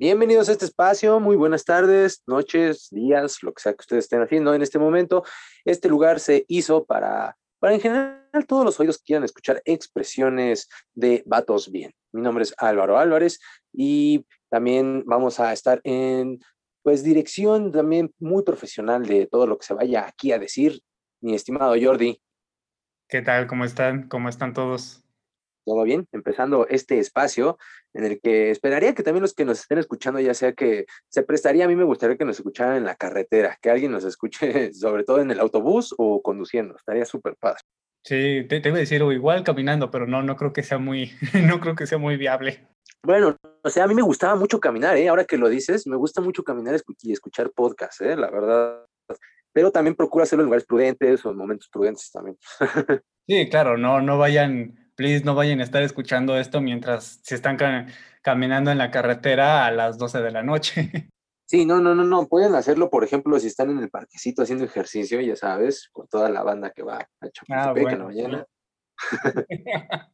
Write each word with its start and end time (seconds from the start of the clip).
Bienvenidos 0.00 0.48
a 0.48 0.52
este 0.52 0.64
espacio, 0.64 1.18
muy 1.18 1.34
buenas 1.34 1.64
tardes, 1.64 2.22
noches, 2.28 2.86
días, 2.92 3.42
lo 3.42 3.52
que 3.52 3.60
sea 3.60 3.72
que 3.72 3.80
ustedes 3.80 4.04
estén 4.04 4.22
haciendo 4.22 4.54
en 4.54 4.62
este 4.62 4.78
momento. 4.78 5.24
Este 5.64 5.88
lugar 5.88 6.20
se 6.20 6.44
hizo 6.46 6.84
para, 6.84 7.36
para 7.58 7.74
en 7.74 7.80
general 7.80 8.46
todos 8.46 8.64
los 8.64 8.78
oídos 8.78 8.98
que 8.98 9.06
quieran 9.06 9.24
escuchar 9.24 9.60
expresiones 9.64 10.68
de 10.94 11.24
vatos 11.26 11.72
bien. 11.72 11.90
Mi 12.12 12.22
nombre 12.22 12.44
es 12.44 12.54
Álvaro 12.58 12.96
Álvarez 12.96 13.40
y 13.72 14.24
también 14.48 15.02
vamos 15.04 15.40
a 15.40 15.52
estar 15.52 15.80
en 15.82 16.38
pues 16.84 17.02
dirección 17.02 17.72
también 17.72 18.14
muy 18.20 18.44
profesional 18.44 19.04
de 19.04 19.26
todo 19.26 19.48
lo 19.48 19.58
que 19.58 19.66
se 19.66 19.74
vaya 19.74 20.06
aquí 20.06 20.30
a 20.30 20.38
decir, 20.38 20.80
mi 21.20 21.34
estimado 21.34 21.74
Jordi. 21.76 22.22
¿Qué 23.08 23.20
tal? 23.20 23.48
¿Cómo 23.48 23.64
están? 23.64 24.06
¿Cómo 24.06 24.28
están 24.28 24.54
todos? 24.54 25.02
Todo 25.68 25.82
bien, 25.84 26.06
empezando 26.12 26.66
este 26.68 26.98
espacio 26.98 27.58
en 27.94 28.04
el 28.04 28.20
que 28.20 28.50
esperaría 28.50 28.94
que 28.94 29.02
también 29.02 29.22
los 29.22 29.34
que 29.34 29.44
nos 29.44 29.60
estén 29.60 29.78
escuchando, 29.78 30.20
ya 30.20 30.34
sea 30.34 30.52
que 30.52 30.86
se 31.08 31.22
prestaría, 31.22 31.66
a 31.66 31.68
mí 31.68 31.76
me 31.76 31.84
gustaría 31.84 32.16
que 32.16 32.24
nos 32.24 32.36
escucharan 32.36 32.76
en 32.76 32.84
la 32.84 32.96
carretera, 32.96 33.58
que 33.60 33.70
alguien 33.70 33.92
nos 33.92 34.04
escuche 34.04 34.38
sobre 34.72 35.04
todo 35.04 35.20
en 35.20 35.30
el 35.30 35.40
autobús 35.40 35.94
o 35.98 36.22
conduciendo, 36.22 36.76
estaría 36.76 37.04
súper 37.04 37.36
padre. 37.36 37.60
Sí, 38.04 38.46
te, 38.48 38.60
te, 38.60 38.68
iba 38.68 38.78
a 38.78 38.80
decir, 38.80 39.02
o 39.02 39.12
igual 39.12 39.44
caminando, 39.44 39.90
pero 39.90 40.06
no, 40.06 40.22
no 40.22 40.36
creo 40.36 40.52
que 40.52 40.62
sea 40.62 40.78
muy, 40.78 41.12
no 41.46 41.60
creo 41.60 41.74
que 41.74 41.86
sea 41.86 41.98
muy 41.98 42.16
viable. 42.16 42.66
Bueno, 43.02 43.36
o 43.62 43.70
sea, 43.70 43.84
a 43.84 43.86
mí 43.86 43.94
me 43.94 44.02
gustaba 44.02 44.34
mucho 44.34 44.60
caminar, 44.60 44.96
¿eh? 44.96 45.08
Ahora 45.08 45.24
que 45.24 45.36
lo 45.36 45.48
dices, 45.48 45.86
me 45.86 45.96
gusta 45.96 46.20
mucho 46.20 46.42
caminar 46.42 46.80
y 47.02 47.12
escuchar 47.12 47.52
podcast, 47.52 48.00
¿eh? 48.00 48.16
La 48.16 48.30
verdad. 48.30 48.86
Pero 49.52 49.70
también 49.70 49.94
procura 49.94 50.24
hacerlo 50.24 50.42
en 50.42 50.46
lugares 50.46 50.66
prudentes 50.66 51.24
o 51.24 51.30
en 51.30 51.36
momentos 51.36 51.68
prudentes 51.70 52.10
también. 52.10 52.36
sí, 53.26 53.48
claro, 53.48 53.76
no, 53.76 54.00
no 54.00 54.18
vayan 54.18 54.87
please 54.98 55.24
no 55.24 55.36
vayan 55.36 55.60
a 55.60 55.62
estar 55.62 55.82
escuchando 55.84 56.36
esto 56.36 56.60
mientras 56.60 57.20
se 57.22 57.36
están 57.36 57.56
caminando 58.20 58.72
en 58.72 58.78
la 58.78 58.90
carretera 58.90 59.64
a 59.64 59.70
las 59.70 59.96
12 59.96 60.20
de 60.20 60.30
la 60.32 60.42
noche. 60.42 60.90
Sí, 61.50 61.64
no, 61.64 61.80
no, 61.80 61.94
no, 61.94 62.04
no. 62.04 62.28
Pueden 62.28 62.54
hacerlo, 62.54 62.90
por 62.90 63.04
ejemplo, 63.04 63.40
si 63.40 63.46
están 63.46 63.70
en 63.70 63.78
el 63.78 63.88
parquecito 63.88 64.42
haciendo 64.42 64.66
ejercicio, 64.66 65.18
ya 65.22 65.34
sabes, 65.34 65.88
con 65.92 66.06
toda 66.06 66.28
la 66.28 66.42
banda 66.42 66.72
que 66.72 66.82
va 66.82 66.98
a 66.98 67.08
ah, 67.22 67.28
Chapultepec 67.32 67.90
en 67.90 67.98
la 67.98 68.04
mañana. 68.04 68.46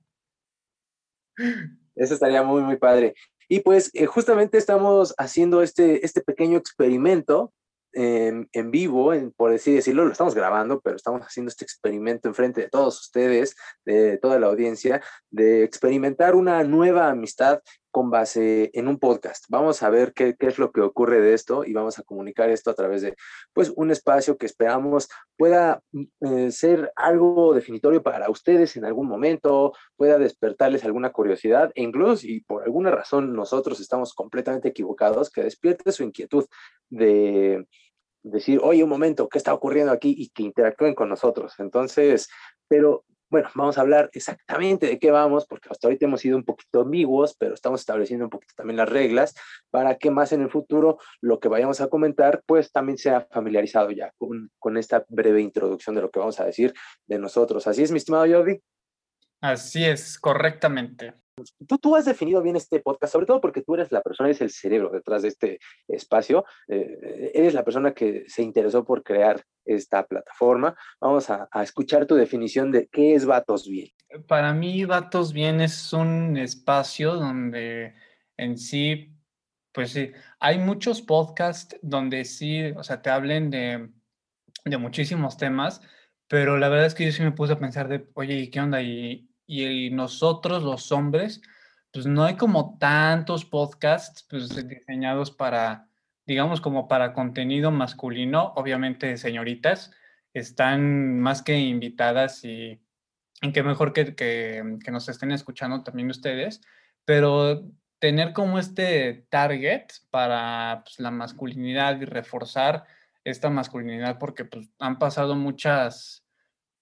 Eso 1.97 2.15
estaría 2.15 2.45
muy, 2.45 2.63
muy 2.63 2.77
padre. 2.77 3.15
Y 3.49 3.59
pues 3.63 3.91
eh, 3.95 4.07
justamente 4.07 4.59
estamos 4.59 5.13
haciendo 5.19 5.61
este, 5.63 6.07
este 6.07 6.21
pequeño 6.21 6.57
experimento 6.57 7.53
en, 7.95 8.71
vivo, 8.71 9.13
por 9.37 9.53
así 9.53 9.75
decirlo, 9.75 10.05
lo 10.05 10.13
estamos 10.13 10.35
grabando, 10.35 10.81
pero 10.81 10.97
estamos 10.97 11.23
haciendo 11.23 11.49
este 11.49 11.65
experimento 11.65 12.29
en 12.29 12.35
frente 12.35 12.63
de 12.63 12.69
todos 12.69 13.01
ustedes, 13.01 13.57
de 13.85 14.19
toda 14.19 14.39
la 14.39 14.49
audiencia, 14.49 15.03
de 15.31 15.65
experimentar 15.65 16.35
una 16.35 16.63
nueva 16.65 17.09
amistad 17.09 17.61
con 17.91 18.11
base 18.11 18.73
en 18.75 18.89
un 18.89 18.99
podcast. 18.99 19.45
Vamos 19.49 19.85
a 19.85 19.89
ver 19.89 20.13
qué, 20.15 20.35
qué, 20.37 20.49
es 20.49 20.59
lo 20.59 20.73
que 20.73 20.81
ocurre 20.81 21.21
de 21.21 21.33
esto 21.33 21.65
y 21.65 21.73
vamos 21.73 21.97
a 22.01 22.03
comunicar 22.03 22.51
esto 22.51 22.73
a 22.73 22.75
través 22.75 23.03
de 23.03 23.15
pues, 23.53 23.73
un 23.77 23.93
espacio 23.93 24.37
que 24.37 24.47
esperamos 24.47 25.09
pueda 25.37 25.81
eh, 26.21 26.51
ser 26.51 26.93
algo 26.97 27.55
definitorio 27.55 28.03
para 28.03 28.31
ustedes 28.31 28.77
en 28.77 28.85
algún 28.85 29.09
momento, 29.09 29.73
pueda 29.97 30.19
despertarles 30.19 30.85
alguna 30.85 31.13
curiosidad 31.13 31.71
e 31.75 31.83
incluso 31.83 32.17
si 32.17 32.41
por 32.41 32.65
alguna 32.65 32.91
razón 32.91 33.33
nosotros 33.33 33.81
estamos 33.81 34.15
completamente 34.15 34.69
equivocados, 34.69 35.31
que 35.31 35.43
despierte 35.43 35.93
su 35.93 36.03
inquietud 36.03 36.47
de 36.91 37.67
decir, 38.25 38.61
oye, 38.63 38.83
un 38.83 38.91
momento, 38.91 39.29
¿qué 39.29 39.39
está 39.39 39.55
ocurriendo 39.55 39.93
aquí? 39.93 40.15
Y 40.17 40.31
que 40.31 40.43
interactúen 40.43 40.95
con 40.95 41.09
nosotros. 41.09 41.55
Entonces, 41.59 42.29
pero 42.67 43.05
bueno, 43.31 43.51
vamos 43.55 43.79
a 43.79 43.81
hablar 43.81 44.11
exactamente 44.13 44.87
de 44.87 44.99
qué 44.99 45.11
vamos, 45.11 45.47
porque 45.47 45.69
hasta 45.71 45.89
ahorita 45.89 46.07
hemos 46.07 46.21
sido 46.21 46.37
un 46.37 46.45
poquito 46.45 46.83
ambiguos, 46.83 47.35
pero 47.37 47.55
estamos 47.55 47.81
estableciendo 47.81 48.27
un 48.27 48.31
poquito 48.31 48.55
también 48.57 48.77
las 48.77 48.89
reglas 48.89 49.35
para 49.71 49.97
que 49.97 50.11
más 50.11 50.33
en 50.33 50.43
el 50.43 50.51
futuro 50.51 50.99
lo 51.21 51.41
que 51.41 51.49
vayamos 51.49 51.81
a 51.81 51.89
comentar, 51.89 52.43
pues 52.47 52.71
también 52.71 52.97
sea 52.97 53.27
familiarizado 53.31 53.91
ya 53.91 54.13
con, 54.19 54.77
esta 54.77 55.05
breve 55.09 55.41
introducción 55.41 55.97
de 55.97 56.03
lo 56.03 56.11
que 56.11 56.21
vamos 56.21 56.39
a 56.39 56.45
decir 56.45 56.75
de 57.07 57.19
nosotros. 57.19 57.67
Así 57.67 57.83
es, 57.83 57.91
mi 57.91 57.99
estimado 57.99 58.27
Jordi. 58.27 58.61
Así 59.41 59.85
es, 59.85 60.19
correctamente. 60.19 61.15
Tú, 61.67 61.79
tú 61.79 61.97
has 61.97 62.05
definido 62.05 62.41
bien 62.43 62.55
este 62.55 62.81
podcast, 62.81 63.13
sobre 63.13 63.27
todo 63.27 63.41
porque 63.41 63.63
tú 63.63 63.75
eres 63.75 63.91
la 63.91 64.03
persona, 64.03 64.29
eres 64.29 64.41
el 64.41 64.51
cerebro 64.51 64.91
detrás 64.91 65.23
de 65.23 65.29
este 65.29 65.59
espacio, 65.89 66.45
eh, 66.69 67.33
eres 67.35 67.55
la 67.55 67.65
persona 67.65 67.93
que 67.93 68.25
se 68.29 68.43
interesó 68.43 68.85
por 68.85 69.03
crear 69.03 69.45
esta 69.65 70.07
plataforma. 70.07 70.77
Vamos 71.01 71.31
a, 71.31 71.49
escuchar 71.63 72.07
tu 72.07 72.15
definición 72.15 72.71
de 72.71 72.87
qué 72.87 73.15
es 73.15 73.27
Vatos 73.27 73.69
Bien. 73.69 73.89
Para 74.29 74.55
mí, 74.55 74.85
Vatos 74.85 75.33
Bien 75.33 75.61
es 75.61 75.93
un 75.93 76.37
espacio 76.37 77.15
donde 77.15 77.95
en 78.37 78.57
sí, 78.57 79.13
pues 79.73 79.91
sí, 79.91 80.13
hay 80.39 80.59
muchos 80.59 81.03
podcasts 81.03 81.77
donde 81.83 82.25
sí, 82.25 82.63
o 82.77 82.85
sea, 82.85 83.03
te 83.03 83.11
hablen 83.11 83.51
de, 83.51 83.91
de 84.65 84.79
muchísimos 84.79 85.37
temas, 85.37 85.81
pero 86.29 86.59
la 86.59 86.69
verdad 86.69 86.87
es 86.87 86.95
que 86.95 87.07
yo 87.07 87.13
sí 87.13 87.23
me 87.23 87.33
puse 87.33 87.55
a 87.55 87.59
pensar 87.59 87.89
de, 87.89 88.07
oye, 88.15 88.51
¿qué 88.51 88.61
onda? 88.61 88.83
Y, 88.83 89.34
y 89.47 89.91
nosotros 89.91 90.63
los 90.63 90.91
hombres, 90.93 91.43
pues 91.93 92.07
no 92.07 92.25
hay 92.25 92.37
como 92.37 92.77
tantos 92.79 93.45
podcasts 93.45 94.27
pues, 94.29 94.49
diseñados 94.69 95.31
para, 95.31 95.89
digamos, 96.27 96.61
como 96.61 96.89
para 96.89 97.13
contenido 97.13 97.71
masculino. 97.71 98.53
Obviamente, 98.57 99.17
señoritas, 99.17 99.93
están 100.33 101.21
más 101.21 101.43
que 101.43 101.59
invitadas 101.59 102.45
y, 102.45 102.81
en 103.43 103.53
qué 103.53 103.63
mejor 103.63 103.93
que, 103.93 104.15
que, 104.15 104.79
que 104.83 104.91
nos 104.91 105.09
estén 105.09 105.31
escuchando 105.31 105.83
también 105.83 106.11
ustedes, 106.11 106.61
pero 107.05 107.65
tener 107.99 108.33
como 108.33 108.59
este 108.59 109.27
target 109.31 109.87
para 110.11 110.83
pues, 110.85 110.99
la 110.99 111.11
masculinidad 111.11 112.01
y 112.01 112.05
reforzar 112.05 112.85
esta 113.25 113.51
masculinidad 113.51 114.19
porque 114.19 114.45
pues, 114.45 114.69
han 114.79 114.99
pasado 114.99 115.37
muchas 115.37 116.24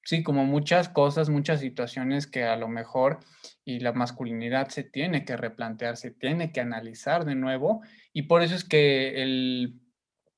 sí, 0.04 0.22
como 0.22 0.44
muchas 0.44 0.88
cosas, 0.88 1.28
muchas 1.28 1.60
situaciones 1.60 2.26
que 2.26 2.44
a 2.44 2.56
lo 2.56 2.68
mejor 2.68 3.20
y 3.64 3.80
la 3.80 3.92
masculinidad 3.92 4.68
se 4.68 4.84
tiene 4.84 5.24
que 5.24 5.36
replantear, 5.36 5.96
se 5.96 6.10
tiene 6.10 6.52
que 6.52 6.60
analizar 6.60 7.24
de 7.24 7.34
nuevo 7.34 7.82
y 8.12 8.22
por 8.22 8.42
eso 8.42 8.54
es 8.54 8.64
que 8.64 9.22
el, 9.22 9.80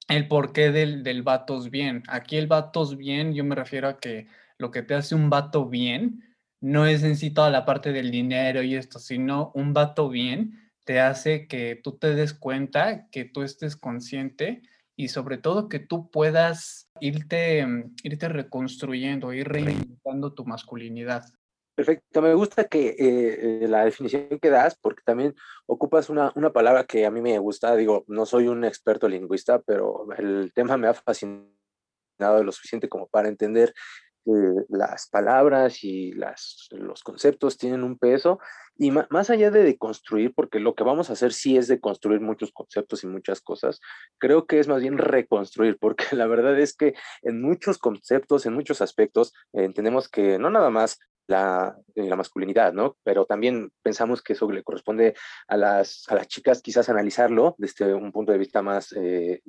el 0.08 0.28
porqué 0.28 0.70
del, 0.70 1.02
del 1.02 1.22
vatos 1.22 1.70
bien. 1.70 2.02
Aquí 2.08 2.36
el 2.36 2.46
vatos 2.46 2.96
bien, 2.96 3.34
yo 3.34 3.44
me 3.44 3.54
refiero 3.54 3.88
a 3.88 3.98
que 3.98 4.26
lo 4.58 4.70
que 4.70 4.82
te 4.82 4.94
hace 4.94 5.14
un 5.14 5.30
vato 5.30 5.68
bien 5.68 6.36
no 6.60 6.86
es 6.86 7.02
en 7.02 7.16
sí 7.16 7.30
toda 7.30 7.50
la 7.50 7.64
parte 7.64 7.92
del 7.92 8.10
dinero 8.10 8.62
y 8.62 8.74
esto, 8.74 8.98
sino 8.98 9.52
un 9.54 9.74
vato 9.74 10.08
bien 10.08 10.60
te 10.84 11.00
hace 11.00 11.46
que 11.46 11.80
tú 11.82 11.98
te 11.98 12.14
des 12.14 12.34
cuenta, 12.34 13.08
que 13.10 13.24
tú 13.24 13.42
estés 13.42 13.76
consciente 13.76 14.62
y 14.96 15.08
sobre 15.08 15.38
todo 15.38 15.68
que 15.68 15.80
tú 15.80 16.10
puedas 16.10 16.88
irte, 17.00 17.66
mm, 17.66 17.94
irte 18.02 18.28
reconstruyendo, 18.28 19.32
ir 19.32 19.48
reinventando 19.48 20.32
tu 20.32 20.44
masculinidad. 20.44 21.24
Perfecto, 21.74 22.22
me 22.22 22.34
gusta 22.34 22.64
que 22.68 22.90
eh, 22.90 23.64
eh, 23.64 23.68
la 23.68 23.84
definición 23.84 24.38
que 24.40 24.50
das, 24.50 24.78
porque 24.80 25.02
también 25.04 25.34
ocupas 25.66 26.08
una, 26.08 26.30
una, 26.36 26.52
palabra 26.52 26.84
que 26.84 27.04
a 27.04 27.10
mí 27.10 27.20
me 27.20 27.36
gusta, 27.40 27.74
digo, 27.74 28.04
no 28.06 28.26
soy 28.26 28.46
un 28.46 28.64
experto 28.64 29.08
lingüista, 29.08 29.60
pero 29.60 30.06
el 30.16 30.52
tema 30.54 30.76
me 30.76 30.86
ha 30.86 30.94
fascinado 30.94 31.50
lo 32.44 32.52
suficiente 32.52 32.88
como 32.88 33.08
para 33.08 33.28
entender 33.28 33.74
las 34.68 35.08
palabras 35.08 35.84
y 35.84 36.12
las, 36.12 36.68
los 36.70 37.02
conceptos 37.02 37.58
tienen 37.58 37.84
un 37.84 37.98
peso 37.98 38.38
y 38.76 38.90
más 38.90 39.30
allá 39.30 39.50
de 39.50 39.62
deconstruir, 39.62 40.34
porque 40.34 40.58
lo 40.58 40.74
que 40.74 40.82
vamos 40.82 41.08
a 41.08 41.12
hacer 41.12 41.32
sí 41.32 41.56
es 41.56 41.68
deconstruir 41.68 42.20
muchos 42.20 42.50
conceptos 42.52 43.04
y 43.04 43.06
muchas 43.06 43.40
cosas, 43.40 43.80
creo 44.18 44.46
que 44.46 44.58
es 44.58 44.66
más 44.66 44.82
bien 44.82 44.98
reconstruir, 44.98 45.78
porque 45.78 46.04
la 46.12 46.26
verdad 46.26 46.58
es 46.58 46.74
que 46.74 46.94
en 47.22 47.40
muchos 47.40 47.78
conceptos, 47.78 48.46
en 48.46 48.54
muchos 48.54 48.80
aspectos, 48.80 49.32
entendemos 49.52 50.08
que 50.08 50.38
no 50.38 50.50
nada 50.50 50.70
más 50.70 50.98
la, 51.26 51.76
eh, 51.94 52.08
la, 52.08 52.16
masculinidad, 52.16 52.72
¿no? 52.72 52.96
Pero 53.02 53.24
también 53.24 53.70
pensamos 53.82 54.22
que 54.22 54.34
eso 54.34 54.50
le 54.50 54.62
corresponde 54.62 55.14
a 55.48 55.56
las, 55.56 56.04
a 56.08 56.14
las 56.14 56.28
chicas 56.28 56.60
quizás 56.60 56.88
analizarlo 56.88 57.54
desde 57.58 57.94
un 57.94 58.12
punto 58.12 58.32
de 58.32 58.38
vista 58.38 58.62
más, 58.62 58.92
eh, 58.96 59.42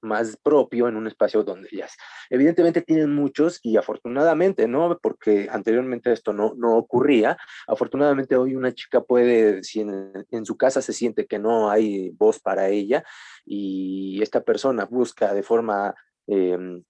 más 0.00 0.36
propio 0.42 0.88
en 0.88 0.96
un 0.96 1.06
espacio 1.06 1.42
donde 1.42 1.68
ellas 1.70 1.96
evidentemente 2.30 2.82
tienen 2.82 3.14
muchos 3.14 3.60
y 3.62 3.76
afortunadamente, 3.76 4.66
¿no? 4.68 4.98
Porque 5.02 5.48
anteriormente 5.50 6.12
esto 6.12 6.32
no, 6.32 6.54
no 6.56 6.76
ocurría, 6.76 7.36
afortunadamente 7.66 8.36
hoy 8.36 8.54
una 8.54 8.72
chica 8.72 9.02
puede, 9.02 9.62
si 9.62 9.80
en, 9.80 10.46
su 10.46 10.56
casa 10.56 10.80
se 10.80 10.92
siente 10.92 11.26
que 11.26 11.38
no 11.38 11.70
hay 11.70 12.10
voz 12.10 12.40
para 12.40 12.68
ella 12.68 13.04
y 13.44 14.20
esta 14.22 14.42
persona 14.42 14.84
busca 14.84 15.34
de 15.34 15.42
forma... 15.42 15.94
Eh, 16.26 16.82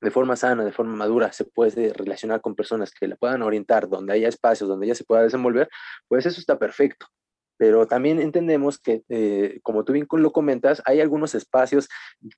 de 0.00 0.10
forma 0.10 0.36
sana, 0.36 0.64
de 0.64 0.72
forma 0.72 0.96
madura, 0.96 1.32
se 1.32 1.44
puede 1.44 1.92
relacionar 1.92 2.40
con 2.40 2.54
personas 2.54 2.92
que 2.92 3.08
la 3.08 3.16
puedan 3.16 3.42
orientar, 3.42 3.88
donde 3.88 4.12
haya 4.14 4.28
espacios, 4.28 4.68
donde 4.68 4.86
ella 4.86 4.94
se 4.94 5.04
pueda 5.04 5.22
desenvolver, 5.22 5.68
pues 6.08 6.26
eso 6.26 6.40
está 6.40 6.58
perfecto. 6.58 7.06
Pero 7.58 7.86
también 7.86 8.20
entendemos 8.20 8.78
que, 8.78 9.02
eh, 9.10 9.60
como 9.62 9.84
tú 9.84 9.92
bien 9.92 10.06
lo 10.10 10.32
comentas, 10.32 10.82
hay 10.86 11.02
algunos 11.02 11.34
espacios 11.34 11.90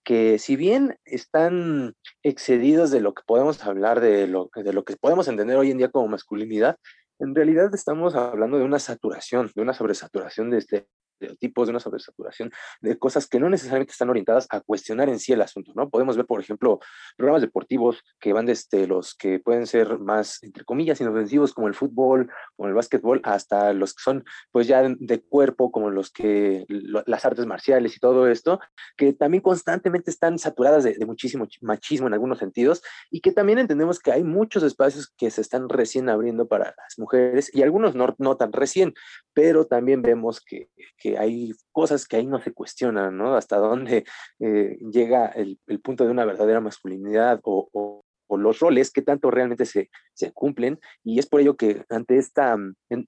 que 0.02 0.40
si 0.40 0.56
bien 0.56 0.98
están 1.04 1.94
excedidos 2.24 2.90
de 2.90 3.00
lo 3.00 3.14
que 3.14 3.22
podemos 3.24 3.64
hablar, 3.64 4.00
de 4.00 4.26
lo, 4.26 4.50
de 4.56 4.72
lo 4.72 4.84
que 4.84 4.96
podemos 4.96 5.28
entender 5.28 5.56
hoy 5.56 5.70
en 5.70 5.78
día 5.78 5.90
como 5.90 6.08
masculinidad, 6.08 6.76
en 7.20 7.36
realidad 7.36 7.72
estamos 7.72 8.16
hablando 8.16 8.58
de 8.58 8.64
una 8.64 8.80
saturación, 8.80 9.52
de 9.54 9.62
una 9.62 9.74
sobresaturación 9.74 10.50
de 10.50 10.58
este 10.58 10.88
estereotipos, 11.22 11.66
de 11.66 11.70
una 11.70 11.80
sobresaturación 11.80 12.50
de 12.80 12.98
cosas 12.98 13.26
que 13.26 13.38
no 13.38 13.48
necesariamente 13.48 13.92
están 13.92 14.10
orientadas 14.10 14.46
a 14.50 14.60
cuestionar 14.60 15.08
en 15.08 15.18
sí 15.18 15.32
el 15.32 15.42
asunto, 15.42 15.72
¿no? 15.74 15.88
Podemos 15.88 16.16
ver, 16.16 16.26
por 16.26 16.40
ejemplo, 16.40 16.80
programas 17.16 17.42
deportivos 17.42 18.02
que 18.20 18.32
van 18.32 18.46
desde 18.46 18.86
los 18.86 19.14
que 19.14 19.38
pueden 19.38 19.66
ser 19.66 19.98
más, 19.98 20.42
entre 20.42 20.64
comillas, 20.64 21.00
inofensivos, 21.00 21.52
como 21.52 21.68
el 21.68 21.74
fútbol, 21.74 22.30
como 22.56 22.68
el 22.68 22.74
básquetbol, 22.74 23.20
hasta 23.24 23.72
los 23.72 23.94
que 23.94 24.02
son, 24.02 24.24
pues 24.50 24.66
ya 24.66 24.82
de 24.82 25.22
cuerpo, 25.22 25.70
como 25.70 25.90
los 25.90 26.10
que, 26.10 26.64
las 26.68 27.24
artes 27.24 27.46
marciales 27.46 27.96
y 27.96 28.00
todo 28.00 28.28
esto, 28.28 28.60
que 28.96 29.12
también 29.12 29.42
constantemente 29.42 30.10
están 30.10 30.38
saturadas 30.38 30.84
de, 30.84 30.94
de 30.94 31.06
muchísimo 31.06 31.46
machismo 31.60 32.06
en 32.06 32.14
algunos 32.14 32.38
sentidos 32.38 32.82
y 33.10 33.20
que 33.20 33.32
también 33.32 33.58
entendemos 33.58 33.98
que 33.98 34.12
hay 34.12 34.24
muchos 34.24 34.62
espacios 34.62 35.12
que 35.16 35.30
se 35.30 35.40
están 35.40 35.68
recién 35.68 36.08
abriendo 36.08 36.48
para 36.48 36.66
las 36.66 36.98
mujeres 36.98 37.50
y 37.54 37.62
algunos 37.62 37.94
no, 37.94 38.14
no 38.18 38.36
tan 38.36 38.52
recién, 38.52 38.94
pero 39.34 39.66
también 39.66 40.02
vemos 40.02 40.40
que, 40.40 40.68
que, 40.96 41.11
hay 41.16 41.52
cosas 41.72 42.06
que 42.06 42.16
ahí 42.16 42.26
no 42.26 42.40
se 42.40 42.52
cuestionan, 42.52 43.16
¿no? 43.16 43.34
Hasta 43.34 43.56
dónde 43.58 44.04
eh, 44.40 44.78
llega 44.90 45.26
el, 45.26 45.58
punto 45.82 46.04
de 46.04 46.10
una 46.10 46.24
verdadera 46.24 46.60
masculinidad 46.60 47.40
o, 47.44 48.02
los 48.34 48.60
roles 48.60 48.90
que 48.90 49.02
tanto 49.02 49.30
realmente 49.30 49.66
se, 49.66 49.90
se, 50.14 50.32
cumplen 50.32 50.80
y 51.04 51.18
es 51.18 51.26
por 51.26 51.42
ello 51.42 51.54
que 51.54 51.84
ante, 51.90 52.16
esta, 52.16 52.56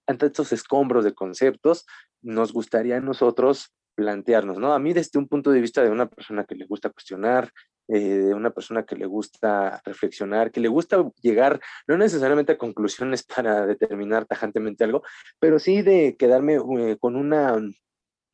ante 0.06 0.26
estos 0.26 0.52
escombros 0.52 1.02
de 1.02 1.14
conceptos 1.14 1.86
nos 2.20 2.52
gustaría 2.52 2.98
a 2.98 3.00
nosotros 3.00 3.72
plantearnos, 3.94 4.58
¿no? 4.58 4.74
A 4.74 4.78
mí 4.78 4.92
desde 4.92 5.18
un 5.18 5.28
punto 5.28 5.50
de 5.50 5.60
vista 5.60 5.82
de 5.82 5.90
una 5.90 6.10
persona 6.10 6.44
que 6.44 6.54
le 6.54 6.66
gusta 6.66 6.90
cuestionar, 6.90 7.50
eh, 7.88 7.98
de 7.98 8.34
una 8.34 8.50
persona 8.50 8.84
que 8.84 8.96
le 8.96 9.04
gusta 9.04 9.82
reflexionar, 9.84 10.50
que 10.50 10.60
le 10.60 10.68
gusta 10.68 11.04
llegar 11.20 11.60
no 11.86 11.98
necesariamente 11.98 12.52
a 12.52 12.58
conclusiones 12.58 13.22
para 13.36 13.66
determinar 13.66 14.24
tajantemente 14.26 14.84
algo, 14.84 15.02
pero 15.38 15.58
sí 15.58 15.82
de 15.82 16.16
quedarme 16.18 16.54
eh, 16.54 16.96
con 16.98 17.16
una... 17.16 17.56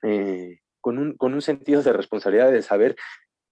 Eh, 0.03 0.59
con 0.81 0.99
un, 0.99 1.17
con 1.17 1.35
un 1.35 1.43
sentido 1.43 1.83
de 1.83 1.93
responsabilidad 1.93 2.51
de 2.51 2.63
saber 2.63 2.97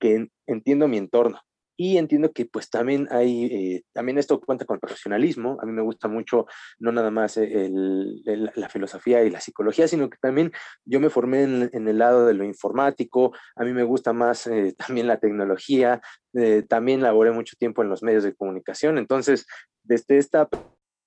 que 0.01 0.29
entiendo 0.47 0.89
mi 0.89 0.97
entorno, 0.97 1.41
y 1.81 1.97
entiendo 1.97 2.33
que 2.33 2.45
pues 2.45 2.71
también 2.71 3.07
hay, 3.13 3.45
eh, 3.45 3.85
también 3.93 4.19
esto 4.19 4.41
cuenta 4.41 4.65
con 4.65 4.81
profesionalismo. 4.81 5.59
A 5.63 5.65
mí 5.65 5.71
me 5.71 5.81
gusta 5.81 6.09
mucho 6.09 6.47
no 6.81 6.91
nada 6.91 7.13
más 7.13 7.37
el, 7.37 8.21
la 8.25 8.69
filosofía 8.69 9.23
y 9.23 9.31
la 9.31 9.41
psicología, 9.41 9.87
sino 9.87 10.11
que 10.11 10.19
también 10.21 10.51
yo 10.85 10.99
me 10.99 11.09
formé 11.09 11.45
en, 11.45 11.89
el 11.89 11.99
lado 11.99 12.27
de 12.27 12.35
lo 12.35 12.43
informático. 12.43 13.33
A 13.55 13.63
mí 13.63 13.73
me 13.73 13.85
gusta 13.85 14.13
más 14.13 14.49
eh, 14.49 14.75
también 14.77 15.07
la 15.07 15.21
tecnología. 15.21 16.01
También 16.69 17.01
laboré 17.01 17.31
mucho 17.31 17.57
tiempo 17.57 17.83
en 17.83 17.89
los 17.89 18.03
medios 18.03 18.25
de 18.25 18.35
comunicación. 18.35 18.99
Entonces, 18.99 19.47
desde 19.85 20.19
esta 20.19 20.49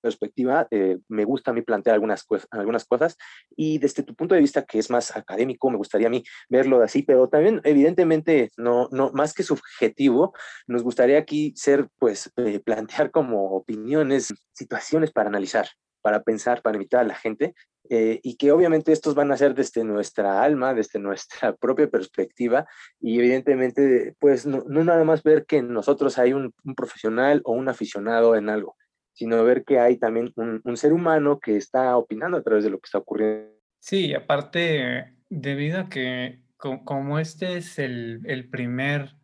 perspectiva, 0.02 0.66
eh, 0.70 0.98
me 1.08 1.24
gusta 1.24 1.50
a 1.50 1.54
mí 1.54 1.62
plantear 1.62 1.94
algunas, 1.94 2.26
algunas 2.50 2.84
cosas 2.84 3.16
y 3.56 3.78
desde 3.78 4.02
tu 4.02 4.14
punto 4.14 4.34
de 4.34 4.40
vista 4.40 4.64
que 4.64 4.78
es 4.78 4.90
más 4.90 5.16
académico, 5.16 5.70
me 5.70 5.76
gustaría 5.76 6.08
a 6.08 6.10
mí 6.10 6.22
verlo 6.48 6.82
así, 6.82 7.02
pero 7.02 7.28
también 7.28 7.60
evidentemente 7.64 8.50
no, 8.56 8.88
no 8.90 9.10
más 9.12 9.32
que 9.32 9.42
subjetivo, 9.42 10.34
nos 10.66 10.82
gustaría 10.82 11.18
aquí 11.18 11.52
ser, 11.56 11.88
pues, 11.98 12.30
eh, 12.36 12.60
plantear 12.60 13.10
como 13.10 13.52
opiniones, 13.52 14.34
situaciones 14.52 15.12
para 15.12 15.28
analizar, 15.28 15.68
para 16.02 16.22
pensar, 16.22 16.60
para 16.62 16.76
invitar 16.76 17.00
a 17.00 17.04
la 17.04 17.14
gente 17.14 17.54
eh, 17.90 18.20
y 18.22 18.36
que 18.36 18.52
obviamente 18.52 18.92
estos 18.92 19.14
van 19.14 19.32
a 19.32 19.36
ser 19.36 19.54
desde 19.54 19.82
nuestra 19.84 20.42
alma, 20.42 20.72
desde 20.72 20.98
nuestra 20.98 21.54
propia 21.60 21.88
perspectiva 21.88 22.66
y 23.00 23.18
evidentemente 23.18 24.14
pues 24.18 24.46
no, 24.46 24.64
no 24.68 24.84
nada 24.84 25.04
más 25.04 25.22
ver 25.22 25.46
que 25.46 25.58
en 25.58 25.72
nosotros 25.72 26.18
hay 26.18 26.32
un, 26.32 26.54
un, 26.64 26.74
profesional 26.74 27.42
o 27.44 27.52
un 27.52 27.68
aficionado 27.68 28.36
en 28.36 28.48
algo, 28.48 28.76
sino 29.12 29.42
ver 29.44 29.64
que 29.64 29.78
hay 29.78 29.96
también 29.96 30.32
un, 30.36 30.76
ser 30.76 30.92
humano 30.92 31.38
que 31.38 31.56
está 31.56 31.96
opinando 31.96 32.38
a 32.38 32.42
través 32.42 32.64
de 32.64 32.70
lo 32.70 32.78
que 32.78 32.86
está 32.86 32.98
ocurriendo. 32.98 33.52
Sí, 33.78 34.14
aparte, 34.14 35.16
debido 35.28 35.80
a 35.80 35.88
que 35.88 36.40
como 36.56 37.18
este 37.18 37.56
es 37.56 37.78
el, 37.78 38.20
el 38.24 38.48
primer 38.48 39.16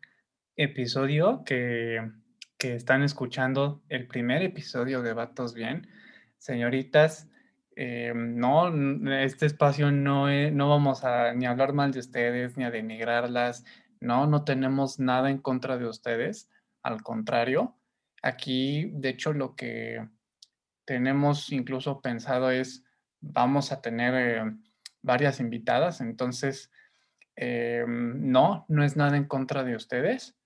episodio 0.57 1.45
que, 1.45 2.11
que, 2.59 2.75
están 2.75 3.03
escuchando, 3.03 3.83
el 3.89 4.09
primer 4.09 4.43
episodio 4.43 5.03
de 5.03 5.13
Vatos 5.13 5.55
Bien, 5.55 5.87
señoritas, 6.39 7.31
eh, 7.77 8.13
no, 8.13 8.75
este 9.13 9.47
espacio 9.47 9.93
no, 9.93 10.27
no 10.51 10.69
vamos 10.69 11.05
a 11.05 11.33
ni 11.33 11.47
hablar 11.47 11.75
mal 11.75 11.93
de 11.93 12.01
ustedes, 12.01 12.57
ni 12.57 12.65
a 12.65 12.73
denigrarlas, 12.73 13.65
no, 14.01 14.27
no 14.27 14.43
tenemos 14.43 14.99
nada 14.99 15.31
en 15.31 15.39
contra 15.39 15.79
de 15.79 15.87
ustedes, 15.87 16.51
al 16.83 17.03
contrario, 17.03 17.78
Aquí, 18.23 18.91
de 18.95 19.11
hecho, 19.11 19.33
lo 19.33 19.55
que 19.55 20.07
tenemos 20.85 21.53
incluso 21.53 22.01
pensado 22.01 22.51
es, 22.51 22.85
vamos 23.21 23.73
a 23.73 23.81
tener 23.81 24.15
eh, 24.15 24.57
varias 25.03 25.41
invitadas, 25.41 26.01
entonces, 26.01 26.71
eh, 27.37 27.85
no, 27.87 28.65
no 28.69 28.85
es 28.85 28.97
nada 28.97 29.17
en 29.17 29.25
contra 29.25 29.65
de 29.65 29.77
ustedes, 29.77 30.37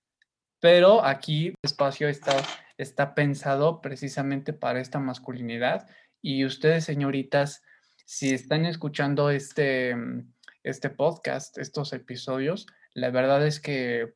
pero 0.59 1.03
aquí 1.03 1.47
el 1.47 1.55
espacio 1.63 2.07
está, 2.07 2.35
está 2.77 3.15
pensado 3.15 3.81
precisamente 3.81 4.53
para 4.53 4.79
esta 4.79 4.99
masculinidad 4.99 5.89
y 6.21 6.45
ustedes, 6.45 6.85
señoritas, 6.85 7.63
si 8.05 8.33
están 8.33 8.65
escuchando 8.65 9.29
este, 9.29 9.95
este 10.63 10.89
podcast, 10.89 11.57
estos 11.57 11.93
episodios, 11.93 12.67
la 12.93 13.09
verdad 13.09 13.45
es 13.45 13.59
que 13.59 14.13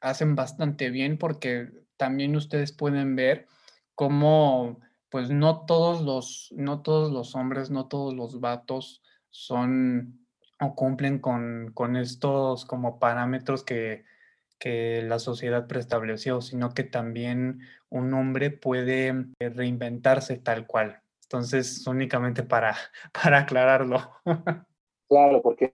hacen 0.00 0.34
bastante 0.34 0.90
bien 0.90 1.18
porque 1.18 1.70
también 1.96 2.36
ustedes 2.36 2.72
pueden 2.72 3.16
ver 3.16 3.46
cómo, 3.94 4.80
pues 5.10 5.30
no 5.30 5.66
todos 5.66 6.02
los, 6.02 6.52
no 6.56 6.82
todos 6.82 7.12
los 7.12 7.34
hombres, 7.34 7.70
no 7.70 7.86
todos 7.86 8.14
los 8.14 8.40
vatos 8.40 9.02
son 9.30 10.26
o 10.60 10.74
cumplen 10.74 11.18
con, 11.18 11.72
con 11.74 11.96
estos 11.96 12.64
como 12.64 12.98
parámetros 12.98 13.62
que, 13.62 14.04
que 14.58 15.02
la 15.02 15.18
sociedad 15.18 15.66
preestableció, 15.66 16.40
sino 16.40 16.72
que 16.72 16.84
también 16.84 17.60
un 17.90 18.14
hombre 18.14 18.50
puede 18.50 19.26
reinventarse 19.38 20.38
tal 20.38 20.66
cual. 20.66 21.00
Entonces, 21.24 21.86
únicamente 21.86 22.42
para, 22.42 22.76
para 23.12 23.40
aclararlo. 23.40 24.10
Claro, 25.08 25.40
porque 25.40 25.70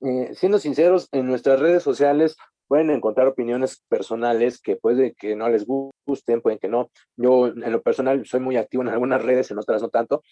eh, 0.00 0.34
siendo 0.34 0.58
sinceros, 0.58 1.08
en 1.12 1.28
nuestras 1.28 1.60
redes 1.60 1.84
sociales 1.84 2.36
pueden 2.68 2.90
encontrar 2.90 3.26
opiniones 3.28 3.82
personales 3.88 4.60
que 4.60 4.76
puede 4.76 5.14
que 5.14 5.36
no 5.36 5.48
les 5.48 5.66
gusten, 5.66 6.40
pueden 6.42 6.58
que 6.58 6.68
no. 6.68 6.90
Yo 7.16 7.48
en 7.48 7.72
lo 7.72 7.82
personal 7.82 8.26
soy 8.26 8.40
muy 8.40 8.56
activo 8.56 8.82
en 8.82 8.88
algunas 8.88 9.22
redes, 9.22 9.50
en 9.50 9.58
otras 9.58 9.82
no 9.82 9.88
tanto, 9.88 10.22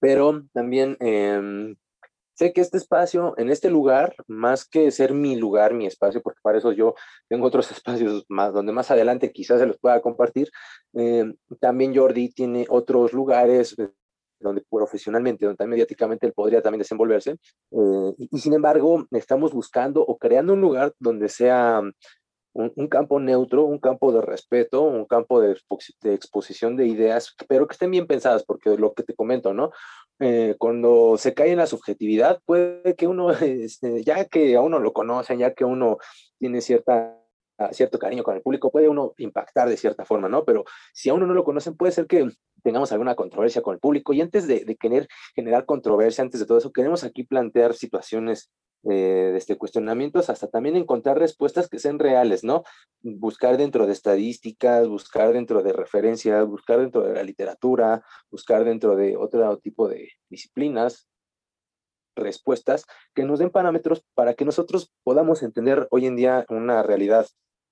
pero 0.00 0.42
también 0.52 0.96
eh, 1.00 1.74
sé 2.34 2.52
que 2.52 2.60
este 2.60 2.78
espacio, 2.78 3.34
en 3.38 3.50
este 3.50 3.70
lugar, 3.70 4.14
más 4.26 4.68
que 4.68 4.90
ser 4.90 5.14
mi 5.14 5.36
lugar, 5.36 5.74
mi 5.74 5.86
espacio, 5.86 6.20
porque 6.22 6.40
para 6.42 6.58
eso 6.58 6.72
yo 6.72 6.94
tengo 7.28 7.46
otros 7.46 7.70
espacios 7.72 8.24
más, 8.28 8.52
donde 8.52 8.72
más 8.72 8.90
adelante 8.90 9.32
quizás 9.32 9.60
se 9.60 9.66
los 9.66 9.78
pueda 9.78 10.00
compartir, 10.00 10.50
eh, 10.94 11.32
también 11.60 11.96
Jordi 11.96 12.30
tiene 12.30 12.66
otros 12.68 13.12
lugares 13.12 13.76
donde 14.44 14.62
profesionalmente, 14.70 15.44
donde 15.44 15.56
también 15.56 15.76
mediáticamente 15.76 16.26
él 16.26 16.32
podría 16.32 16.62
también 16.62 16.80
desenvolverse. 16.80 17.32
Eh, 17.32 18.14
y, 18.18 18.28
y, 18.30 18.38
sin 18.38 18.54
embargo, 18.54 19.06
estamos 19.10 19.52
buscando 19.52 20.02
o 20.02 20.18
creando 20.18 20.52
un 20.52 20.60
lugar 20.60 20.94
donde 21.00 21.28
sea 21.28 21.82
un, 22.54 22.72
un 22.76 22.88
campo 22.88 23.18
neutro, 23.20 23.64
un 23.64 23.78
campo 23.78 24.12
de 24.12 24.22
respeto, 24.22 24.82
un 24.82 25.06
campo 25.06 25.40
de, 25.40 25.56
de, 26.02 26.14
exposición 26.14 26.76
de 26.76 26.86
ideas, 26.86 27.34
pero 27.48 27.66
que 27.66 27.72
estén 27.72 27.90
bien 27.90 28.06
pensadas, 28.06 28.44
porque 28.44 28.76
lo 28.76 28.94
que 28.94 29.02
te 29.02 29.14
comento, 29.14 29.52
¿no? 29.52 29.72
Eh, 30.20 30.54
cuando 30.58 31.16
se 31.18 31.34
cae 31.34 31.50
en 31.50 31.58
la 31.58 31.66
subjetividad, 31.66 32.40
puede 32.46 32.94
que 32.94 33.08
uno, 33.08 33.30
este, 33.32 34.04
ya 34.04 34.24
que 34.26 34.56
a 34.56 34.60
uno 34.60 34.78
lo 34.78 34.92
conocen, 34.92 35.40
ya 35.40 35.52
que 35.52 35.64
uno 35.64 35.98
tiene 36.38 36.60
cierta 36.60 37.18
cierto 37.72 37.98
cariño 37.98 38.22
con 38.22 38.34
el 38.34 38.42
público, 38.42 38.70
puede 38.70 38.88
uno 38.88 39.14
impactar 39.18 39.68
de 39.68 39.76
cierta 39.76 40.04
forma, 40.04 40.28
¿no? 40.28 40.44
Pero 40.44 40.64
si 40.92 41.08
a 41.08 41.14
uno 41.14 41.26
no 41.26 41.34
lo 41.34 41.44
conocen, 41.44 41.76
puede 41.76 41.92
ser 41.92 42.06
que 42.06 42.28
tengamos 42.62 42.92
alguna 42.92 43.14
controversia 43.14 43.62
con 43.62 43.74
el 43.74 43.80
público. 43.80 44.12
Y 44.12 44.20
antes 44.20 44.46
de, 44.46 44.64
de 44.64 44.76
querer 44.76 45.08
generar 45.34 45.66
controversia, 45.66 46.22
antes 46.22 46.40
de 46.40 46.46
todo 46.46 46.58
eso, 46.58 46.72
queremos 46.72 47.04
aquí 47.04 47.24
plantear 47.24 47.74
situaciones 47.74 48.50
eh, 48.90 49.30
desde 49.32 49.56
cuestionamientos 49.56 50.28
hasta 50.28 50.48
también 50.48 50.76
encontrar 50.76 51.18
respuestas 51.18 51.70
que 51.70 51.78
sean 51.78 51.98
reales, 51.98 52.44
¿no? 52.44 52.64
Buscar 53.00 53.56
dentro 53.56 53.86
de 53.86 53.94
estadísticas, 53.94 54.88
buscar 54.88 55.32
dentro 55.32 55.62
de 55.62 55.72
referencias, 55.72 56.46
buscar 56.46 56.80
dentro 56.80 57.00
de 57.02 57.14
la 57.14 57.22
literatura, 57.22 58.04
buscar 58.30 58.64
dentro 58.64 58.94
de 58.94 59.16
otro 59.16 59.56
tipo 59.58 59.88
de 59.88 60.10
disciplinas, 60.28 61.08
respuestas 62.16 62.84
que 63.14 63.24
nos 63.24 63.38
den 63.38 63.50
parámetros 63.50 64.04
para 64.14 64.34
que 64.34 64.44
nosotros 64.44 64.92
podamos 65.02 65.42
entender 65.42 65.86
hoy 65.90 66.06
en 66.06 66.16
día 66.16 66.44
una 66.48 66.82
realidad 66.82 67.26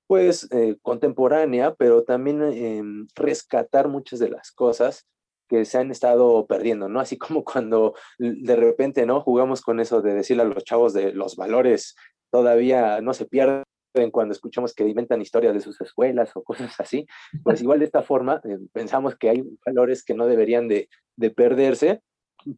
pues 0.06 0.48
eh, 0.52 0.76
contemporánea, 0.82 1.74
pero 1.74 2.02
también 2.02 2.42
eh, 2.42 2.82
rescatar 3.14 3.88
muchas 3.88 4.18
de 4.18 4.28
las 4.28 4.50
cosas 4.50 5.06
que 5.48 5.64
se 5.64 5.78
han 5.78 5.90
estado 5.90 6.46
perdiendo, 6.46 6.88
¿no? 6.88 7.00
Así 7.00 7.16
como 7.18 7.44
cuando 7.44 7.94
de 8.18 8.56
repente, 8.56 9.06
¿no? 9.06 9.20
Jugamos 9.20 9.60
con 9.62 9.80
eso 9.80 10.02
de 10.02 10.14
decirle 10.14 10.42
a 10.42 10.46
los 10.46 10.64
chavos 10.64 10.92
de 10.92 11.12
los 11.12 11.36
valores 11.36 11.94
todavía 12.30 13.00
no 13.02 13.12
se 13.12 13.26
pierden 13.26 13.64
cuando 14.10 14.32
escuchamos 14.32 14.74
que 14.74 14.88
inventan 14.88 15.20
historias 15.20 15.52
de 15.52 15.60
sus 15.60 15.78
escuelas 15.80 16.30
o 16.34 16.42
cosas 16.42 16.74
así, 16.80 17.06
pues 17.44 17.60
igual 17.62 17.78
de 17.78 17.84
esta 17.84 18.02
forma 18.02 18.40
eh, 18.44 18.58
pensamos 18.72 19.16
que 19.16 19.28
hay 19.28 19.44
valores 19.64 20.02
que 20.02 20.14
no 20.14 20.26
deberían 20.26 20.66
de, 20.66 20.88
de 21.16 21.30
perderse 21.30 22.00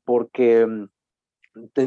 porque 0.04 0.66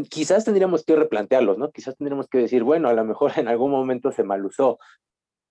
quizás 0.10 0.46
tendríamos 0.46 0.84
que 0.84 0.96
replantearlos, 0.96 1.58
¿no? 1.58 1.72
Quizás 1.72 1.98
tendríamos 1.98 2.28
que 2.28 2.40
decir, 2.40 2.64
bueno, 2.64 2.90
a 2.90 2.94
lo 2.94 3.04
mejor 3.06 3.34
en 3.36 3.48
algún 3.48 3.72
momento 3.72 4.12
se 4.12 4.24
malusó. 4.24 4.80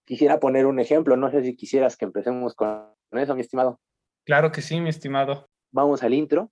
Quisiera 0.05 0.39
poner 0.39 0.67
un 0.67 0.79
ejemplo, 0.79 1.17
no 1.17 1.31
sé 1.31 1.43
si 1.43 1.57
quisieras 1.57 1.97
que 1.97 2.05
empecemos 2.05 2.55
con 2.55 2.87
eso, 3.13 3.35
mi 3.35 3.41
estimado. 3.41 3.81
Claro 4.25 4.53
que 4.53 4.63
sí, 4.63 4.81
mi 4.81 4.91
estimado. 4.91 5.49
Vamos 5.73 6.03
al 6.03 6.15
intro. 6.15 6.51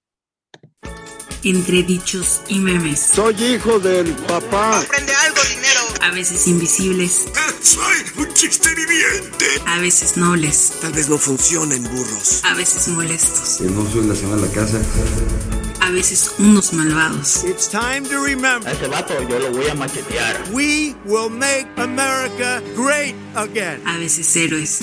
Entre 1.44 1.82
dichos 1.82 2.42
y 2.48 2.58
memes. 2.58 3.00
Soy 3.00 3.34
hijo 3.34 3.78
del 3.78 4.12
papá. 4.26 4.80
Aprende 4.80 5.12
algo, 5.14 5.40
dinero. 5.48 5.80
A 6.00 6.10
veces 6.10 6.48
invisibles. 6.48 7.30
Soy 7.60 8.24
un 8.24 8.32
chiste 8.32 8.68
viviente. 8.70 9.44
A 9.66 9.78
veces 9.78 10.16
nobles. 10.16 10.78
Tal 10.80 10.92
vez 10.92 11.10
no 11.10 11.18
funcionen 11.18 11.82
burros. 11.84 12.42
A 12.44 12.54
veces 12.54 12.88
molestos. 12.88 13.58
Que 13.58 13.70
no 13.70 13.84
soy 13.90 14.06
la 14.06 14.14
señora 14.14 14.40
de 14.40 14.48
la 14.48 14.54
casa. 14.54 15.53
A 15.84 15.90
veces 15.90 16.34
unos 16.38 16.72
malvados. 16.72 17.44
It's 17.44 17.68
time 17.68 18.08
to 18.08 18.24
remember. 18.24 18.66
A 18.66 18.72
ese 18.72 18.88
vato 18.88 19.12
yo 19.28 19.38
lo 19.38 19.50
voy 19.52 19.68
a 19.68 19.74
machetear. 19.74 20.34
We 20.54 20.94
will 21.04 21.28
make 21.28 21.66
America 21.76 22.62
great 22.74 23.14
again. 23.36 23.86
A 23.86 23.98
veces 23.98 24.34
héroes. 24.34 24.78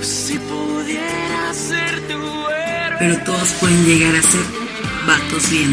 Si 0.00 0.38
pudiera 0.38 1.52
ser 1.52 2.00
tu 2.06 2.14
héroe. 2.52 2.96
Pero 3.00 3.16
todos 3.24 3.52
pueden 3.54 3.84
llegar 3.84 4.14
a 4.14 4.22
ser 4.22 4.42
vatos 5.08 5.50
bien. 5.50 5.72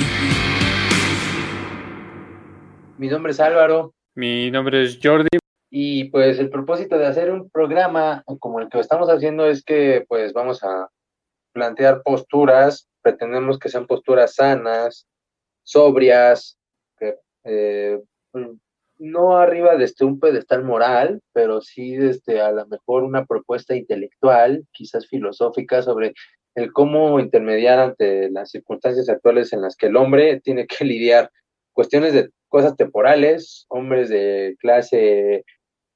Mi 2.97 3.07
nombre 3.07 3.33
es 3.33 3.39
Álvaro. 3.39 3.93
Mi 4.15 4.49
nombre 4.49 4.83
es 4.83 4.99
Jordi. 5.01 5.29
Y 5.69 6.05
pues 6.05 6.39
el 6.39 6.49
propósito 6.49 6.97
de 6.97 7.05
hacer 7.05 7.31
un 7.31 7.51
programa 7.51 8.23
como 8.39 8.59
el 8.59 8.67
que 8.67 8.79
estamos 8.79 9.09
haciendo 9.09 9.45
es 9.45 9.63
que 9.63 10.05
pues 10.07 10.33
vamos 10.33 10.63
a 10.63 10.89
plantear 11.53 12.01
posturas, 12.03 12.87
pretendemos 13.01 13.59
que 13.59 13.69
sean 13.69 13.87
posturas 13.87 14.35
sanas, 14.35 15.07
sobrias, 15.63 16.57
que 16.97 17.15
eh, 17.43 17.99
no 18.99 19.37
arriba 19.37 19.75
desde 19.75 20.05
un 20.05 20.19
pedestal 20.19 20.63
moral, 20.63 21.21
pero 21.33 21.61
sí 21.61 21.95
desde 21.95 22.39
a 22.39 22.51
lo 22.51 22.67
mejor 22.67 23.03
una 23.03 23.25
propuesta 23.25 23.75
intelectual, 23.75 24.65
quizás 24.71 25.07
filosófica, 25.07 25.81
sobre 25.81 26.13
el 26.55 26.71
cómo 26.71 27.19
intermediar 27.19 27.79
ante 27.79 28.29
las 28.29 28.51
circunstancias 28.51 29.09
actuales 29.09 29.53
en 29.53 29.61
las 29.61 29.75
que 29.75 29.87
el 29.87 29.95
hombre 29.95 30.39
tiene 30.41 30.67
que 30.67 30.85
lidiar 30.85 31.31
cuestiones 31.73 32.13
de 32.13 32.29
cosas 32.49 32.75
temporales, 32.75 33.65
hombres 33.69 34.09
de 34.09 34.55
clase 34.59 35.45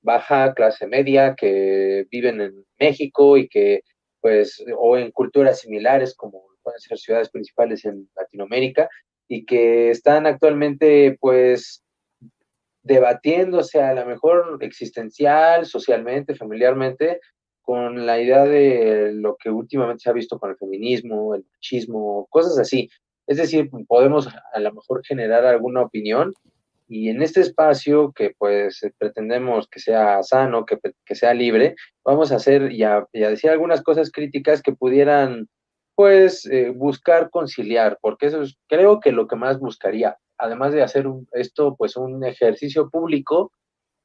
baja, 0.02 0.54
clase 0.54 0.88
media, 0.88 1.36
que 1.36 2.06
viven 2.10 2.40
en 2.42 2.66
México 2.80 3.38
y 3.38 3.48
que, 3.50 3.82
pues, 4.22 4.64
o 4.78 4.98
en 4.98 5.12
culturas 5.12 5.60
similares, 5.60 6.16
como 6.16 6.44
pueden 6.66 6.82
ser 6.82 6.98
ciudades 6.98 7.30
principales 7.30 7.86
en 7.86 8.10
Latinoamérica, 8.18 8.90
y 9.28 9.46
que 9.46 9.92
están 9.92 10.28
actualmente, 10.28 11.18
pues, 11.22 11.84
debatiéndose 12.84 13.82
a 13.82 13.94
lo 13.94 14.06
mejor 14.06 14.58
existencial, 14.62 15.66
socialmente, 15.66 16.36
familiarmente, 16.36 17.20
con 17.62 18.06
la 18.06 18.22
idea 18.22 18.44
de 18.44 19.12
lo 19.14 19.38
que 19.38 19.50
últimamente 19.50 20.04
se 20.04 20.10
ha 20.10 20.14
visto 20.14 20.38
con 20.38 20.52
el 20.52 20.58
feminismo, 20.58 21.34
el 21.34 21.46
machismo, 21.52 22.28
cosas 22.30 22.60
así. 22.60 22.90
Es 23.26 23.38
decir, 23.38 23.70
podemos 23.88 24.30
a 24.54 24.60
lo 24.60 24.74
mejor 24.74 25.02
generar 25.04 25.46
alguna 25.46 25.82
opinión 25.82 26.32
y 26.88 27.10
en 27.10 27.24
este 27.24 27.42
espacio 27.42 28.12
que 28.14 28.36
pues 28.38 28.82
pretendemos 29.00 29.68
que 29.68 29.80
sea 29.80 30.22
sano, 30.22 30.66
que, 30.66 30.78
que 31.06 31.16
sea 31.16 31.34
libre, 31.34 31.76
vamos 32.04 32.32
a 32.32 32.36
hacer 32.36 32.72
y 32.72 32.84
a, 32.84 33.08
decir 33.12 33.50
algunas 33.50 33.82
cosas 33.82 34.12
críticas 34.12 34.62
que 34.62 34.74
pudieran 34.74 35.48
pues 35.96 36.50
buscar 36.76 37.30
conciliar, 37.30 37.98
porque 38.02 38.28
eso 38.28 38.42
es 38.42 38.58
creo 38.68 39.00
que 39.00 39.12
lo 39.12 39.28
que 39.28 39.36
más 39.36 39.60
buscaría, 39.60 40.18
además 40.38 40.74
de 40.74 40.84
hacer 40.84 41.08
esto 41.32 41.76
pues 41.76 41.96
un 41.96 42.24
ejercicio 42.24 42.90
público 42.90 43.52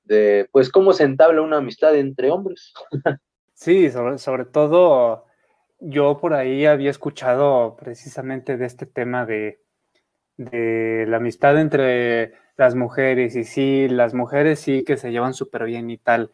de 0.04 0.49
pues 0.52 0.70
cómo 0.70 0.92
se 0.92 1.04
entabla 1.04 1.42
una 1.42 1.59
amistad 1.59 1.94
entre 1.97 2.30
hombres. 2.30 2.73
Sí, 3.52 3.90
sobre, 3.90 4.16
sobre 4.16 4.47
todo 4.47 5.26
yo 5.80 6.16
por 6.16 6.32
ahí 6.32 6.64
había 6.64 6.88
escuchado 6.88 7.76
precisamente 7.76 8.56
de 8.56 8.64
este 8.64 8.87
tema 8.87 9.26
de, 9.26 9.61
de 10.38 11.04
la 11.06 11.18
amistad 11.18 11.61
entre 11.61 12.32
las 12.56 12.75
mujeres 12.75 13.37
y 13.37 13.44
sí, 13.44 13.87
las 13.88 14.14
mujeres 14.14 14.61
sí 14.61 14.82
que 14.82 14.97
se 14.97 15.12
llevan 15.12 15.35
súper 15.35 15.64
bien 15.64 15.90
y 15.90 15.99
tal. 15.99 16.30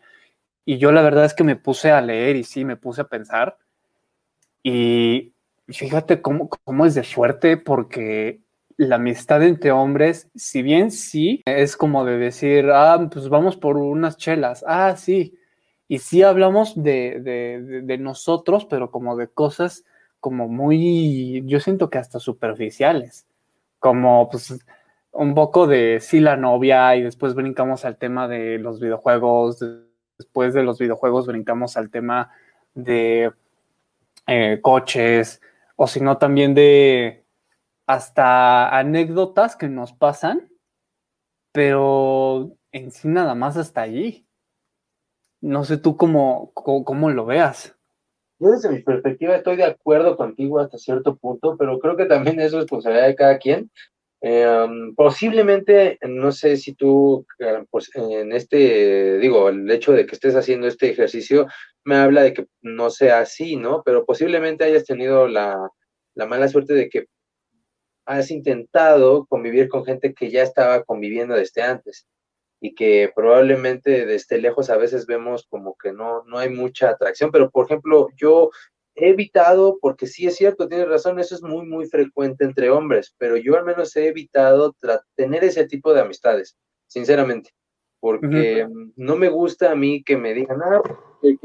Y 0.65 0.79
yo 0.79 0.93
la 0.93 1.03
verdad 1.03 1.25
es 1.25 1.35
que 1.35 1.45
me 1.45 1.57
puse 1.57 1.91
a 1.91 2.01
leer 2.01 2.37
y 2.37 2.45
sí, 2.45 2.65
me 2.65 2.77
puse 2.77 3.01
a 3.01 3.09
pensar. 3.09 3.59
Y 4.63 5.33
fíjate 5.69 6.23
cómo, 6.23 6.49
cómo 6.49 6.87
es 6.87 6.95
de 6.95 7.03
fuerte 7.03 7.57
porque 7.57 8.41
la 8.77 8.97
amistad 8.97 9.43
entre 9.43 9.73
hombres, 9.73 10.29
si 10.35 10.63
bien 10.63 10.91
sí, 10.91 11.43
es 11.47 11.77
como 11.77 12.05
de 12.05 12.19
decir, 12.19 12.71
ah, 12.73 13.09
pues 13.11 13.29
vamos 13.29 13.57
por 13.57 13.77
unas 13.77 14.17
chelas, 14.17 14.65
ah, 14.67 14.97
sí, 14.97 15.39
y 15.89 15.99
sí 15.99 16.23
hablamos 16.23 16.83
de, 16.83 17.21
de, 17.85 17.99
nosotros, 17.99 18.67
pero 18.67 18.91
como 18.91 19.17
de 19.17 19.29
cosas 19.29 19.85
como 20.21 20.49
muy, 20.49 21.43
yo 21.47 21.61
siento 21.61 21.89
que 21.91 21.99
hasta 21.99 22.19
superficiales, 22.19 23.27
como 23.79 24.29
pues 24.29 24.59
un 25.13 25.35
poco 25.35 25.67
de 25.67 25.99
sí 26.01 26.21
la 26.21 26.37
novia 26.37 26.97
y 26.97 27.03
después 27.03 27.35
brincamos 27.35 27.85
al 27.85 27.97
tema 27.97 28.29
de 28.29 28.59
los 28.59 28.81
videojuegos, 28.81 29.65
después 30.19 30.53
de 30.53 30.63
los 30.63 30.79
videojuegos 30.79 31.27
brincamos 31.27 31.77
al 31.77 31.91
tema 31.91 32.31
de 32.75 33.33
eh, 34.27 34.59
coches, 34.61 35.41
o 35.77 35.87
si 35.87 36.01
no 36.01 36.19
también 36.19 36.55
de 36.55 37.25
hasta 37.87 38.77
anécdotas 38.77 39.57
que 39.57 39.69
nos 39.69 39.93
pasan, 39.93 40.51
pero 41.53 42.57
en 42.73 42.91
sí 42.91 43.09
nada 43.09 43.35
más 43.35 43.57
hasta 43.57 43.83
allí. 43.83 44.27
No 45.41 45.65
sé 45.65 45.77
tú 45.77 45.97
cómo, 45.97 46.53
cómo, 46.55 47.11
lo 47.11 47.27
veas. 47.27 47.77
Yo 48.39 48.51
desde 48.51 48.71
mi 48.71 48.83
perspectiva 48.83 49.37
estoy 49.37 49.57
de 49.57 49.65
acuerdo 49.65 50.17
contigo 50.17 50.59
hasta 50.59 50.79
cierto 50.79 51.17
punto, 51.17 51.57
pero 51.57 51.79
creo 51.79 51.97
que 51.97 52.07
también 52.07 52.41
es 52.41 52.53
responsabilidad 52.53 53.07
de 53.07 53.15
cada 53.15 53.39
quien. 53.39 53.71
Em, 54.29 54.93
posiblemente, 54.97 55.99
no 56.03 56.33
sé 56.33 56.57
si 56.57 56.75
tú, 56.75 57.25
eh, 57.39 57.65
pues 57.71 57.89
en 57.95 58.33
este, 58.33 59.19
digo, 59.19 59.49
el 59.49 59.71
hecho 59.71 59.93
de 59.93 60.05
que 60.05 60.17
estés 60.17 60.35
haciendo 60.35 60.67
este 60.67 60.91
ejercicio 60.91 61.47
me 61.85 61.95
habla 61.95 62.25
de 62.25 62.35
que 62.35 62.47
no 62.61 62.91
sea 62.91 63.21
así, 63.21 63.55
¿no? 63.55 63.85
Pero 63.85 64.05
posiblemente 64.05 64.65
hayas 64.65 64.85
tenido 64.85 65.29
la, 65.29 65.71
la 66.17 66.27
mala 66.27 66.49
suerte 66.49 66.75
de 66.75 66.89
que 66.89 67.07
has 68.05 68.33
intentado 68.33 69.27
convivir 69.27 69.69
con 69.69 69.85
gente 69.85 70.13
que 70.13 70.29
ya 70.29 70.43
estaba 70.43 70.83
conviviendo 70.83 71.37
desde 71.37 71.63
antes 71.63 72.09
y 72.61 72.75
que 72.75 73.13
probablemente 73.15 74.07
desde 74.07 74.39
lejos 74.39 74.71
a 74.71 74.77
veces 74.77 75.07
vemos 75.07 75.47
como 75.49 75.77
que 75.81 75.93
no, 75.93 76.25
no 76.25 76.39
hay 76.39 76.49
mucha 76.49 76.91
atracción, 76.91 77.31
pero 77.31 77.49
por 77.49 77.67
ejemplo, 77.67 78.09
yo 78.17 78.51
he 78.97 79.11
evitado, 79.11 79.79
porque 79.81 80.07
sí 80.07 80.27
es 80.27 80.37
cierto, 80.37 80.69
tienes 80.69 80.89
razón, 80.89 81.19
eso 81.19 81.35
es 81.35 81.43
muy, 81.43 81.67
muy 81.67 81.87
frecuente 81.87 82.45
entre 82.45 82.71
hombres, 82.71 83.15
pero 83.19 83.37
yo 83.37 83.57
al 83.57 83.65
menos 83.65 83.95
he 83.97 84.09
evitado 84.09 84.75
tener 85.15 85.45
ese 85.45 85.67
tipo 85.67 85.95
de 85.95 86.01
amistades, 86.01 86.57
sinceramente, 86.87 87.51
porque 88.01 88.67
no 88.97 89.17
me 89.17 89.29
gusta 89.29 89.73
a 89.73 89.77
mí 89.77 90.03
que 90.03 90.17
me 90.17 90.35
digan, 90.35 90.61
ah, 90.63 90.83
que, 91.23 91.37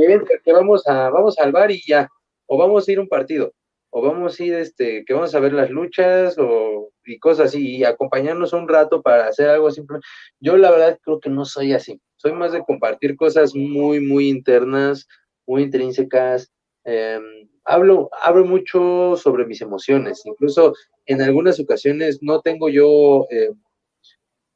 que, 0.43 0.53
vamos, 0.53 0.87
a, 0.87 1.09
vamos 1.09 1.37
al 1.39 1.51
bar 1.51 1.71
y 1.71 1.81
ya, 1.85 2.09
o 2.47 2.57
vamos 2.57 2.87
a 2.87 2.91
ir 2.91 2.97
a 2.97 3.01
un 3.01 3.07
partido 3.07 3.53
o 3.91 4.01
vamos 4.01 4.39
a 4.39 4.43
ir, 4.43 4.53
este, 4.53 5.03
que 5.05 5.13
vamos 5.13 5.35
a 5.35 5.39
ver 5.39 5.53
las 5.53 5.69
luchas 5.69 6.37
o, 6.39 6.91
y 7.05 7.19
cosas 7.19 7.47
así, 7.47 7.77
y 7.77 7.83
acompañarnos 7.83 8.53
un 8.53 8.67
rato 8.67 9.01
para 9.01 9.27
hacer 9.27 9.49
algo 9.49 9.69
simple. 9.69 9.99
Yo 10.39 10.57
la 10.57 10.71
verdad 10.71 10.97
creo 11.03 11.19
que 11.19 11.29
no 11.29 11.45
soy 11.45 11.73
así, 11.73 11.99
soy 12.15 12.31
más 12.33 12.53
de 12.53 12.63
compartir 12.63 13.15
cosas 13.15 13.53
muy, 13.53 13.99
muy 13.99 14.29
internas, 14.29 15.07
muy 15.45 15.63
intrínsecas. 15.63 16.51
Em, 16.83 17.47
hablo, 17.63 18.09
hablo 18.21 18.45
mucho 18.45 19.15
sobre 19.15 19.45
mis 19.45 19.61
emociones, 19.61 20.25
incluso 20.25 20.73
en 21.05 21.21
algunas 21.21 21.59
ocasiones 21.59 22.19
no 22.21 22.41
tengo 22.41 22.69
yo 22.69 23.27
eh, 23.29 23.51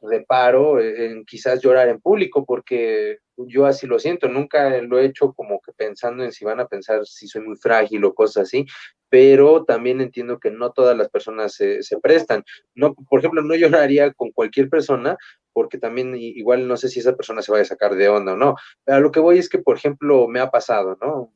reparo 0.02 0.80
en 0.80 1.26
quizás 1.26 1.62
llorar 1.62 1.90
en 1.90 2.00
público 2.00 2.46
porque 2.46 3.20
yo 3.38 3.66
así 3.66 3.86
lo 3.88 4.00
siento, 4.00 4.30
nunca 4.30 4.82
lo 4.82 5.00
he 5.00 5.06
hecho 5.06 5.34
como 5.34 5.60
que 5.62 5.74
pensando 5.74 6.24
en 6.24 6.32
si 6.32 6.46
van 6.46 6.60
a 6.60 6.68
pensar 6.68 7.06
si 7.06 7.28
soy 7.28 7.42
muy 7.42 7.58
frágil 7.58 8.06
o 8.06 8.14
cosas 8.14 8.44
así, 8.44 8.66
pero 9.10 9.66
también 9.66 10.02
entiendo 10.02 10.40
que 10.40 10.52
no 10.52 10.72
todas 10.72 10.98
las 10.98 11.10
personas 11.10 11.54
se, 11.54 11.82
prestan. 12.02 12.44
No, 12.74 12.96
por 13.10 13.20
ejemplo, 13.20 13.42
no 13.42 13.56
lloraría 13.56 14.14
con 14.14 14.32
cualquier 14.32 14.70
persona, 14.70 15.18
porque 15.54 15.78
también 15.78 16.16
igual 16.16 16.68
no 16.68 16.78
sé 16.78 16.90
si 16.90 17.00
esa 17.00 17.16
persona 17.16 17.42
se 17.42 17.52
vaya 17.52 17.64
a 17.64 17.66
sacar 17.66 17.96
de 17.96 18.10
onda 18.10 18.34
o 18.34 18.38
no. 18.38 18.56
Pero 18.84 19.00
lo 19.02 19.12
que 19.12 19.20
voy 19.20 19.38
es 19.38 19.50
que, 19.50 19.60
por 19.60 19.78
ejemplo, 19.78 20.28
me 20.28 20.40
ha 20.40 20.50
pasado, 20.50 20.98
¿no? 21.02 21.32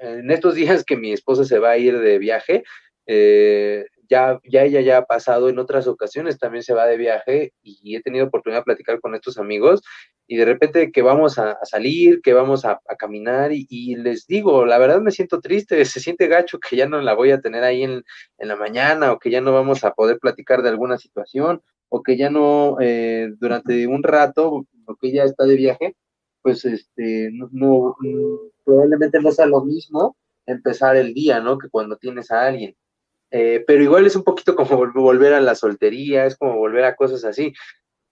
En 0.00 0.30
estos 0.30 0.54
días 0.54 0.84
que 0.84 0.96
mi 0.96 1.12
esposa 1.12 1.44
se 1.44 1.58
va 1.58 1.70
a 1.70 1.78
ir 1.78 1.98
de 1.98 2.18
viaje, 2.18 2.64
eh, 3.06 3.84
ya, 4.08 4.40
ya 4.44 4.62
ella 4.62 4.80
ya 4.80 4.98
ha 4.98 5.04
pasado 5.04 5.48
en 5.48 5.58
otras 5.58 5.86
ocasiones, 5.86 6.38
también 6.38 6.62
se 6.62 6.74
va 6.74 6.86
de 6.86 6.96
viaje 6.96 7.52
y 7.62 7.96
he 7.96 8.02
tenido 8.02 8.26
oportunidad 8.26 8.60
de 8.60 8.64
platicar 8.64 9.00
con 9.00 9.14
estos 9.14 9.38
amigos 9.38 9.82
y 10.28 10.36
de 10.36 10.44
repente 10.44 10.90
que 10.92 11.02
vamos 11.02 11.38
a, 11.38 11.58
salir, 11.64 12.20
que 12.22 12.32
vamos 12.32 12.64
a, 12.64 12.80
caminar 12.98 13.50
y, 13.52 13.96
les 13.96 14.26
digo, 14.26 14.64
la 14.66 14.78
verdad 14.78 15.00
me 15.00 15.10
siento 15.10 15.40
triste, 15.40 15.84
se 15.84 16.00
siente 16.00 16.28
gacho 16.28 16.58
que 16.58 16.76
ya 16.76 16.86
no 16.86 17.00
la 17.00 17.14
voy 17.14 17.30
a 17.30 17.40
tener 17.40 17.64
ahí 17.64 17.82
en, 17.82 18.04
en, 18.38 18.48
la 18.48 18.56
mañana 18.56 19.12
o 19.12 19.18
que 19.18 19.30
ya 19.30 19.40
no 19.40 19.52
vamos 19.52 19.84
a 19.84 19.92
poder 19.92 20.18
platicar 20.18 20.62
de 20.62 20.68
alguna 20.68 20.98
situación 20.98 21.62
o 21.88 22.02
que 22.02 22.16
ya 22.16 22.30
no, 22.30 22.76
eh, 22.80 23.28
durante 23.38 23.86
un 23.86 24.02
rato, 24.02 24.66
o 24.86 24.96
que 24.96 25.12
ya 25.12 25.24
está 25.24 25.44
de 25.44 25.56
viaje, 25.56 25.96
pues 26.46 26.64
este, 26.64 27.28
no, 27.32 27.48
no, 27.50 27.96
probablemente 28.64 29.20
no 29.20 29.32
sea 29.32 29.46
lo 29.46 29.64
mismo 29.64 30.16
empezar 30.46 30.94
el 30.96 31.12
día, 31.12 31.40
¿no? 31.40 31.58
Que 31.58 31.68
cuando 31.68 31.96
tienes 31.96 32.30
a 32.30 32.46
alguien. 32.46 32.76
Eh, 33.32 33.64
pero 33.66 33.82
igual 33.82 34.06
es 34.06 34.14
un 34.14 34.22
poquito 34.22 34.54
como 34.54 34.70
vol- 34.78 34.94
volver 34.94 35.34
a 35.34 35.40
la 35.40 35.56
soltería, 35.56 36.24
es 36.24 36.36
como 36.36 36.56
volver 36.56 36.84
a 36.84 36.94
cosas 36.94 37.24
así. 37.24 37.52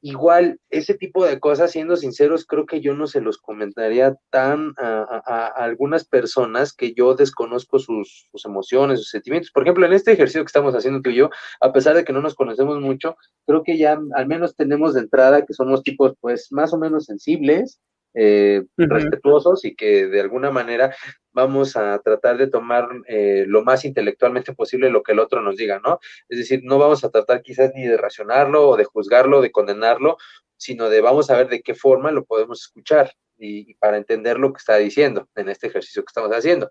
Igual, 0.03 0.59
ese 0.69 0.95
tipo 0.95 1.25
de 1.25 1.39
cosas, 1.41 1.71
siendo 1.71 1.97
sinceros, 1.97 2.45
creo 2.45 2.67
que 2.67 2.81
yo 2.81 2.95
no 2.95 3.07
se 3.07 3.21
los 3.21 3.39
comentaría 3.39 4.17
tan 4.31 4.75
a, 4.77 4.99
a- 5.27 5.47
a 5.47 5.65
algunas 5.65 6.05
personas 6.07 6.73
que 6.75 6.93
yo 6.93 7.15
desconozco 7.15 7.79
sus, 7.79 8.27
sus 8.33 8.45
emociones, 8.45 8.99
sus 8.99 9.11
sentimientos. 9.11 9.53
Por 9.53 9.63
ejemplo, 9.63 9.87
en 9.87 9.93
este 9.93 10.11
ejercicio 10.13 10.43
que 10.43 10.49
estamos 10.49 10.75
haciendo 10.75 11.03
tú 11.03 11.11
y 11.11 11.15
yo, 11.17 11.31
a 11.61 11.73
pesar 11.73 11.95
de 11.95 12.05
que 12.05 12.13
no 12.13 12.21
nos 12.21 12.35
conocemos 12.35 12.81
mucho, 12.81 13.17
creo 13.47 13.63
que 13.63 13.79
ya 13.79 13.99
al 14.17 14.27
menos 14.27 14.57
tenemos 14.57 14.95
de 14.95 15.03
entrada 15.03 15.47
que 15.47 15.55
somos 15.55 15.85
tipos 15.85 16.15
pues 16.21 16.49
más 16.51 16.73
o 16.75 16.79
menos 16.79 17.05
sensibles, 17.07 17.81
eh, 18.15 18.63
respetuosos 18.77 19.65
y 19.65 19.75
que 19.75 20.07
de 20.07 20.21
alguna 20.21 20.51
manera 20.51 20.95
vamos 21.33 21.77
a 21.77 21.99
tratar 21.99 22.39
de 22.39 22.47
tomar 22.47 22.89
eh, 23.09 23.45
lo 23.47 23.65
más 23.65 23.85
intelectualmente 23.85 24.55
posible 24.55 24.91
lo 24.91 25.03
que 25.03 25.13
el 25.13 25.19
otro 25.19 25.43
nos 25.43 25.57
diga, 25.57 25.81
¿no? 25.85 25.99
Es 26.29 26.39
decir, 26.39 26.61
no 26.63 26.79
vamos 26.79 27.05
a 27.05 27.11
tratar 27.11 27.43
quizás 27.43 27.73
ni 27.75 27.87
de 27.87 27.97
racionarlo 27.97 28.69
o 28.69 28.77
de 28.77 28.85
juzgarlo, 28.85 29.41
de 29.41 29.51
condenarlo, 29.51 30.17
sino 30.57 30.89
de 30.89 31.01
vamos 31.01 31.31
a 31.31 31.37
ver 31.37 31.49
de 31.49 31.61
qué 31.61 31.75
forma 31.75 32.13
lo 32.13 32.25
podemos 32.25 32.63
escuchar 32.63 33.13
y, 33.37 33.71
y 33.71 33.75
para 33.75 33.97
entender 33.97 34.39
lo 34.39 34.53
que 34.53 34.59
está 34.59 34.77
diciendo 34.77 35.29
en 35.35 35.49
este 35.49 35.67
ejercicio 35.67 36.03
que 36.03 36.11
estamos 36.11 36.31
haciendo. 36.31 36.69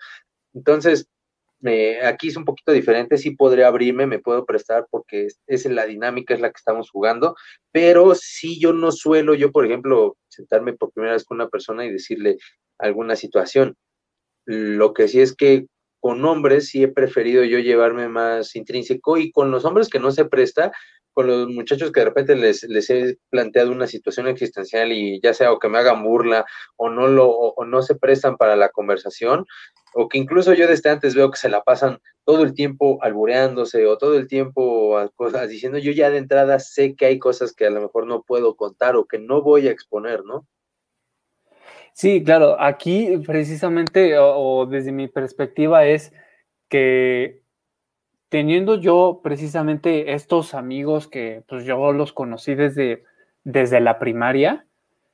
Entonces, 0.53 1.09
aquí 2.03 2.27
es 2.27 2.37
un 2.37 2.45
poquito 2.45 2.71
diferente, 2.71 3.17
sí 3.17 3.31
podría 3.31 3.67
abrirme, 3.67 4.05
me 4.05 4.19
puedo 4.19 4.45
prestar 4.45 4.87
porque 4.89 5.25
es, 5.25 5.39
es 5.47 5.65
la 5.65 5.85
dinámica, 5.85 6.33
es 6.33 6.41
la 6.41 6.49
que 6.49 6.57
estamos 6.57 6.89
jugando, 6.89 7.35
pero 7.71 8.15
sí 8.15 8.59
yo 8.59 8.73
no 8.73 8.91
suelo, 8.91 9.33
yo 9.33 9.51
por 9.51 9.65
ejemplo, 9.65 10.17
sentarme 10.27 10.73
por 10.73 10.91
primera 10.91 11.13
vez 11.13 11.23
con 11.23 11.35
una 11.35 11.49
persona 11.49 11.85
y 11.85 11.91
decirle 11.91 12.37
alguna 12.77 13.15
situación. 13.15 13.75
Lo 14.45 14.93
que 14.93 15.07
sí 15.07 15.21
es 15.21 15.35
que 15.35 15.67
con 16.01 16.25
hombres 16.25 16.67
sí 16.67 16.83
he 16.83 16.89
preferido 16.89 17.45
yo 17.45 17.59
llevarme 17.59 18.09
más 18.09 18.57
intrínseco 18.57 19.17
y 19.17 19.31
con 19.31 19.51
los 19.51 19.63
hombres 19.63 19.87
que 19.87 19.99
no 19.99 20.11
se 20.11 20.25
presta, 20.25 20.73
con 21.13 21.27
los 21.27 21.47
muchachos 21.47 21.91
que 21.91 22.01
de 22.01 22.05
repente 22.07 22.35
les, 22.35 22.89
he 22.89 23.17
planteado 23.29 23.71
una 23.71 23.87
situación 23.87 24.27
existencial 24.27 24.91
y 24.91 25.21
ya 25.21 25.33
sea 25.33 25.53
o 25.53 25.59
que 25.59 25.69
me 25.69 25.77
hagan 25.77 26.03
burla 26.03 26.45
o 26.75 26.89
no 26.89 27.07
lo 27.07 27.29
o 27.29 27.65
no 27.65 27.81
se 27.81 27.95
prestan 27.95 28.35
para 28.35 28.55
la 28.57 28.69
conversación 28.69 29.45
o 29.93 30.09
que 30.09 30.17
incluso 30.17 30.53
yo 30.53 30.67
desde 30.67 30.89
antes 30.89 31.15
veo 31.15 31.31
que 31.31 31.37
se 31.37 31.49
la 31.49 31.63
pasan 31.63 31.99
todo 32.25 32.43
el 32.43 32.53
tiempo 32.53 32.99
albureándose 33.01 33.85
o 33.85 33.97
todo 33.97 34.17
el 34.17 34.27
tiempo 34.27 34.97
diciendo 35.49 35.77
yo 35.77 35.91
ya 35.91 36.09
de 36.09 36.17
entrada 36.17 36.59
sé 36.59 36.95
que 36.95 37.05
hay 37.05 37.19
cosas 37.19 37.53
que 37.53 37.65
a 37.65 37.69
lo 37.69 37.81
mejor 37.81 38.07
no 38.07 38.23
puedo 38.23 38.55
contar 38.55 38.95
o 38.95 39.05
que 39.05 39.19
no 39.19 39.41
voy 39.41 39.67
a 39.67 39.71
exponer, 39.71 40.23
¿no? 40.23 40.47
Sí, 41.93 42.23
claro, 42.23 42.59
aquí 42.59 43.17
precisamente, 43.25 44.17
o, 44.17 44.65
desde 44.65 44.91
mi 44.91 45.07
perspectiva, 45.07 45.85
es 45.85 46.11
que 46.67 47.41
teniendo 48.29 48.79
yo 48.79 49.21
precisamente 49.23 50.13
estos 50.13 50.55
amigos 50.55 51.07
que 51.07 51.43
pues 51.47 51.65
yo 51.65 51.93
los 51.93 52.11
conocí 52.11 52.55
desde, 52.55 53.03
desde 53.43 53.79
la 53.79 53.99
primaria, 53.99 54.65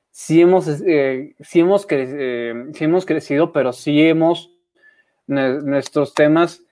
sí 0.10 0.40
hemos, 0.40 0.68
eh, 0.88 1.36
sí 1.42 1.60
hemos, 1.60 1.86
eh, 1.90 2.54
sí 2.74 2.86
hemos 2.86 3.06
crecido, 3.06 3.52
pero 3.52 3.74
sí 3.74 4.02
hemos, 4.08 4.56
nuestros 5.30 6.14
temas 6.14 6.64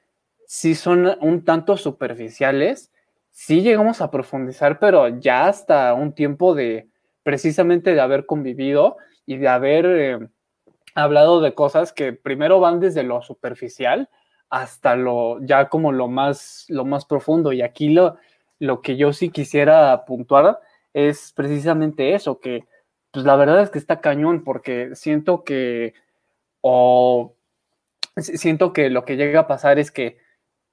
sí 0.47 0.75
son 0.75 1.15
un 1.21 1.43
tanto 1.45 1.77
superficiales, 1.77 2.91
sí 3.31 3.61
llegamos 3.61 4.01
a 4.01 4.09
profundizar, 4.09 4.79
pero 4.79 5.07
ya 5.19 5.47
hasta 5.47 5.93
un 5.93 6.13
tiempo 6.13 6.55
de 6.55 6.89
precisamente 7.23 7.93
de 7.93 8.01
haber 8.01 8.25
convivido 8.25 8.97
y 9.25 9.37
de 9.37 9.47
haber 9.47 9.85
eh, 9.85 10.27
hablado 10.95 11.41
de 11.41 11.53
cosas 11.53 11.93
que 11.93 12.13
primero 12.13 12.59
van 12.59 12.79
desde 12.79 13.03
lo 13.03 13.21
superficial 13.21 14.09
hasta 14.49 14.95
lo 14.95 15.39
ya 15.41 15.69
como 15.69 15.91
lo 15.91 16.07
más, 16.07 16.65
lo 16.69 16.85
más 16.85 17.05
profundo. 17.05 17.51
Y 17.51 17.61
aquí 17.61 17.89
lo, 17.89 18.17
lo 18.59 18.81
que 18.81 18.97
yo 18.97 19.13
sí 19.13 19.29
quisiera 19.29 20.05
puntuar 20.05 20.59
es 20.93 21.33
precisamente 21.33 22.15
eso, 22.15 22.39
que 22.39 22.65
pues 23.11 23.25
la 23.25 23.35
verdad 23.35 23.61
es 23.61 23.69
que 23.69 23.79
está 23.79 24.01
cañón 24.01 24.43
porque 24.43 24.95
siento 24.95 25.43
que 25.43 25.93
o 26.61 27.35
siento 28.17 28.73
que 28.73 28.89
lo 28.89 29.05
que 29.05 29.17
llega 29.17 29.41
a 29.41 29.47
pasar 29.47 29.79
es 29.79 29.91
que 29.91 30.17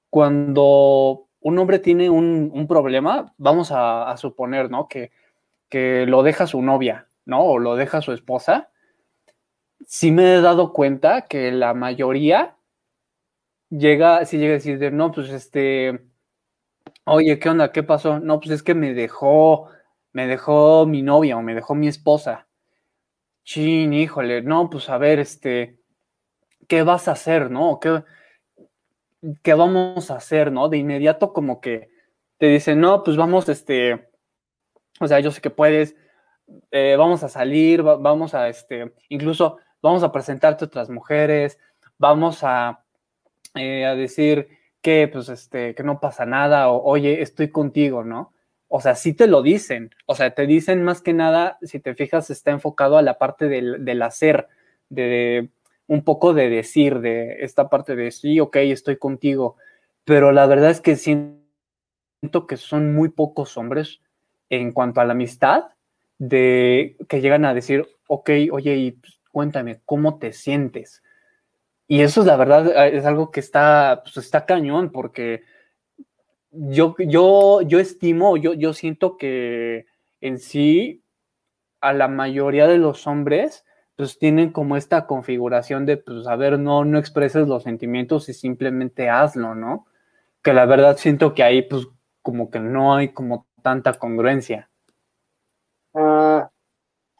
cuando 0.09 1.27
un 1.39 1.59
hombre 1.59 1.79
tiene 1.79 2.09
un, 2.09 2.65
problema, 2.67 3.33
vamos 3.37 3.71
a, 3.71 4.09
a 4.09 4.17
suponer, 4.17 4.69
¿no? 4.71 4.87
Que, 4.87 5.11
que 5.69 6.05
lo 6.07 6.23
deja 6.23 6.47
su 6.47 6.61
novia, 6.61 7.07
¿no? 7.25 7.43
O 7.43 7.59
lo 7.59 7.75
deja 7.75 8.01
su 8.01 8.11
esposa. 8.13 8.69
Sí 9.85 10.11
me 10.11 10.35
he 10.35 10.41
dado 10.41 10.73
cuenta 10.73 11.23
que 11.23 11.51
la 11.51 11.73
mayoría 11.73 12.55
llega, 13.69 14.25
sí 14.25 14.37
llega 14.37 14.51
a 14.51 14.55
decir, 14.55 14.79
de, 14.79 14.91
no, 14.91 15.11
pues 15.11 15.29
este, 15.29 16.01
oye, 17.05 17.39
¿qué 17.39 17.49
onda? 17.49 17.71
¿Qué 17.71 17.83
pasó? 17.83 18.19
No, 18.19 18.39
pues 18.39 18.51
es 18.51 18.63
que 18.63 18.75
me 18.75 18.93
dejó, 18.93 19.69
me 20.13 20.27
dejó 20.27 20.85
mi 20.85 21.01
novia 21.01 21.37
o 21.37 21.41
me 21.41 21.55
dejó 21.55 21.75
mi 21.75 21.87
esposa. 21.87 22.47
Chin, 23.43 23.93
híjole, 23.93 24.41
no, 24.41 24.69
pues 24.69 24.89
a 24.89 24.97
ver, 24.97 25.19
este, 25.19 25.74
¿qué 26.67 26.83
vas 26.83 27.07
a 27.07 27.13
hacer, 27.13 27.51
no? 27.51 27.79
¿Qué, 27.79 28.03
qué 29.43 29.53
vamos 29.53 30.11
a 30.11 30.15
hacer, 30.17 30.51
no? 30.51 30.69
De 30.69 30.77
inmediato 30.77 31.33
como 31.33 31.61
que 31.61 31.89
te 32.37 32.47
dicen, 32.47 32.79
no, 32.81 33.03
pues 33.03 33.17
vamos, 33.17 33.47
este, 33.49 34.07
o 34.99 35.07
sea, 35.07 35.19
yo 35.19 35.31
sé 35.31 35.41
que 35.41 35.49
puedes, 35.49 35.95
eh, 36.71 36.95
vamos 36.97 37.23
a 37.23 37.29
salir, 37.29 37.85
va- 37.87 37.97
vamos 37.97 38.33
a, 38.35 38.49
este, 38.49 38.93
incluso 39.09 39.57
vamos 39.81 40.03
a 40.03 40.11
presentarte 40.11 40.65
a 40.65 40.67
otras 40.67 40.89
mujeres, 40.89 41.59
vamos 41.97 42.39
a, 42.43 42.83
eh, 43.55 43.85
a 43.85 43.95
decir 43.95 44.49
que, 44.81 45.09
pues, 45.11 45.29
este, 45.29 45.75
que 45.75 45.83
no 45.83 45.99
pasa 45.99 46.25
nada, 46.25 46.69
o 46.71 46.83
oye, 46.83 47.21
estoy 47.21 47.51
contigo, 47.51 48.03
¿no? 48.03 48.33
O 48.69 48.81
sea, 48.81 48.95
sí 48.95 49.13
te 49.13 49.27
lo 49.27 49.41
dicen, 49.43 49.91
o 50.07 50.15
sea, 50.15 50.31
te 50.35 50.47
dicen 50.47 50.83
más 50.83 51.01
que 51.01 51.13
nada, 51.13 51.57
si 51.63 51.79
te 51.79 51.95
fijas, 51.95 52.29
está 52.31 52.51
enfocado 52.51 52.97
a 52.97 53.01
la 53.03 53.17
parte 53.19 53.47
del, 53.47 53.85
del 53.85 54.01
hacer, 54.03 54.47
de 54.89 55.49
un 55.87 56.03
poco 56.03 56.33
de 56.33 56.49
decir, 56.49 56.99
de 56.99 57.43
esta 57.43 57.69
parte 57.69 57.95
de 57.95 58.11
sí, 58.11 58.39
ok, 58.39 58.57
estoy 58.57 58.97
contigo, 58.97 59.57
pero 60.03 60.31
la 60.31 60.45
verdad 60.47 60.71
es 60.71 60.81
que 60.81 60.95
siento 60.95 61.41
que 62.47 62.57
son 62.57 62.93
muy 62.95 63.09
pocos 63.09 63.57
hombres 63.57 64.01
en 64.49 64.71
cuanto 64.71 65.01
a 65.01 65.05
la 65.05 65.13
amistad, 65.13 65.65
de 66.17 66.95
que 67.09 67.21
llegan 67.21 67.45
a 67.45 67.53
decir, 67.53 67.87
ok, 68.07 68.29
oye, 68.51 68.75
y 68.75 68.91
pues, 68.91 69.19
cuéntame, 69.31 69.81
¿cómo 69.85 70.17
te 70.17 70.31
sientes? 70.31 71.03
Y 71.87 72.01
eso 72.01 72.21
es 72.21 72.27
la 72.27 72.37
verdad, 72.37 72.87
es 72.87 73.05
algo 73.05 73.31
que 73.31 73.39
está, 73.39 74.01
pues, 74.03 74.17
está 74.17 74.45
cañón, 74.45 74.91
porque 74.91 75.43
yo, 76.51 76.95
yo, 76.99 77.61
yo 77.61 77.79
estimo, 77.79 78.37
yo, 78.37 78.53
yo 78.53 78.73
siento 78.73 79.17
que 79.17 79.85
en 80.21 80.39
sí, 80.39 81.03
a 81.81 81.93
la 81.93 82.07
mayoría 82.07 82.67
de 82.67 82.77
los 82.77 83.05
hombres, 83.07 83.64
pues 83.95 84.19
tienen 84.19 84.51
como 84.51 84.75
esta 84.75 85.07
configuración 85.07 85.85
de, 85.85 85.97
pues, 85.97 86.27
a 86.27 86.35
ver, 86.35 86.59
no, 86.59 86.83
no 86.83 86.99
expreses 86.99 87.47
los 87.47 87.63
sentimientos 87.63 88.27
y 88.29 88.33
simplemente 88.33 89.09
hazlo, 89.09 89.55
¿no? 89.55 89.87
Que 90.43 90.53
la 90.53 90.65
verdad 90.65 90.97
siento 90.97 91.33
que 91.33 91.43
ahí, 91.43 91.61
pues, 91.61 91.87
como 92.21 92.49
que 92.49 92.59
no 92.59 92.95
hay 92.95 93.13
como 93.13 93.47
tanta 93.61 93.93
congruencia. 93.93 94.69
Ah, 95.93 96.49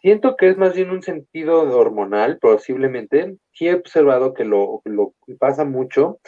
siento 0.02 0.36
que 0.36 0.50
es 0.50 0.58
más 0.58 0.74
bien 0.74 0.92
un 0.92 1.02
sentido 1.02 1.62
hormonal, 1.62 2.40
posiblemente. 2.40 3.38
Sí 3.54 3.68
he 3.68 3.74
observado 3.74 4.34
que 4.34 4.44
lo, 4.44 4.82
pasa 5.40 5.64
mucho. 5.64 6.20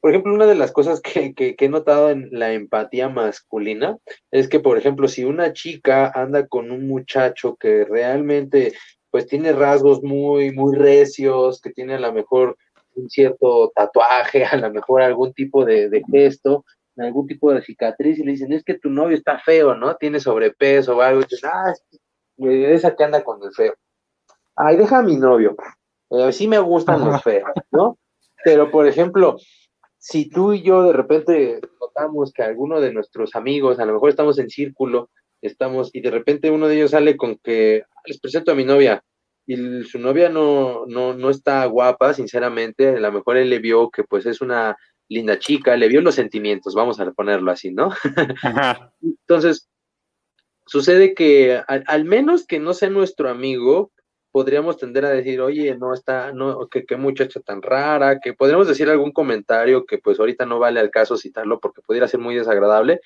Por 0.00 0.10
ejemplo, 0.10 0.34
una 0.34 0.46
de 0.46 0.54
las 0.54 0.72
cosas 0.72 1.00
que, 1.00 1.34
que 1.34 1.54
he 1.58 1.68
notado 1.68 2.10
en 2.10 2.28
la 2.32 2.52
empatía 2.52 3.10
masculina 3.10 3.98
es 4.30 4.48
que, 4.48 4.58
por 4.58 4.78
ejemplo, 4.78 5.06
si 5.06 5.24
una 5.24 5.52
chica 5.52 6.10
anda 6.14 6.46
con 6.46 6.70
un 6.70 6.88
muchacho 6.88 7.56
que 7.56 7.84
realmente 7.84 8.72
pues 9.12 9.26
tiene 9.26 9.52
rasgos 9.52 10.02
muy, 10.02 10.52
muy 10.52 10.74
recios, 10.74 11.60
que 11.60 11.70
tiene 11.70 11.94
a 11.94 12.00
lo 12.00 12.14
mejor 12.14 12.56
un 12.94 13.10
cierto 13.10 13.70
tatuaje, 13.74 14.44
a 14.46 14.56
lo 14.56 14.72
mejor 14.72 15.02
algún 15.02 15.34
tipo 15.34 15.66
de, 15.66 15.90
de 15.90 16.02
gesto, 16.10 16.64
algún 16.96 17.26
tipo 17.26 17.52
de 17.52 17.60
cicatriz, 17.60 18.18
y 18.18 18.24
le 18.24 18.32
dicen, 18.32 18.52
es 18.52 18.64
que 18.64 18.78
tu 18.78 18.88
novio 18.88 19.14
está 19.14 19.38
feo, 19.38 19.74
¿no? 19.74 19.96
Tiene 19.96 20.18
sobrepeso 20.18 20.96
o 20.96 21.02
algo, 21.02 21.20
y 21.20 21.24
dicen, 21.24 21.50
ah, 21.52 21.74
esa 22.38 22.96
que 22.96 23.04
anda 23.04 23.22
con 23.22 23.42
el 23.42 23.52
feo. 23.52 23.74
Ay, 24.56 24.78
deja 24.78 24.98
a 24.98 25.02
mi 25.02 25.16
novio. 25.16 25.56
Eh, 26.08 26.32
sí 26.32 26.48
me 26.48 26.58
gustan 26.58 27.04
los 27.04 27.22
feos, 27.22 27.50
¿no? 27.70 27.98
Pero, 28.44 28.70
por 28.70 28.86
ejemplo, 28.86 29.36
si 29.98 30.30
tú 30.30 30.54
y 30.54 30.62
yo 30.62 30.84
de 30.84 30.94
repente 30.94 31.60
notamos 31.80 32.32
que 32.32 32.42
alguno 32.42 32.80
de 32.80 32.94
nuestros 32.94 33.36
amigos, 33.36 33.78
a 33.78 33.84
lo 33.84 33.92
mejor 33.92 34.08
estamos 34.08 34.38
en 34.38 34.48
círculo, 34.48 35.10
estamos, 35.42 35.90
y 35.92 36.00
de 36.00 36.10
repente 36.10 36.50
uno 36.50 36.68
de 36.68 36.76
ellos 36.76 36.92
sale 36.92 37.16
con 37.16 37.36
que 37.38 37.84
"Ah, 37.90 38.00
les 38.06 38.20
presento 38.20 38.52
a 38.52 38.54
mi 38.54 38.64
novia, 38.64 39.02
y 39.46 39.82
su 39.84 39.98
novia 39.98 40.28
no, 40.28 40.86
no, 40.86 41.14
no 41.14 41.30
está 41.30 41.64
guapa, 41.66 42.14
sinceramente, 42.14 42.88
a 42.88 43.00
lo 43.00 43.12
mejor 43.12 43.36
él 43.36 43.50
le 43.50 43.58
vio 43.58 43.90
que 43.90 44.04
pues 44.04 44.24
es 44.26 44.40
una 44.40 44.76
linda 45.08 45.38
chica, 45.38 45.76
le 45.76 45.88
vio 45.88 46.00
los 46.00 46.14
sentimientos, 46.14 46.74
vamos 46.74 47.00
a 47.00 47.10
ponerlo 47.12 47.50
así, 47.50 47.72
¿no? 47.72 47.90
Ajá. 48.42 48.92
Entonces, 49.02 49.68
sucede 50.66 51.14
que 51.14 51.60
al, 51.66 51.84
al 51.86 52.04
menos 52.04 52.46
que 52.46 52.58
no 52.60 52.72
sea 52.72 52.88
nuestro 52.88 53.28
amigo, 53.28 53.90
podríamos 54.30 54.78
tender 54.78 55.04
a 55.04 55.10
decir, 55.10 55.40
oye, 55.42 55.76
no 55.76 55.92
está, 55.92 56.32
no, 56.32 56.66
que 56.68 56.86
qué 56.86 56.96
muchacha 56.96 57.40
tan 57.40 57.60
rara, 57.60 58.18
que 58.18 58.32
podríamos 58.32 58.66
decir 58.66 58.88
algún 58.88 59.12
comentario 59.12 59.84
que 59.84 59.98
pues 59.98 60.18
ahorita 60.18 60.46
no 60.46 60.58
vale 60.58 60.80
al 60.80 60.90
caso 60.90 61.18
citarlo 61.18 61.60
porque 61.60 61.82
pudiera 61.82 62.08
ser 62.08 62.20
muy 62.20 62.34
desagradable, 62.34 63.00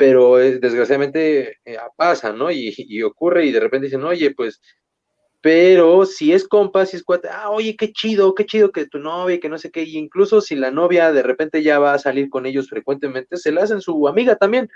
pero 0.00 0.40
eh, 0.40 0.58
desgraciadamente 0.58 1.58
eh, 1.62 1.76
pasa, 1.94 2.32
¿no? 2.32 2.50
Y, 2.50 3.02
ocurre 3.02 3.44
y 3.44 3.52
de 3.52 3.60
repente 3.60 3.88
dicen, 3.88 4.02
oye, 4.02 4.34
pues 4.34 4.58
pero 5.42 6.06
si 6.06 6.32
es 6.32 6.48
compa, 6.48 6.86
si 6.86 6.96
es 6.96 7.02
cuate, 7.04 7.28
ah, 7.30 7.50
oye, 7.50 7.76
qué 7.76 7.92
chido, 7.92 8.34
qué 8.34 8.46
chido 8.46 8.72
que 8.72 8.86
tu 8.86 8.98
novia, 8.98 9.40
que 9.40 9.50
no 9.50 9.58
sé 9.58 9.70
qué, 9.70 9.82
y 9.82 9.98
incluso 9.98 10.40
si 10.40 10.54
la 10.56 10.70
novia 10.70 11.12
de 11.12 11.22
repente 11.22 11.62
ya 11.62 11.78
va 11.78 11.92
a 11.94 11.98
salir 11.98 12.30
con 12.30 12.46
ellos 12.46 12.68
frecuentemente, 12.70 13.36
se 13.36 13.52
la 13.52 13.62
hacen 13.62 13.82
su 13.82 14.08
amiga 14.08 14.36
también. 14.36 14.70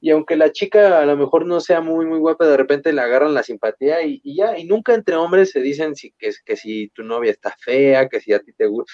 Y 0.00 0.10
aunque 0.10 0.36
la 0.36 0.52
chica 0.52 1.00
a 1.00 1.06
lo 1.06 1.16
mejor 1.18 1.46
no 1.46 1.60
sea 1.60 1.80
muy, 1.82 2.06
muy 2.06 2.18
guapa, 2.18 2.46
de 2.46 2.56
repente 2.56 2.92
le 2.94 3.02
agarran 3.02 3.34
la 3.34 3.42
simpatía 3.42 4.02
y, 4.02 4.20
y 4.24 4.36
ya, 4.36 4.58
y 4.58 4.64
nunca 4.64 4.94
entre 4.94 5.16
hombres 5.16 5.50
se 5.50 5.60
dicen 5.60 5.94
si, 5.96 6.12
que, 6.18 6.30
que 6.46 6.56
si 6.56 6.88
tu 6.94 7.02
novia 7.04 7.30
está 7.30 7.54
fea, 7.60 8.08
que 8.08 8.20
si 8.20 8.32
a 8.32 8.40
ti 8.40 8.52
te 8.54 8.66
gusta. 8.66 8.92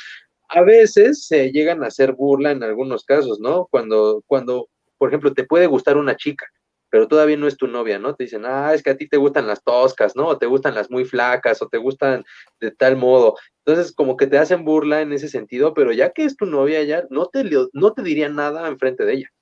A 0.48 0.62
veces 0.62 1.26
se 1.26 1.52
llegan 1.52 1.84
a 1.84 1.88
hacer 1.88 2.14
burla 2.14 2.50
en 2.52 2.62
algunos 2.64 3.04
casos, 3.04 3.40
¿no? 3.40 3.68
Cuando, 3.70 4.24
cuando, 4.26 4.68
por 4.98 5.08
ejemplo, 5.08 5.32
te 5.32 5.44
puede 5.44 5.66
gustar 5.66 5.96
una 5.96 6.16
chica 6.16 6.46
pero 6.90 7.08
todavía 7.08 7.36
no 7.36 7.46
es 7.46 7.56
tu 7.56 7.66
novia, 7.66 7.98
¿no? 7.98 8.14
Te 8.14 8.24
dicen, 8.24 8.44
ah, 8.46 8.72
es 8.72 8.82
que 8.82 8.90
a 8.90 8.96
ti 8.96 9.08
te 9.08 9.16
gustan 9.16 9.46
las 9.46 9.62
toscas, 9.62 10.16
¿no? 10.16 10.26
O 10.26 10.38
te 10.38 10.46
gustan 10.46 10.74
las 10.74 10.90
muy 10.90 11.04
flacas, 11.04 11.60
o 11.60 11.68
te 11.68 11.78
gustan 11.78 12.24
de 12.60 12.70
tal 12.70 12.96
modo. 12.96 13.36
Entonces, 13.64 13.94
como 13.94 14.16
que 14.16 14.26
te 14.26 14.38
hacen 14.38 14.64
burla 14.64 15.02
en 15.02 15.12
ese 15.12 15.28
sentido, 15.28 15.74
pero 15.74 15.92
ya 15.92 16.10
que 16.10 16.24
es 16.24 16.36
tu 16.36 16.46
novia, 16.46 16.82
ya 16.84 17.04
no 17.10 17.26
te, 17.26 17.44
no 17.72 17.92
te 17.92 18.02
diría 18.02 18.28
nada 18.28 18.66
enfrente 18.68 19.04
de 19.04 19.12
ella. 19.14 19.32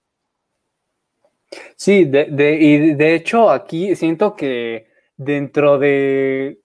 Sí, 1.77 2.05
de, 2.05 2.25
de, 2.25 2.55
y 2.57 2.95
de 2.95 3.15
hecho 3.15 3.51
aquí 3.51 3.95
siento 3.95 4.35
que 4.35 4.89
dentro 5.17 5.79
de, 5.79 6.61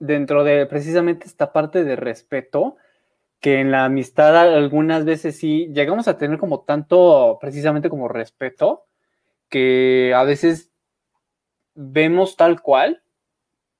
dentro 0.00 0.42
de 0.42 0.66
precisamente 0.66 1.26
esta 1.26 1.52
parte 1.52 1.84
de 1.84 1.94
respeto, 1.94 2.76
que 3.46 3.60
en 3.60 3.70
la 3.70 3.84
amistad 3.84 4.36
algunas 4.36 5.04
veces 5.04 5.36
sí 5.38 5.68
llegamos 5.72 6.08
a 6.08 6.18
tener 6.18 6.36
como 6.36 6.62
tanto, 6.62 7.38
precisamente 7.40 7.88
como 7.88 8.08
respeto, 8.08 8.86
que 9.48 10.12
a 10.16 10.24
veces 10.24 10.72
vemos 11.76 12.34
tal 12.34 12.60
cual 12.60 13.04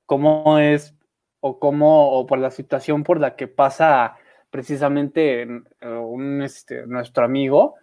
como 0.04 0.60
es 0.60 0.94
o 1.40 1.58
como 1.58 2.12
o 2.12 2.26
por 2.26 2.38
la 2.38 2.52
situación 2.52 3.02
por 3.02 3.18
la 3.18 3.34
que 3.34 3.48
pasa 3.48 4.14
precisamente 4.50 5.42
eh, 5.42 6.44
este, 6.44 6.86
nuestro 6.86 7.24
amigo 7.24 7.74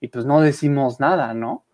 y 0.00 0.08
pues 0.08 0.24
no 0.24 0.40
decimos 0.40 1.00
nada, 1.00 1.34
¿no? 1.34 1.66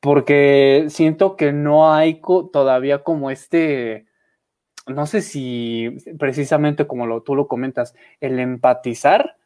Porque 0.00 0.86
siento 0.88 1.36
que 1.36 1.52
no 1.52 1.94
hay 1.94 2.20
todavía 2.52 3.04
como 3.04 3.30
este, 3.30 4.06
no 4.86 5.06
sé 5.06 5.22
si 5.22 5.96
precisamente 6.18 6.86
como 6.86 7.06
lo, 7.06 7.22
tú 7.22 7.34
lo 7.34 7.48
comentas, 7.48 7.94
el 8.20 8.38
empatizar 8.38 9.36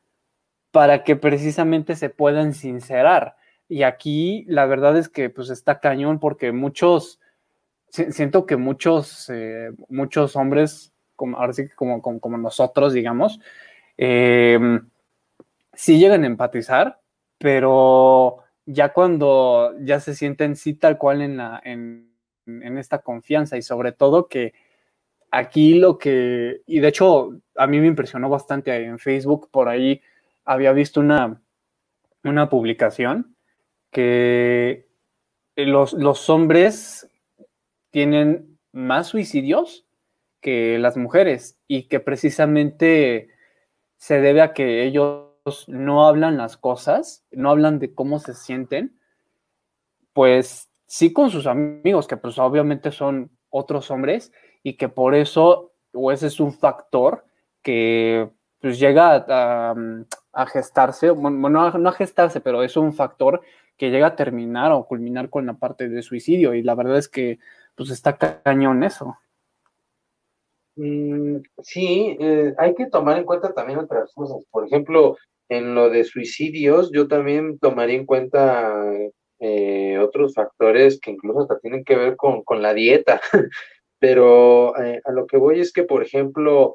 para 0.71 1.05
que 1.05 1.17
precisamente 1.17 1.97
se 1.97 2.11
puedan 2.11 2.55
sincerar. 2.55 3.37
Y 3.69 3.83
aquí 3.83 4.45
la 4.49 4.67
verdad 4.67 4.97
es 4.97 5.09
que 5.09 5.31
pues 5.31 5.51
está 5.51 5.81
cañón 5.81 6.19
porque 6.19 6.53
muchos, 6.53 7.21
siento 7.89 8.47
que 8.47 8.57
muchos, 8.57 9.31
eh, 9.31 9.71
muchos 9.89 10.37
hombres, 10.37 10.93
como, 11.17 11.39
ahora 11.39 11.53
sí 11.53 11.69
que 11.69 11.75
como, 11.75 12.03
como, 12.03 12.39
nosotros, 12.39 12.93
digamos, 12.93 13.41
eh, 13.97 14.59
sí 15.75 15.99
llegan 15.99 16.25
a 16.25 16.27
empatizar, 16.27 17.01
pero 17.39 18.39
ya 18.67 18.93
cuando 18.93 19.75
ya 19.81 20.01
se 20.01 20.15
sienten 20.15 20.57
sí 20.57 20.75
tal 20.75 20.99
cual 20.99 21.23
en, 21.23 21.37
la, 21.37 21.61
en, 21.65 22.11
en 22.47 22.79
esta 22.79 22.99
confianza 23.01 23.57
y 23.57 23.63
sobre 23.63 23.93
todo 23.93 24.29
que 24.29 24.55
aquí 25.31 25.75
lo 25.75 25.99
que, 25.99 26.63
y 26.67 26.81
de 26.81 26.89
hecho 26.89 27.31
a 27.57 27.67
mí 27.67 27.81
me 27.81 27.87
impresionó 27.87 28.29
bastante 28.29 28.75
en 28.85 28.99
Facebook, 28.99 29.51
por 29.51 29.69
ahí 29.69 30.01
había 30.45 30.73
visto 30.73 31.01
una, 31.01 31.41
una 32.25 32.49
publicación 32.49 33.37
que 33.91 34.87
los, 35.57 35.93
los 35.93 36.29
hombres 36.31 37.09
tienen 37.91 38.59
más 38.73 39.09
suicidios 39.09 39.87
que 40.41 40.79
las 40.79 40.97
mujeres 40.97 41.59
y 41.67 41.89
que 41.89 42.01
precisamente 42.01 43.29
se 43.97 44.21
debe 44.21 44.43
a 44.43 44.53
que 44.53 44.85
ellos 44.85 45.29
no 45.67 46.07
hablan 46.07 46.37
las 46.37 46.57
cosas, 46.57 47.25
no 47.31 47.51
hablan 47.51 47.79
de 47.79 47.95
cómo 47.95 48.19
se 48.19 48.35
sienten, 48.35 48.99
pues 50.13 50.71
sí 50.87 51.13
con 51.13 51.31
sus 51.31 51.47
amigos, 51.47 52.07
que 52.07 52.17
pues 52.17 52.39
obviamente 52.39 52.93
son 52.93 53.31
otros 53.51 53.91
hombres 53.91 54.33
y 54.69 54.75
que 54.75 54.89
por 54.89 55.15
eso, 55.15 55.73
o 55.93 56.13
ese 56.13 56.27
es 56.27 56.41
un 56.41 56.53
factor 56.53 57.25
que 57.63 58.29
pues 58.61 58.79
llega 58.79 59.15
a, 59.17 59.75
a, 60.33 60.47
gestarse, 60.47 61.11
bueno, 61.11 61.71
no 61.79 61.89
a 61.89 61.93
gestarse, 61.93 62.41
pero 62.41 62.63
es 62.63 62.77
un 62.77 62.93
factor 62.93 63.41
que 63.79 63.91
llega 63.91 64.09
a 64.09 64.17
terminar 64.17 64.73
o 64.73 64.87
culminar 64.87 65.31
con 65.31 65.47
la 65.47 65.55
parte 65.55 65.89
de 65.89 66.03
suicidio 66.03 66.53
y 66.55 66.63
la 66.63 66.75
verdad 66.75 66.99
es 66.99 67.09
que 67.09 67.39
pues 67.77 67.91
está 67.91 68.19
cañón 68.19 68.83
eso. 68.83 69.17
Mm, 70.77 71.39
sí, 71.63 72.17
eh, 72.21 72.55
hay 72.59 72.75
que 72.75 72.87
tomar 72.87 73.17
en 73.19 73.25
cuenta 73.25 73.55
también 73.55 73.79
otras 73.79 74.13
cosas. 74.13 74.39
Por 74.51 74.67
ejemplo, 74.67 75.17
en 75.49 75.75
lo 75.75 75.89
de 75.89 76.05
suicidios, 76.05 76.91
yo 76.93 77.09
también 77.09 77.59
tomaría 77.59 77.97
en 77.97 78.07
cuenta 78.07 78.93
eh, 79.39 79.99
otros 79.99 80.35
factores 80.35 81.01
que 81.01 81.13
incluso 81.13 81.41
hasta 81.43 81.59
tienen 81.61 81.85
que 81.85 81.97
ver 81.97 82.17
con, 82.17 82.43
con 82.43 82.61
la 82.61 82.75
dieta. 82.75 83.21
Pero 83.99 84.79
eh, 84.81 85.01
a 85.05 85.13
lo 85.13 85.27
que 85.27 85.37
voy 85.37 85.61
es 85.61 85.73
que, 85.73 85.83
por 85.83 86.03
ejemplo, 86.03 86.75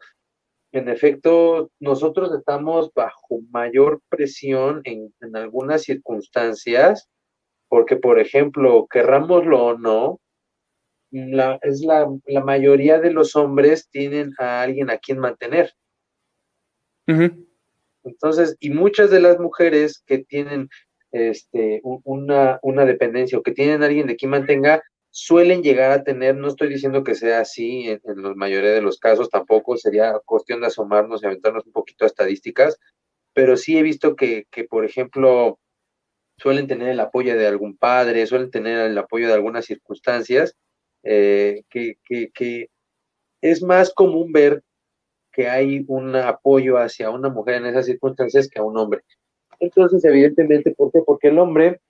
en 0.74 0.90
efecto, 0.90 1.72
nosotros 1.80 2.34
estamos 2.34 2.92
bajo 2.94 3.40
mayor 3.52 4.02
presión 4.10 4.82
en, 4.86 5.14
algunas 5.36 5.84
circunstancias, 5.84 7.08
porque, 7.70 7.96
por 7.96 8.20
ejemplo, 8.20 8.88
querrámoslo 8.90 9.64
o 9.64 9.78
no, 9.78 10.20
la, 11.12 11.60
es 11.62 11.82
la, 11.82 12.10
la, 12.26 12.44
mayoría 12.44 13.00
de 13.00 13.12
los 13.12 13.36
hombres 13.36 13.88
tienen 13.90 14.32
a 14.40 14.64
alguien 14.64 14.90
a 14.90 14.98
quien 14.98 15.20
mantener. 15.20 15.72
Entonces, 18.04 18.58
y 18.60 18.72
muchas 18.72 19.12
de 19.12 19.20
las 19.20 19.40
mujeres 19.40 20.02
que 20.08 20.20
tienen 20.20 20.70
este, 21.12 21.82
una, 21.84 22.60
una 22.64 22.86
dependencia 22.86 23.38
o 23.38 23.44
que 23.44 23.52
tienen 23.52 23.84
a 23.84 23.86
alguien 23.86 24.08
de 24.08 24.16
quien 24.16 24.32
mantenga, 24.32 24.82
suelen 25.14 25.62
llegar 25.62 25.92
a 25.92 26.04
tener, 26.04 26.36
no 26.36 26.48
estoy 26.48 26.70
diciendo 26.70 27.04
que 27.04 27.14
sea 27.14 27.42
así 27.42 27.88
en, 27.88 28.02
la 28.16 28.34
mayoría 28.34 28.72
de 28.72 28.82
los 28.82 28.98
casos, 28.98 29.30
tampoco 29.30 29.78
sería 29.78 30.20
cuestión 30.26 30.60
de 30.62 30.68
asomarnos 30.68 31.22
y 31.22 31.28
aventarnos 31.28 31.68
un 31.68 31.72
poquito 31.72 32.04
a 32.04 32.08
estadísticas, 32.08 32.80
pero 33.32 33.56
sí 33.56 33.78
he 33.78 33.84
visto 33.84 34.16
que, 34.16 34.48
que, 34.50 34.64
por 34.64 34.86
ejemplo, 34.86 35.60
suelen 36.40 36.66
tener 36.66 36.90
el 36.90 37.00
apoyo 37.00 37.38
de 37.38 37.46
algún 37.46 37.78
padre, 37.78 38.26
suelen 38.26 38.50
tener 38.50 38.80
el 38.80 38.98
apoyo 38.98 39.28
de 39.28 39.36
algunas 39.36 39.66
circunstancias, 39.66 40.58
eh, 41.04 41.62
que, 41.70 42.00
que, 42.04 42.32
que 42.32 42.70
es 43.42 43.62
más 43.62 43.94
común 43.94 44.32
ver 44.32 44.64
que 45.32 45.48
hay 45.48 45.86
un 45.88 46.16
apoyo 46.16 46.80
hacia 46.80 47.12
una 47.12 47.30
mujer 47.30 47.56
en 47.56 47.68
esas 47.68 47.86
circunstancias 47.86 48.50
que 48.50 48.60
a 48.60 48.64
un 48.64 48.78
hombre. 48.78 49.02
Entonces, 49.60 50.04
evidentemente, 50.06 50.72
¿por 50.72 50.92
qué? 50.92 51.02
Porque 51.06 51.28
el 51.28 51.38
hombre 51.38 51.82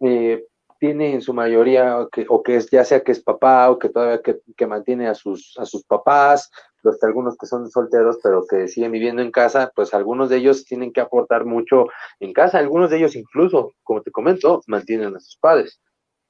eh, 0.00 0.42
tiene 0.82 1.14
en 1.14 1.22
su 1.22 1.32
mayoría, 1.32 2.00
o 2.00 2.08
que, 2.08 2.26
o 2.28 2.42
que 2.42 2.56
es, 2.56 2.68
ya 2.68 2.84
sea 2.84 3.04
que 3.04 3.12
es 3.12 3.22
papá, 3.22 3.70
o 3.70 3.78
que 3.78 3.88
todavía 3.88 4.20
que, 4.20 4.40
que 4.56 4.66
mantiene 4.66 5.06
a 5.06 5.14
sus, 5.14 5.56
a 5.56 5.64
sus 5.64 5.84
papás, 5.84 6.50
los 6.82 7.00
algunos 7.04 7.36
que 7.36 7.46
son 7.46 7.70
solteros, 7.70 8.18
pero 8.20 8.44
que 8.50 8.66
siguen 8.66 8.90
viviendo 8.90 9.22
en 9.22 9.30
casa, 9.30 9.70
pues 9.76 9.94
algunos 9.94 10.28
de 10.28 10.38
ellos 10.38 10.64
tienen 10.64 10.92
que 10.92 11.00
aportar 11.00 11.44
mucho 11.44 11.86
en 12.18 12.32
casa, 12.32 12.58
algunos 12.58 12.90
de 12.90 12.96
ellos 12.96 13.14
incluso, 13.14 13.74
como 13.84 14.02
te 14.02 14.10
comento, 14.10 14.60
mantienen 14.66 15.14
a 15.14 15.20
sus 15.20 15.36
padres. 15.36 15.80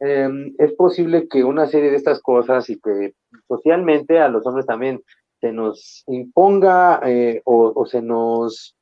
Eh, 0.00 0.28
es 0.58 0.74
posible 0.74 1.28
que 1.28 1.44
una 1.44 1.66
serie 1.66 1.90
de 1.90 1.96
estas 1.96 2.20
cosas 2.20 2.68
y 2.68 2.78
que 2.78 3.14
socialmente 3.48 4.18
a 4.18 4.28
los 4.28 4.46
hombres 4.46 4.66
también 4.66 5.00
se 5.40 5.50
nos 5.50 6.04
imponga 6.08 7.00
eh, 7.06 7.40
o 7.46 7.86
se 7.86 8.02
nos 8.02 8.76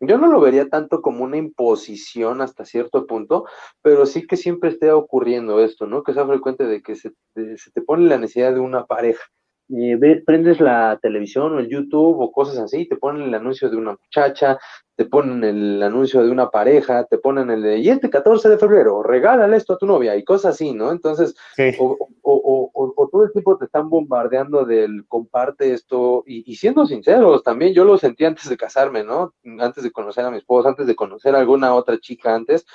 yo 0.00 0.18
no 0.18 0.28
lo 0.28 0.40
vería 0.40 0.68
tanto 0.68 1.02
como 1.02 1.24
una 1.24 1.36
imposición 1.36 2.40
hasta 2.40 2.64
cierto 2.64 3.06
punto, 3.06 3.46
pero 3.82 4.06
sí 4.06 4.26
que 4.26 4.36
siempre 4.36 4.70
esté 4.70 4.92
ocurriendo 4.92 5.60
esto, 5.60 5.86
¿no? 5.86 6.02
Que 6.02 6.14
sea 6.14 6.26
frecuente 6.26 6.64
de 6.64 6.82
que 6.82 6.94
se, 6.94 7.12
se 7.34 7.70
te 7.72 7.82
pone 7.82 8.06
la 8.08 8.18
necesidad 8.18 8.54
de 8.54 8.60
una 8.60 8.86
pareja 8.86 9.22
ve, 9.68 10.22
prendes 10.24 10.60
la 10.60 10.98
televisión 11.00 11.54
o 11.54 11.58
el 11.58 11.68
YouTube 11.68 12.20
o 12.20 12.32
cosas 12.32 12.58
así, 12.58 12.86
te 12.86 12.96
ponen 12.96 13.22
el 13.22 13.34
anuncio 13.34 13.68
de 13.68 13.76
una 13.76 13.92
muchacha, 13.92 14.58
te 14.96 15.04
ponen 15.04 15.44
el 15.44 15.82
anuncio 15.82 16.24
de 16.24 16.30
una 16.30 16.50
pareja, 16.50 17.04
te 17.04 17.18
ponen 17.18 17.50
el 17.50 17.62
de, 17.62 17.78
y 17.78 17.88
este 17.88 18.10
14 18.10 18.48
de 18.48 18.58
febrero, 18.58 19.02
regálale 19.02 19.56
esto 19.56 19.74
a 19.74 19.78
tu 19.78 19.86
novia 19.86 20.16
y 20.16 20.24
cosas 20.24 20.54
así, 20.54 20.72
¿no? 20.72 20.90
Entonces, 20.90 21.36
o, 21.78 21.96
o, 22.22 22.70
o, 22.74 22.92
o, 22.96 23.08
todo 23.08 23.24
el 23.24 23.32
tiempo 23.32 23.56
te 23.56 23.66
están 23.66 23.88
bombardeando 23.88 24.64
del 24.64 25.06
comparte 25.06 25.72
esto 25.72 26.24
y, 26.26 26.50
y, 26.50 26.56
siendo 26.56 26.84
sinceros, 26.84 27.44
también 27.44 27.74
yo 27.74 27.84
lo 27.84 27.96
sentí 27.96 28.24
antes 28.24 28.48
de 28.48 28.56
casarme, 28.56 29.04
¿no? 29.04 29.34
Antes 29.60 29.84
de 29.84 29.92
conocer 29.92 30.24
a 30.24 30.30
mi 30.30 30.38
esposa, 30.38 30.70
antes 30.70 30.86
de 30.86 30.96
conocer 30.96 31.36
a 31.36 31.38
alguna 31.38 31.74
otra 31.74 31.98
chica 31.98 32.34
antes, 32.34 32.66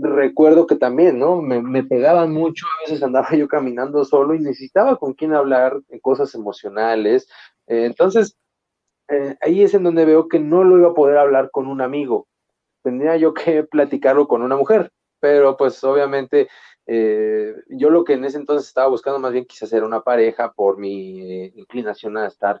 recuerdo 0.00 0.66
que 0.66 0.76
también, 0.76 1.18
¿no? 1.18 1.42
Me, 1.42 1.62
me 1.62 1.82
pegaban 1.84 2.32
mucho, 2.32 2.66
a 2.66 2.82
veces 2.82 3.02
andaba 3.02 3.28
yo 3.36 3.48
caminando 3.48 4.04
solo 4.04 4.34
y 4.34 4.40
necesitaba 4.40 4.96
con 4.96 5.14
quién 5.14 5.34
hablar 5.34 5.80
de 5.88 6.00
cosas 6.00 6.34
emocionales. 6.34 7.28
Eh, 7.66 7.84
entonces, 7.84 8.36
eh, 9.08 9.36
ahí 9.40 9.62
es 9.62 9.74
en 9.74 9.84
donde 9.84 10.04
veo 10.04 10.28
que 10.28 10.38
no 10.38 10.64
lo 10.64 10.78
iba 10.78 10.88
a 10.88 10.94
poder 10.94 11.18
hablar 11.18 11.50
con 11.50 11.66
un 11.66 11.80
amigo. 11.80 12.28
Tendría 12.82 13.16
yo 13.16 13.34
que 13.34 13.62
platicarlo 13.70 14.28
con 14.28 14.42
una 14.42 14.56
mujer, 14.56 14.92
pero 15.20 15.56
pues 15.56 15.82
obviamente 15.84 16.48
eh, 16.86 17.54
yo 17.68 17.90
lo 17.90 18.04
que 18.04 18.14
en 18.14 18.24
ese 18.24 18.38
entonces 18.38 18.68
estaba 18.68 18.88
buscando 18.88 19.18
más 19.18 19.32
bien 19.32 19.44
quizás 19.44 19.72
era 19.72 19.86
una 19.86 20.00
pareja 20.00 20.52
por 20.52 20.78
mi 20.78 21.44
inclinación 21.54 22.16
a 22.16 22.26
estar 22.26 22.60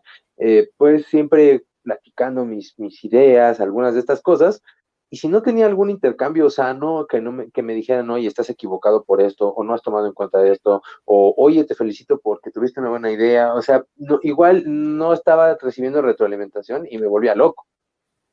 pues 0.76 1.06
siempre 1.06 1.64
platicando 1.82 2.44
mis, 2.44 2.78
mis 2.78 3.02
ideas, 3.04 3.60
algunas 3.60 3.94
de 3.94 4.00
estas 4.00 4.22
cosas, 4.22 4.62
y 5.10 5.16
si 5.16 5.28
no 5.28 5.42
tenía 5.42 5.66
algún 5.66 5.90
intercambio 5.90 6.48
sano, 6.50 7.06
que, 7.08 7.20
no 7.20 7.32
me, 7.32 7.50
que 7.50 7.62
me 7.62 7.74
dijeran, 7.74 8.08
oye, 8.10 8.28
estás 8.28 8.48
equivocado 8.48 9.02
por 9.02 9.20
esto, 9.20 9.48
o 9.48 9.64
no 9.64 9.74
has 9.74 9.82
tomado 9.82 10.06
en 10.06 10.12
cuenta 10.12 10.46
esto, 10.46 10.82
o 11.04 11.34
oye, 11.36 11.64
te 11.64 11.74
felicito 11.74 12.20
porque 12.20 12.52
tuviste 12.52 12.80
una 12.80 12.90
buena 12.90 13.10
idea, 13.10 13.54
o 13.54 13.60
sea, 13.60 13.84
igual 14.22 14.62
no 14.66 15.12
estaba 15.12 15.56
recibiendo 15.60 16.00
retroalimentación 16.00 16.86
y 16.88 16.98
me 16.98 17.08
volvía 17.08 17.34
loco. 17.34 17.66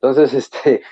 Entonces, 0.00 0.32
este, 0.34 0.82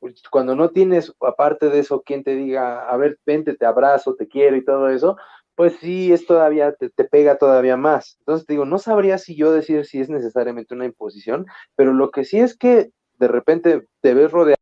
pues, 0.00 0.22
cuando 0.30 0.56
no 0.56 0.70
tienes, 0.70 1.12
aparte 1.20 1.68
de 1.68 1.80
eso, 1.80 2.02
quien 2.02 2.24
te 2.24 2.34
diga, 2.34 2.88
a 2.88 2.96
ver, 2.96 3.18
vente, 3.26 3.54
te 3.54 3.66
abrazo, 3.66 4.14
te 4.16 4.28
quiero 4.28 4.56
y 4.56 4.64
todo 4.64 4.88
eso, 4.88 5.16
pues 5.54 5.76
sí, 5.80 6.12
es 6.12 6.26
todavía, 6.26 6.72
te, 6.72 6.88
te 6.88 7.04
pega 7.04 7.36
todavía 7.36 7.76
más. 7.76 8.16
Entonces, 8.20 8.46
te 8.46 8.54
digo, 8.54 8.64
no 8.64 8.78
sabría 8.78 9.18
si 9.18 9.36
yo 9.36 9.52
decir 9.52 9.84
si 9.84 10.00
es 10.00 10.08
necesariamente 10.08 10.74
una 10.74 10.86
imposición, 10.86 11.46
pero 11.76 11.92
lo 11.92 12.10
que 12.10 12.24
sí 12.24 12.40
es 12.40 12.56
que 12.56 12.92
de 13.18 13.28
repente 13.28 13.86
te 14.00 14.14
ves 14.14 14.32
rodeado, 14.32 14.61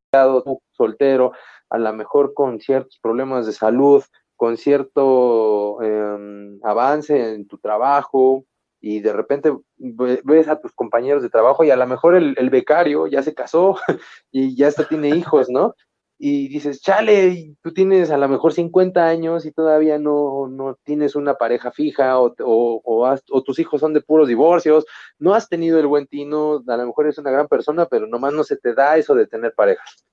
soltero, 0.73 1.33
a 1.69 1.79
lo 1.79 1.93
mejor 1.93 2.35
con 2.35 2.61
ciertos 2.61 2.99
problemas 3.01 3.47
de 3.47 3.53
salud, 3.53 4.03
con 4.37 4.57
cierto 4.57 5.81
eh, 5.83 6.59
avance 6.63 7.35
en 7.35 7.47
tu 7.47 7.59
trabajo, 7.59 8.45
y 8.81 9.01
de 9.01 9.13
repente 9.13 9.53
ves 9.77 10.49
a 10.49 10.59
tus 10.59 10.73
compañeros 10.73 11.23
de 11.23 11.29
trabajo 11.29 11.65
y 11.65 11.71
a 11.71 11.77
lo 11.77 11.87
mejor 11.87 12.15
el, 12.15 12.35
el 12.39 12.49
becario 12.49 13.07
ya 13.07 13.23
se 13.23 13.35
casó 13.35 13.77
y 14.33 14.57
ya 14.57 14.69
hasta 14.69 14.89
tiene 14.89 15.11
hijos, 15.11 15.51
¿no? 15.51 15.75
Y 16.23 16.49
dices, 16.49 16.83
chale, 16.83 17.55
tú 17.63 17.73
tienes 17.73 18.11
a 18.11 18.19
lo 18.19 18.29
mejor 18.29 18.53
50 18.53 19.07
años 19.07 19.47
y 19.47 19.53
todavía 19.53 19.99
no, 19.99 20.49
no 20.49 20.79
tienes 20.85 21.17
una 21.17 21.37
pareja 21.37 21.73
fija 21.73 22.21
o, 22.21 22.35
o, 22.41 22.83
o, 22.85 23.07
has, 23.07 23.23
o, 23.31 23.43
tus 23.43 23.59
hijos 23.59 23.81
son 23.81 23.95
de 23.95 24.03
puros 24.03 24.29
divorcios, 24.29 24.85
no 25.19 25.33
has 25.33 25.49
tenido 25.49 25.81
el 25.81 25.87
buen 25.87 26.07
tino, 26.07 26.63
a 26.67 26.77
lo 26.77 26.87
mejor 26.89 27.07
eres 27.07 27.17
una 27.17 27.31
gran 27.31 27.49
persona, 27.49 27.87
pero 27.87 28.07
nomás 28.07 28.35
no 28.35 28.45
se 28.45 28.59
te 28.59 28.75
da 28.75 28.99
eso 28.99 29.15
de 29.15 29.27
tener 29.29 29.55
parejas. 29.55 30.05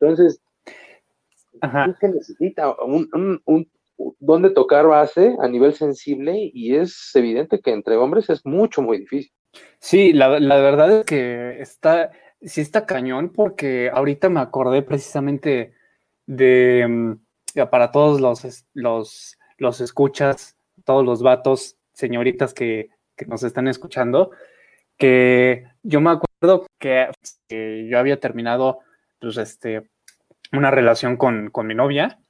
Entonces, 0.00 0.42
Ajá. 1.60 1.84
es 1.84 2.00
que 2.00 2.08
necesita 2.08 2.74
un, 2.82 3.08
un, 3.12 3.40
un, 3.44 3.70
dónde 4.18 4.50
tocar 4.50 4.88
base 4.88 5.36
a 5.38 5.46
nivel 5.46 5.72
sensible 5.74 6.50
y 6.52 6.74
es 6.74 7.14
evidente 7.14 7.60
que 7.60 7.70
entre 7.70 7.96
hombres 7.96 8.28
es 8.28 8.44
mucho, 8.44 8.82
muy 8.82 8.98
difícil. 8.98 9.30
Sí, 9.78 10.12
la, 10.12 10.40
la 10.40 10.56
verdad 10.56 10.98
es 10.98 11.04
que 11.04 11.60
está, 11.60 12.10
sí 12.44 12.60
está 12.60 12.86
cañón 12.86 13.30
porque 13.30 13.90
ahorita 13.92 14.28
me 14.28 14.40
acordé 14.40 14.82
precisamente 14.82 15.74
de, 16.26 16.86
mm, 16.88 17.68
para 17.70 17.90
todos 17.90 18.20
los, 18.20 18.64
los, 18.74 19.38
los 19.58 19.80
escuchas, 19.80 20.56
todos 20.84 21.04
los 21.04 21.22
vatos, 21.22 21.76
señoritas 21.92 22.54
que, 22.54 22.90
que 23.16 23.26
nos 23.26 23.42
están 23.42 23.68
escuchando, 23.68 24.30
que 24.96 25.64
yo 25.82 26.00
me 26.00 26.10
acuerdo 26.10 26.66
que, 26.78 27.10
yo 27.88 27.98
había 27.98 28.20
terminado 28.20 28.80
pues 29.20 29.36
este, 29.36 29.88
una 30.52 30.70
relación 30.70 31.16
con, 31.16 31.50
con 31.50 31.66
mi 31.66 31.74
novia, 31.74 32.20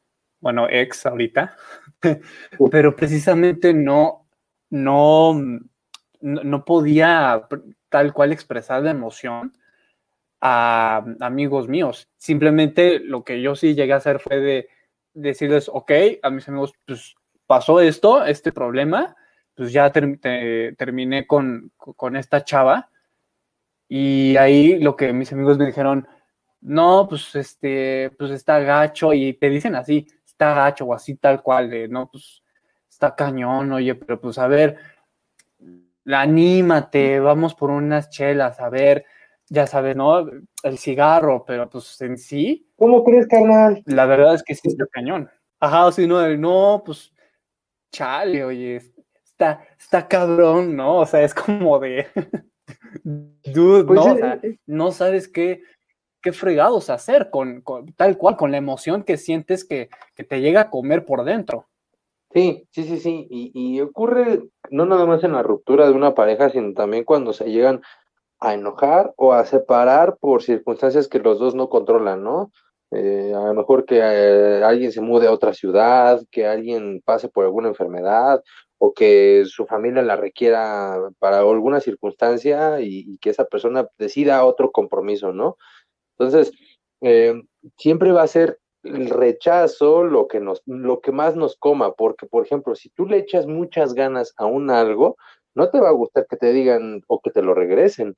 bueno, 0.40 0.68
ex 0.68 1.06
ahorita, 1.06 1.56
pero 2.70 2.94
precisamente 2.94 3.72
no, 3.72 4.26
no, 4.70 5.40
no 6.20 6.64
podía 6.64 7.46
tal 7.88 8.12
cual 8.12 8.32
expresar 8.32 8.82
la 8.82 8.90
emoción 8.90 9.56
amigos 10.46 11.68
míos. 11.68 12.10
Simplemente 12.18 13.00
lo 13.00 13.24
que 13.24 13.40
yo 13.40 13.56
sí 13.56 13.74
llegué 13.74 13.94
a 13.94 13.96
hacer 13.96 14.20
fue 14.20 14.40
de 14.40 14.68
decirles, 15.14 15.70
ok, 15.72 15.90
a 16.22 16.28
mis 16.28 16.46
amigos, 16.48 16.74
pues 16.86 17.14
pasó 17.46 17.80
esto, 17.80 18.24
este 18.24 18.52
problema, 18.52 19.16
pues 19.54 19.72
ya 19.72 19.90
ter 19.90 20.18
te 20.20 20.74
terminé 20.76 21.26
con, 21.26 21.72
con 21.76 22.16
esta 22.16 22.44
chava. 22.44 22.90
Y 23.88 24.36
ahí 24.36 24.78
lo 24.80 24.96
que 24.96 25.12
mis 25.12 25.32
amigos 25.32 25.56
me 25.56 25.66
dijeron, 25.66 26.06
no, 26.60 27.06
pues 27.08 27.34
este, 27.36 28.10
pues 28.18 28.30
está 28.30 28.58
gacho, 28.58 29.12
y 29.14 29.34
te 29.34 29.48
dicen 29.48 29.74
así, 29.74 30.06
está 30.26 30.54
gacho 30.54 30.86
o 30.86 30.94
así 30.94 31.14
tal 31.16 31.42
cual, 31.42 31.70
de 31.70 31.88
no, 31.88 32.10
pues 32.10 32.42
está 32.88 33.14
cañón, 33.14 33.72
oye, 33.72 33.94
pero 33.94 34.20
pues 34.20 34.38
a 34.38 34.46
ver, 34.46 34.76
anímate, 36.06 37.20
vamos 37.20 37.54
por 37.54 37.70
unas 37.70 38.10
chelas, 38.10 38.60
a 38.60 38.68
ver, 38.68 39.06
ya 39.48 39.66
sabes, 39.66 39.96
¿no? 39.96 40.26
El 40.62 40.78
cigarro, 40.78 41.44
pero 41.46 41.68
pues 41.68 42.00
en 42.00 42.18
sí. 42.18 42.66
¿Cómo 42.76 43.04
crees, 43.04 43.26
carnal? 43.26 43.82
La 43.86 44.06
verdad 44.06 44.34
es 44.34 44.42
que 44.42 44.54
sí 44.54 44.68
está 44.68 44.86
cañón. 44.86 45.30
Ajá, 45.60 45.86
o 45.86 45.92
si 45.92 46.06
no, 46.06 46.26
no, 46.36 46.82
pues 46.84 47.12
chale, 47.92 48.44
oye, 48.44 48.80
está, 49.24 49.66
está 49.78 50.06
cabrón, 50.08 50.76
¿no? 50.76 50.98
O 50.98 51.06
sea, 51.06 51.22
es 51.22 51.34
como 51.34 51.78
de. 51.78 52.06
Dude, 53.04 53.84
pues 53.84 54.00
¿no? 54.00 54.06
Es, 54.06 54.12
o 54.12 54.16
sea, 54.16 54.40
no 54.66 54.92
sabes 54.92 55.28
qué, 55.28 55.62
qué 56.22 56.32
fregados 56.32 56.90
hacer 56.90 57.30
con, 57.30 57.60
con, 57.60 57.92
tal 57.94 58.16
cual, 58.16 58.36
con 58.36 58.50
la 58.50 58.56
emoción 58.56 59.04
que 59.04 59.16
sientes 59.16 59.64
que, 59.64 59.90
que, 60.14 60.24
te 60.24 60.40
llega 60.40 60.62
a 60.62 60.70
comer 60.70 61.04
por 61.04 61.24
dentro. 61.24 61.66
Sí, 62.32 62.66
sí, 62.70 62.84
sí, 62.84 62.98
sí. 62.98 63.26
Y, 63.30 63.52
y 63.54 63.80
ocurre 63.80 64.48
no 64.70 64.86
nada 64.86 65.06
más 65.06 65.22
en 65.22 65.32
la 65.32 65.42
ruptura 65.42 65.86
de 65.86 65.92
una 65.92 66.14
pareja, 66.14 66.48
sino 66.50 66.72
también 66.72 67.04
cuando 67.04 67.32
se 67.32 67.44
llegan 67.44 67.82
a 68.44 68.52
enojar 68.52 69.14
o 69.16 69.32
a 69.32 69.46
separar 69.46 70.18
por 70.18 70.42
circunstancias 70.42 71.08
que 71.08 71.18
los 71.18 71.38
dos 71.38 71.54
no 71.54 71.70
controlan, 71.70 72.22
¿no? 72.22 72.52
Eh, 72.90 73.32
a 73.34 73.40
lo 73.46 73.54
mejor 73.54 73.86
que 73.86 73.98
eh, 73.98 74.62
alguien 74.62 74.92
se 74.92 75.00
mude 75.00 75.26
a 75.26 75.32
otra 75.32 75.54
ciudad, 75.54 76.20
que 76.30 76.46
alguien 76.46 77.00
pase 77.04 77.28
por 77.28 77.44
alguna 77.44 77.68
enfermedad 77.68 78.42
o 78.78 78.92
que 78.92 79.44
su 79.46 79.64
familia 79.66 80.02
la 80.02 80.16
requiera 80.16 81.10
para 81.18 81.38
alguna 81.38 81.80
circunstancia 81.80 82.80
y, 82.80 83.16
que 83.18 83.30
esa 83.30 83.46
persona 83.46 83.88
decida 83.98 84.44
otro 84.44 84.70
compromiso, 84.72 85.32
¿no? 85.32 85.56
Entonces, 86.18 86.52
eh, 87.00 87.42
siempre 87.78 88.12
va 88.12 88.22
a 88.24 88.26
ser 88.26 88.58
el 88.82 89.08
rechazo 89.08 90.04
lo 90.04 90.28
que, 90.28 90.40
nos, 90.40 90.62
lo 90.66 91.00
que 91.00 91.12
más 91.12 91.34
nos 91.34 91.56
coma, 91.56 91.94
porque, 91.94 92.26
por 92.26 92.44
ejemplo, 92.44 92.74
si 92.74 92.90
tú 92.90 93.06
le 93.06 93.16
echas 93.16 93.46
muchas 93.46 93.94
ganas 93.94 94.34
a 94.36 94.44
un 94.44 94.70
algo, 94.70 95.16
no 95.54 95.70
te 95.70 95.80
va 95.80 95.88
a 95.88 95.92
gustar 95.92 96.26
que 96.28 96.36
te 96.36 96.52
digan 96.52 97.02
o 97.06 97.20
que 97.20 97.30
te 97.30 97.42
lo 97.42 97.54
regresen, 97.54 98.14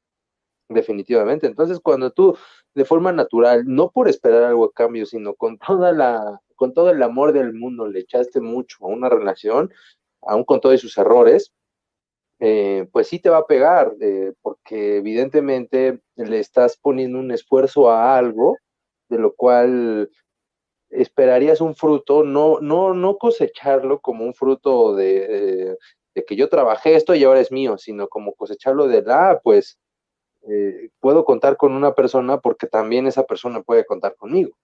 definitivamente. 0.69 1.47
Entonces, 1.47 1.81
cuando 1.81 2.11
tú 2.11 2.37
de 2.75 2.85
forma 2.85 3.13
natural, 3.13 3.65
no 3.67 3.91
por 3.91 4.09
esperar 4.09 4.45
algo 4.45 4.67
a 4.67 4.73
cambio, 4.73 5.07
sino 5.07 5.35
con 5.35 5.59
toda 5.59 5.93
la, 5.93 6.41
con 6.57 6.75
todo 6.75 6.91
el 6.91 7.03
amor 7.03 7.33
del 7.33 7.55
mundo, 7.55 7.89
le 7.89 8.01
echaste 8.01 8.41
mucho 8.41 8.79
a 8.83 8.89
una 8.89 9.09
relación, 9.09 9.73
aún 10.23 10.45
con 10.45 10.61
todos 10.61 10.81
sus 10.81 10.99
errores, 10.99 11.53
eh, 12.39 12.87
pues 12.93 13.09
sí 13.09 13.19
te 13.19 13.31
va 13.31 13.39
a 13.39 13.47
pegar, 13.47 13.95
eh, 14.01 14.33
porque 14.43 14.99
evidentemente 14.99 16.01
le 16.17 16.39
estás 16.39 16.77
poniendo 16.77 17.19
un 17.19 17.31
esfuerzo 17.31 17.91
a 17.91 18.19
algo 18.19 18.59
de 19.09 19.19
lo 19.19 19.35
cual 19.35 20.11
esperarías 20.91 21.61
un 21.61 21.75
fruto, 21.75 22.25
no, 22.25 22.61
no, 22.61 22.95
no 22.95 23.17
cosecharlo 23.17 24.01
como 24.01 24.25
un 24.25 24.35
fruto 24.35 24.95
de, 24.95 25.71
eh, 25.71 25.77
de 26.15 26.25
que 26.25 26.37
yo 26.37 26.49
trabajé 26.49 26.95
esto 26.95 27.15
y 27.15 27.25
ahora 27.25 27.41
es 27.41 27.53
mío, 27.53 27.79
sino 27.79 28.09
como 28.09 28.35
cosecharlo 28.35 28.87
de, 28.89 29.05
ah, 29.09 29.41
pues 29.43 29.79
eh, 30.49 30.91
puedo 31.01 31.25
contar 31.25 31.57
con 31.57 31.73
una 31.73 31.95
persona 31.95 32.39
porque 32.41 32.67
también 32.67 33.07
esa 33.07 33.25
persona 33.25 33.63
puede 33.63 33.85
contar 33.85 34.17
conmigo. 34.17 34.57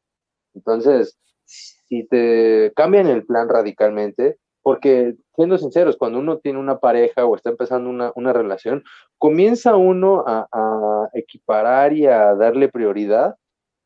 Entonces, 0.55 1.19
si 1.45 2.07
te 2.07 2.73
cambian 2.75 3.07
el 3.07 3.25
plan 3.25 3.49
radicalmente, 3.49 4.39
porque 4.63 5.17
siendo 5.35 5.59
sinceros, 5.59 5.97
cuando 5.97 6.19
uno 6.21 6.39
tiene 6.39 6.59
una 6.59 6.79
pareja 6.79 7.27
o 7.27 7.35
está 7.35 7.51
empezando 7.51 7.91
una, 7.91 8.13
una 8.15 8.33
relación, 8.33 8.85
comienza 9.19 9.77
uno 9.77 10.25
a, 10.27 11.09
equiparar 11.15 11.93
y 11.93 12.07
a 12.07 12.35
darle 12.35 12.69
prioridad 12.69 13.35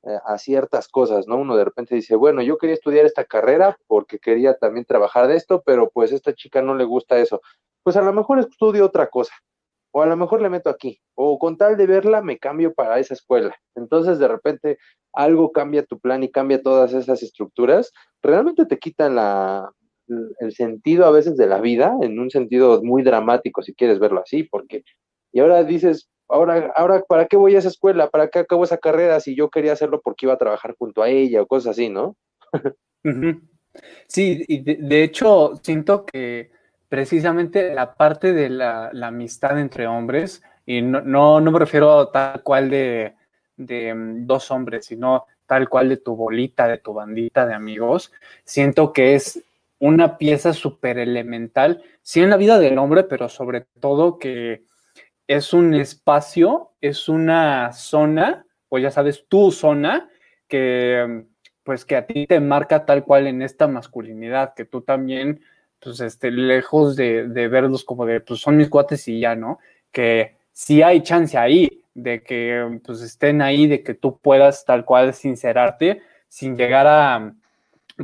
eh, 0.04 0.18
a 0.24 0.38
ciertas 0.38 0.86
cosas, 0.86 1.26
¿no? 1.26 1.38
Uno 1.38 1.56
de 1.56 1.64
repente 1.64 1.94
dice, 1.94 2.14
bueno, 2.14 2.42
yo 2.42 2.58
quería 2.58 2.74
estudiar 2.74 3.06
esta 3.06 3.24
carrera 3.24 3.76
porque 3.86 4.18
quería 4.18 4.54
también 4.56 4.84
trabajar 4.84 5.26
de 5.26 5.36
esto, 5.36 5.62
pero 5.64 5.90
pues 5.90 6.12
esta 6.12 6.34
chica 6.34 6.62
no 6.62 6.74
le 6.74 6.84
gusta 6.84 7.18
eso. 7.18 7.40
Pues 7.82 7.96
a 7.96 8.02
lo 8.02 8.12
mejor 8.12 8.38
estudio 8.38 8.84
otra 8.84 9.08
cosa, 9.08 9.34
o 9.92 10.02
a 10.02 10.06
lo 10.06 10.16
mejor 10.16 10.42
le 10.42 10.50
meto 10.50 10.70
aquí, 10.70 11.00
o 11.14 11.38
con 11.38 11.56
tal 11.56 11.76
de 11.76 11.86
verla 11.86 12.22
me 12.22 12.38
cambio 12.38 12.74
para 12.74 12.98
esa 12.98 13.14
escuela. 13.14 13.56
Entonces 13.74 14.18
de 14.18 14.28
repente 14.28 14.78
algo 15.12 15.52
cambia 15.52 15.84
tu 15.84 15.98
plan 15.98 16.22
y 16.22 16.30
cambia 16.30 16.62
todas 16.62 16.92
esas 16.92 17.22
estructuras, 17.22 17.92
realmente 18.22 18.66
te 18.66 18.78
quitan 18.78 19.14
la, 19.14 19.70
el 20.40 20.52
sentido 20.52 21.06
a 21.06 21.10
veces 21.10 21.36
de 21.36 21.46
la 21.46 21.60
vida, 21.60 21.96
en 22.02 22.18
un 22.18 22.30
sentido 22.30 22.82
muy 22.82 23.02
dramático, 23.02 23.62
si 23.62 23.74
quieres 23.74 23.98
verlo 23.98 24.20
así, 24.20 24.44
porque, 24.44 24.82
y 25.32 25.40
ahora 25.40 25.64
dices, 25.64 26.10
ahora, 26.28 26.72
ahora, 26.76 27.02
¿para 27.08 27.26
qué 27.26 27.36
voy 27.36 27.56
a 27.56 27.58
esa 27.58 27.68
escuela? 27.68 28.10
¿Para 28.10 28.28
qué 28.28 28.40
acabo 28.40 28.64
esa 28.64 28.78
carrera 28.78 29.20
si 29.20 29.34
yo 29.34 29.48
quería 29.48 29.72
hacerlo 29.72 30.00
porque 30.02 30.26
iba 30.26 30.34
a 30.34 30.38
trabajar 30.38 30.74
junto 30.78 31.02
a 31.02 31.08
ella 31.08 31.42
o 31.42 31.46
cosas 31.46 31.72
así, 31.72 31.88
¿no? 31.88 32.16
Sí, 34.08 34.44
y 34.48 34.62
de 34.62 35.02
hecho 35.02 35.52
siento 35.62 36.06
que 36.06 36.50
precisamente 36.88 37.74
la 37.74 37.94
parte 37.94 38.32
de 38.32 38.48
la, 38.48 38.90
amistad 39.02 39.58
entre 39.58 39.86
hombres, 39.86 40.42
y 40.64 40.82
no, 40.82 41.00
no, 41.00 41.40
no 41.40 41.50
me 41.50 41.58
refiero 41.58 42.08
tal 42.08 42.42
cual 42.42 42.70
de, 42.70 43.14
de 43.56 43.94
mm, 43.94 44.26
dos 44.26 44.50
hombres, 44.50 44.86
sino 44.86 45.26
tal 45.46 45.68
cual 45.68 45.88
de 45.88 45.96
tu 45.98 46.16
bolita, 46.16 46.66
de 46.66 46.78
tu 46.78 46.92
bandita 46.92 47.46
de 47.46 47.54
amigos, 47.54 48.12
siento 48.44 48.92
que 48.92 49.14
es 49.14 49.44
una 49.78 50.18
pieza 50.18 50.52
súper 50.52 50.98
elemental, 50.98 51.82
sí 52.02 52.22
en 52.22 52.30
la 52.30 52.36
vida 52.36 52.58
del 52.58 52.78
hombre, 52.78 53.04
pero 53.04 53.28
sobre 53.28 53.66
todo 53.80 54.18
que 54.18 54.64
es 55.26 55.52
un 55.52 55.74
espacio, 55.74 56.72
es 56.80 57.08
una 57.08 57.72
zona, 57.72 58.46
o 58.68 58.78
ya 58.78 58.90
sabes, 58.90 59.26
tu 59.28 59.50
zona, 59.52 60.08
que 60.48 61.24
pues 61.62 61.84
que 61.84 61.96
a 61.96 62.06
ti 62.06 62.28
te 62.28 62.38
marca 62.38 62.86
tal 62.86 63.04
cual 63.04 63.26
en 63.26 63.42
esta 63.42 63.66
masculinidad, 63.66 64.54
que 64.54 64.64
tú 64.64 64.82
también, 64.82 65.40
pues 65.86 66.00
este, 66.00 66.32
lejos 66.32 66.96
de, 66.96 67.22
verlos 67.48 67.84
como 67.84 68.06
de, 68.06 68.20
pues 68.20 68.40
son 68.40 68.56
mis 68.56 68.68
cuates 68.68 69.06
y 69.06 69.20
ya, 69.20 69.36
¿no? 69.36 69.60
Que 69.92 70.34
sí 70.50 70.82
hay 70.82 71.00
chance 71.04 71.38
ahí 71.38 71.84
de 71.94 72.24
que 72.24 72.80
pues 72.84 73.02
estén 73.02 73.40
ahí, 73.40 73.68
de 73.68 73.84
que 73.84 73.94
tú 73.94 74.18
puedas 74.18 74.64
tal 74.64 74.84
cual 74.84 75.14
sincerarte 75.14 76.02
sin 76.28 76.56
llegar 76.56 76.88
a, 76.88 77.32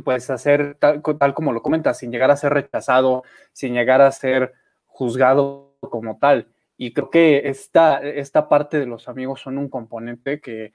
pues 0.05 0.29
hacer 0.29 0.77
tal, 0.79 1.01
tal 1.01 1.33
como 1.33 1.51
lo 1.51 1.61
comentas, 1.61 1.97
sin 1.97 2.09
llegar 2.09 2.31
a 2.31 2.37
ser 2.37 2.53
rechazado, 2.53 3.23
sin 3.51 3.73
llegar 3.73 3.99
a 4.01 4.13
ser 4.13 4.53
juzgado 4.85 5.75
como 5.81 6.17
tal. 6.19 6.47
Y 6.77 6.93
creo 6.93 7.09
que 7.09 7.49
esta, 7.49 8.01
esta 8.01 8.47
parte 8.47 8.79
de 8.79 8.85
los 8.85 9.09
amigos 9.09 9.41
son 9.41 9.57
un 9.57 9.67
componente 9.67 10.39
que 10.39 10.71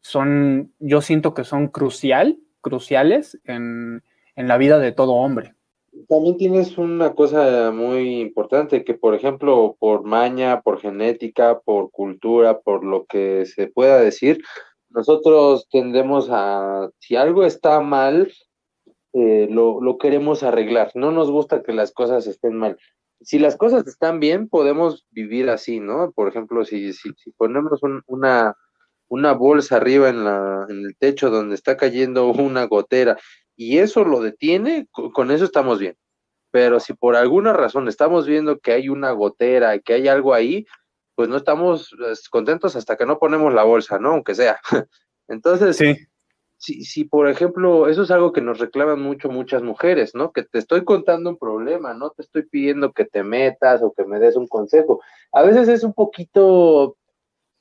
son, 0.00 0.72
yo 0.78 1.00
siento 1.02 1.34
que 1.34 1.42
son 1.42 1.66
crucial, 1.66 2.38
cruciales 2.60 3.40
en, 3.46 4.04
en 4.36 4.46
la 4.46 4.58
vida 4.58 4.78
de 4.78 4.92
todo 4.92 5.14
hombre. 5.14 5.56
También 6.08 6.36
tienes 6.36 6.78
una 6.78 7.14
cosa 7.14 7.70
muy 7.70 8.20
importante, 8.20 8.84
que 8.84 8.94
por 8.94 9.14
ejemplo, 9.14 9.76
por 9.78 10.04
maña, 10.04 10.62
por 10.62 10.80
genética, 10.80 11.60
por 11.60 11.90
cultura, 11.90 12.60
por 12.60 12.84
lo 12.84 13.04
que 13.06 13.44
se 13.46 13.68
pueda 13.68 13.98
decir, 14.00 14.42
nosotros 14.90 15.68
tendemos 15.70 16.28
a, 16.30 16.90
si 16.98 17.16
algo 17.16 17.44
está 17.44 17.80
mal, 17.80 18.32
eh, 19.12 19.48
lo, 19.50 19.80
lo 19.80 19.98
queremos 19.98 20.42
arreglar. 20.42 20.90
No 20.94 21.12
nos 21.12 21.30
gusta 21.30 21.62
que 21.62 21.72
las 21.72 21.92
cosas 21.92 22.26
estén 22.26 22.54
mal. 22.56 22.78
Si 23.20 23.38
las 23.38 23.56
cosas 23.56 23.86
están 23.86 24.18
bien, 24.20 24.48
podemos 24.48 25.06
vivir 25.10 25.48
así, 25.50 25.78
¿no? 25.80 26.10
Por 26.12 26.28
ejemplo, 26.28 26.64
si, 26.64 26.92
si, 26.92 27.10
si 27.16 27.30
ponemos 27.32 27.82
un- 27.82 28.02
una, 28.06 28.56
una 29.08 29.32
bolsa 29.32 29.76
arriba 29.76 30.08
en, 30.08 30.24
la, 30.24 30.66
en 30.68 30.84
el 30.86 30.96
techo 30.96 31.30
donde 31.30 31.54
está 31.54 31.76
cayendo 31.76 32.26
una 32.28 32.64
gotera 32.64 33.16
y 33.56 33.78
eso 33.78 34.04
lo 34.04 34.20
detiene, 34.20 34.86
co- 34.90 35.12
con 35.12 35.30
eso 35.30 35.44
estamos 35.44 35.78
bien. 35.78 35.96
Pero 36.50 36.80
si 36.80 36.94
por 36.94 37.16
alguna 37.16 37.52
razón 37.52 37.88
estamos 37.88 38.26
viendo 38.26 38.58
que 38.60 38.72
hay 38.72 38.88
una 38.88 39.12
gotera, 39.12 39.78
que 39.80 39.94
hay 39.94 40.08
algo 40.08 40.34
ahí, 40.34 40.66
pues 41.14 41.28
no 41.28 41.36
estamos 41.36 41.92
eh, 41.92 42.14
contentos 42.30 42.76
hasta 42.76 42.96
que 42.96 43.06
no 43.06 43.18
ponemos 43.18 43.52
la 43.54 43.64
bolsa, 43.64 43.98
¿no? 43.98 44.10
Aunque 44.10 44.34
sea. 44.34 44.60
Entonces, 45.28 45.76
Sí, 45.76 45.96
si, 46.58 46.84
si 46.84 47.04
por 47.04 47.28
ejemplo, 47.28 47.88
eso 47.88 48.02
es 48.02 48.10
algo 48.10 48.32
que 48.32 48.40
nos 48.40 48.58
reclaman 48.60 49.00
mucho 49.00 49.28
muchas 49.28 49.62
mujeres, 49.62 50.14
¿no? 50.14 50.30
Que 50.32 50.44
te 50.44 50.58
estoy 50.58 50.84
contando 50.84 51.30
un 51.30 51.38
problema, 51.38 51.94
no 51.94 52.10
te 52.10 52.22
estoy 52.22 52.44
pidiendo 52.44 52.92
que 52.92 53.04
te 53.04 53.24
metas 53.24 53.82
o 53.82 53.92
que 53.92 54.04
me 54.04 54.20
des 54.20 54.36
un 54.36 54.46
consejo. 54.46 55.00
A 55.32 55.42
veces 55.42 55.68
es 55.68 55.82
un 55.82 55.92
poquito 55.92 56.96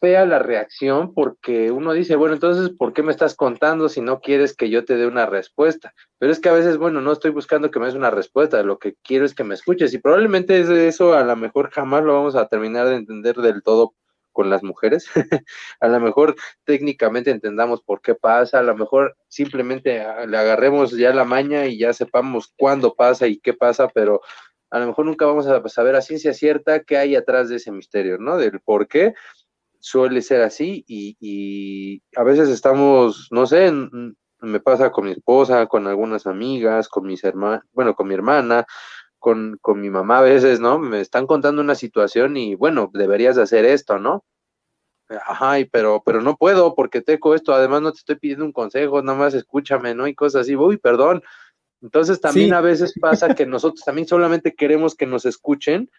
fea 0.01 0.25
la 0.25 0.39
reacción 0.39 1.13
porque 1.13 1.71
uno 1.71 1.93
dice, 1.93 2.15
bueno, 2.15 2.33
entonces, 2.33 2.71
¿por 2.75 2.91
qué 2.91 3.03
me 3.03 3.11
estás 3.11 3.35
contando 3.35 3.87
si 3.87 4.01
no 4.01 4.19
quieres 4.19 4.55
que 4.55 4.69
yo 4.69 4.83
te 4.83 4.97
dé 4.97 5.05
una 5.05 5.27
respuesta? 5.27 5.93
Pero 6.17 6.31
es 6.31 6.39
que 6.39 6.49
a 6.49 6.53
veces, 6.53 6.77
bueno, 6.77 7.01
no 7.01 7.11
estoy 7.11 7.29
buscando 7.29 7.69
que 7.69 7.79
me 7.79 7.85
des 7.85 7.93
una 7.95 8.09
respuesta, 8.09 8.63
lo 8.63 8.79
que 8.79 8.95
quiero 9.03 9.25
es 9.25 9.35
que 9.35 9.43
me 9.43 9.53
escuches 9.53 9.93
y 9.93 9.99
probablemente 9.99 10.59
es 10.59 10.69
eso 10.69 11.13
a 11.13 11.23
lo 11.23 11.35
mejor 11.35 11.69
jamás 11.69 12.03
lo 12.03 12.15
vamos 12.15 12.35
a 12.35 12.47
terminar 12.47 12.87
de 12.87 12.95
entender 12.95 13.35
del 13.35 13.61
todo 13.61 13.93
con 14.31 14.49
las 14.49 14.63
mujeres. 14.63 15.05
a 15.79 15.87
lo 15.87 15.99
mejor 15.99 16.35
técnicamente 16.63 17.29
entendamos 17.29 17.83
por 17.83 18.01
qué 18.01 18.15
pasa, 18.15 18.57
a 18.59 18.63
lo 18.63 18.75
mejor 18.75 19.15
simplemente 19.27 20.01
ah, 20.01 20.25
le 20.25 20.37
agarremos 20.37 20.97
ya 20.97 21.13
la 21.13 21.25
maña 21.25 21.67
y 21.67 21.77
ya 21.77 21.93
sepamos 21.93 22.51
cuándo 22.57 22.95
pasa 22.95 23.27
y 23.27 23.37
qué 23.39 23.53
pasa, 23.53 23.87
pero 23.87 24.21
a 24.71 24.79
lo 24.79 24.87
mejor 24.87 25.05
nunca 25.05 25.25
vamos 25.25 25.45
a 25.47 25.67
saber 25.69 25.95
a 25.95 26.01
ciencia 26.01 26.33
cierta 26.33 26.81
qué 26.83 26.97
hay 26.97 27.15
atrás 27.15 27.49
de 27.49 27.57
ese 27.57 27.71
misterio, 27.71 28.17
¿no? 28.17 28.37
Del 28.37 28.61
por 28.61 28.87
qué 28.87 29.13
suele 29.81 30.21
ser 30.21 30.41
así 30.41 30.85
y, 30.87 31.17
y 31.19 32.01
a 32.15 32.23
veces 32.23 32.47
estamos, 32.49 33.27
no 33.31 33.45
sé, 33.45 33.73
me 34.39 34.59
pasa 34.59 34.91
con 34.91 35.05
mi 35.05 35.11
esposa, 35.11 35.67
con 35.67 35.87
algunas 35.87 36.25
amigas, 36.27 36.87
con 36.87 37.05
mis 37.05 37.23
hermanas, 37.23 37.63
bueno, 37.73 37.95
con 37.95 38.07
mi 38.07 38.13
hermana, 38.13 38.65
con, 39.19 39.57
con 39.61 39.81
mi 39.81 39.89
mamá 39.89 40.19
a 40.19 40.23
veces, 40.23 40.59
¿no? 40.59 40.79
Me 40.79 41.01
están 41.01 41.27
contando 41.27 41.61
una 41.61 41.75
situación 41.75 42.37
y 42.37 42.55
bueno, 42.55 42.89
deberías 42.93 43.35
de 43.35 43.41
hacer 43.43 43.65
esto, 43.65 43.99
¿no? 43.99 44.23
Ajá, 45.09 45.59
y 45.59 45.65
pero, 45.65 46.01
pero 46.05 46.21
no 46.21 46.37
puedo 46.37 46.73
porque 46.73 47.01
tengo 47.01 47.35
esto, 47.35 47.53
además 47.53 47.81
no 47.81 47.91
te 47.91 47.97
estoy 47.97 48.15
pidiendo 48.15 48.45
un 48.45 48.53
consejo, 48.53 49.01
nada 49.01 49.17
más 49.17 49.33
escúchame, 49.33 49.93
¿no? 49.93 50.07
Y 50.07 50.15
cosas 50.15 50.43
así, 50.43 50.55
uy, 50.55 50.77
perdón. 50.77 51.21
Entonces 51.81 52.21
también 52.21 52.49
Sí. 52.49 52.53
a 52.53 52.61
veces 52.61 52.93
pasa 52.99 53.33
que 53.35 53.45
nosotros 53.45 53.83
también 53.83 54.07
solamente 54.07 54.53
queremos 54.53 54.95
que 54.95 55.07
nos 55.07 55.25
escuchen 55.25 55.89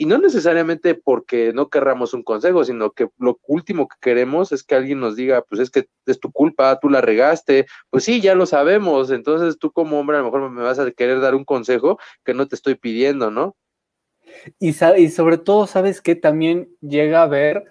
y 0.00 0.06
no 0.06 0.16
necesariamente 0.16 0.94
porque 0.94 1.52
no 1.52 1.68
querramos 1.68 2.14
un 2.14 2.22
consejo, 2.22 2.64
sino 2.64 2.92
que 2.92 3.10
lo 3.18 3.38
último 3.46 3.86
que 3.86 3.96
queremos 4.00 4.50
es 4.50 4.64
que 4.64 4.74
alguien 4.74 4.98
nos 4.98 5.14
diga, 5.14 5.42
pues 5.42 5.60
es 5.60 5.68
que 5.68 5.90
es 6.06 6.18
tu 6.18 6.32
culpa, 6.32 6.80
tú 6.80 6.88
la 6.88 7.02
regaste, 7.02 7.66
pues 7.90 8.04
sí, 8.04 8.22
ya 8.22 8.34
lo 8.34 8.46
sabemos, 8.46 9.10
entonces 9.10 9.58
tú 9.58 9.70
como 9.72 10.00
hombre 10.00 10.16
a 10.16 10.20
lo 10.20 10.24
mejor 10.24 10.50
me 10.50 10.62
vas 10.62 10.78
a 10.78 10.90
querer 10.92 11.20
dar 11.20 11.34
un 11.34 11.44
consejo 11.44 11.98
que 12.24 12.32
no 12.32 12.48
te 12.48 12.54
estoy 12.54 12.76
pidiendo, 12.76 13.30
¿no? 13.30 13.58
Y, 14.58 14.72
sobre 14.72 15.36
todo, 15.36 15.66
¿sabes 15.66 16.00
qué? 16.00 16.14
También 16.14 16.70
llega 16.80 17.22
a 17.22 17.26
ver, 17.26 17.64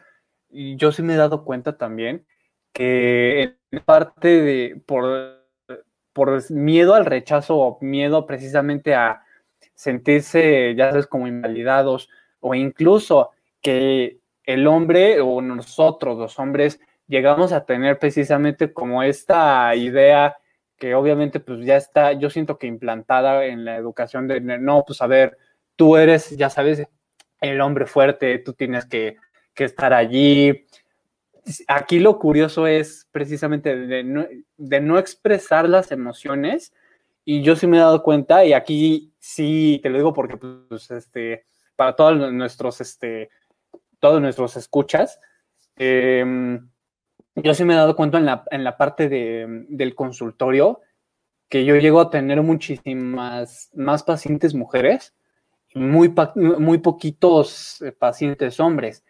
y 0.52 0.76
yo 0.76 0.92
sí 0.92 1.02
me 1.02 1.16
he 1.16 1.18
dado 1.18 1.44
cuenta 1.44 1.80
también, 1.80 2.28
que 2.74 3.56
en 3.72 3.84
parte 3.84 4.28
de, 4.28 4.80
por, 4.86 5.48
por 6.14 6.52
miedo 6.52 6.94
al 6.94 7.08
rechazo 7.08 7.58
o 7.58 7.80
miedo 7.82 8.28
precisamente 8.28 8.94
a 8.94 9.24
sentirse, 9.74 10.76
ya 10.76 10.92
sabes, 10.92 11.08
como 11.08 11.28
invalidados, 11.28 12.08
o 12.40 12.56
incluso 12.56 13.32
que 13.62 14.20
el 14.44 14.68
hombre 14.68 15.22
o 15.22 15.42
nosotros, 15.42 16.18
los 16.18 16.40
hombres, 16.40 16.80
llegamos 17.08 17.52
a 17.52 17.66
tener 17.66 18.00
precisamente 18.00 18.74
como 18.74 19.04
esta 19.04 19.76
idea 19.76 20.38
que 20.78 20.96
obviamente 20.96 21.40
pues 21.40 21.60
ya 21.66 21.76
está, 21.76 22.14
yo 22.14 22.30
siento 22.30 22.58
que 22.58 22.68
implantada 22.68 23.46
en 23.46 23.66
la 23.66 23.76
educación 23.76 24.28
de, 24.28 24.40
no, 24.40 24.84
pues 24.88 25.02
a 25.02 25.08
ver, 25.08 25.38
tú 25.76 25.98
eres, 25.98 26.36
ya 26.38 26.50
sabes, 26.50 26.88
el 27.42 27.62
hombre 27.62 27.86
fuerte, 27.86 28.40
tú 28.40 28.54
tienes 28.54 28.86
que, 28.86 29.18
que 29.54 29.66
estar 29.66 29.94
allí. 29.94 30.66
Aquí 31.68 32.00
lo 32.00 32.18
curioso 32.18 32.66
es 32.66 33.08
precisamente 33.12 33.76
de 33.76 34.04
no, 34.04 34.26
de 34.58 34.82
no 34.82 34.98
expresar 34.98 35.68
las 35.68 35.92
emociones 35.92 36.74
y 37.26 37.44
yo 37.44 37.56
sí 37.56 37.68
me 37.68 37.78
he 37.78 37.82
dado 37.82 38.02
cuenta 38.02 38.46
y 38.46 38.54
aquí 38.54 39.14
sí 39.20 39.80
te 39.84 39.90
lo 39.90 39.98
digo 39.98 40.14
porque 40.14 40.38
pues 40.38 40.90
este 40.92 41.46
para 41.80 41.96
todos 41.96 42.34
nuestros 42.34 42.82
este 42.82 43.30
todos 44.00 44.22
nuestros 44.22 44.58
escuchas 44.58 45.22
eh, 45.78 46.60
yo 47.36 47.54
sí 47.54 47.64
me 47.64 47.74
he 47.74 47.78
dado 47.78 47.96
cuenta 47.96 48.18
en 48.18 48.26
la, 48.26 48.44
en 48.52 48.66
la 48.66 48.76
parte 48.76 49.08
de, 49.08 49.66
del 49.70 49.96
consultorio 49.96 50.82
que 51.48 51.64
yo 51.64 51.78
llego 51.78 52.02
a 52.02 52.10
tener 52.10 52.42
muchísimas 52.42 53.70
más 53.74 54.04
pacientes 54.04 54.54
mujeres 54.54 55.16
muy, 55.74 56.14
muy 56.36 56.80
poquitos 56.80 57.82
eh, 57.82 57.94
pacientes 57.94 58.60
hombres. 58.60 59.06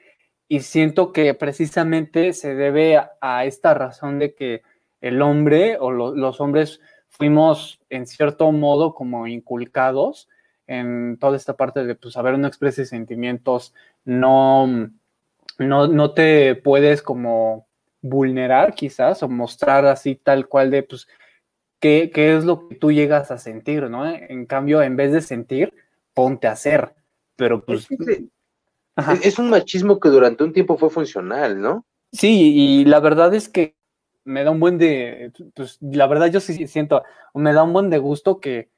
Y 0.47 0.59
siento 0.59 1.11
que 1.11 1.33
precisamente 1.33 2.33
se 2.33 2.53
debe 2.53 3.01
a, 3.21 3.45
esta 3.45 3.73
razón 3.73 4.19
de 4.19 4.35
que 4.35 4.61
el 5.01 5.23
hombre 5.23 5.77
o 5.79 5.89
lo, 5.89 6.13
los 6.13 6.39
hombres 6.39 6.81
fuimos 7.07 7.79
en 7.89 8.05
cierto 8.05 8.51
modo 8.51 8.93
como 8.93 9.25
inculcados 9.25 10.29
en 10.69 11.17
toda 11.17 11.35
esta 11.35 11.57
parte 11.57 11.83
de, 11.83 11.95
pues, 11.95 12.15
a 12.15 12.21
ver, 12.21 12.37
no 12.37 12.47
expreses 12.47 12.89
sentimientos, 12.89 13.73
no, 14.05 14.67
no, 15.57 15.87
no 15.87 16.13
te 16.13 16.55
puedes 16.55 17.01
como 17.01 17.67
vulnerar 18.01 18.75
quizás 18.75 19.23
o 19.23 19.27
mostrar 19.27 19.85
así 19.87 20.13
tal 20.15 20.47
cual 20.47 20.69
de, 20.69 20.83
pues, 20.83 21.07
qué, 21.79 22.11
qué 22.13 22.37
es 22.37 22.45
lo 22.45 22.69
que 22.69 22.75
tú 22.75 22.91
llegas 22.91 23.31
a 23.31 23.39
sentir, 23.39 23.89
¿no? 23.89 24.07
En 24.07 24.45
cambio, 24.45 24.83
en 24.83 24.95
vez 24.95 25.11
de 25.11 25.21
sentir, 25.21 25.73
ponte 26.13 26.45
a 26.45 26.51
hacer. 26.51 26.93
Pero 27.35 27.65
pues. 27.65 27.87
Es, 27.91 29.25
es, 29.25 29.39
un 29.39 29.49
machismo 29.49 29.99
que 29.99 30.09
durante 30.09 30.43
un 30.43 30.53
tiempo 30.53 30.77
fue 30.77 30.91
funcional, 30.91 31.59
¿no? 31.59 31.83
Sí, 32.11 32.53
y 32.55 32.85
la 32.85 32.99
verdad 32.99 33.33
es 33.33 33.49
que 33.49 33.75
me 34.23 34.43
da 34.43 34.51
un 34.51 34.59
buen 34.59 34.77
de. 34.77 35.31
Pues 35.55 35.79
la 35.81 36.05
verdad, 36.05 36.27
yo 36.27 36.39
sí 36.39 36.67
siento, 36.67 37.01
me 37.33 37.53
da 37.53 37.63
un 37.63 37.73
buen 37.73 37.89
de 37.89 37.97
gusto 37.97 38.39
que 38.39 38.69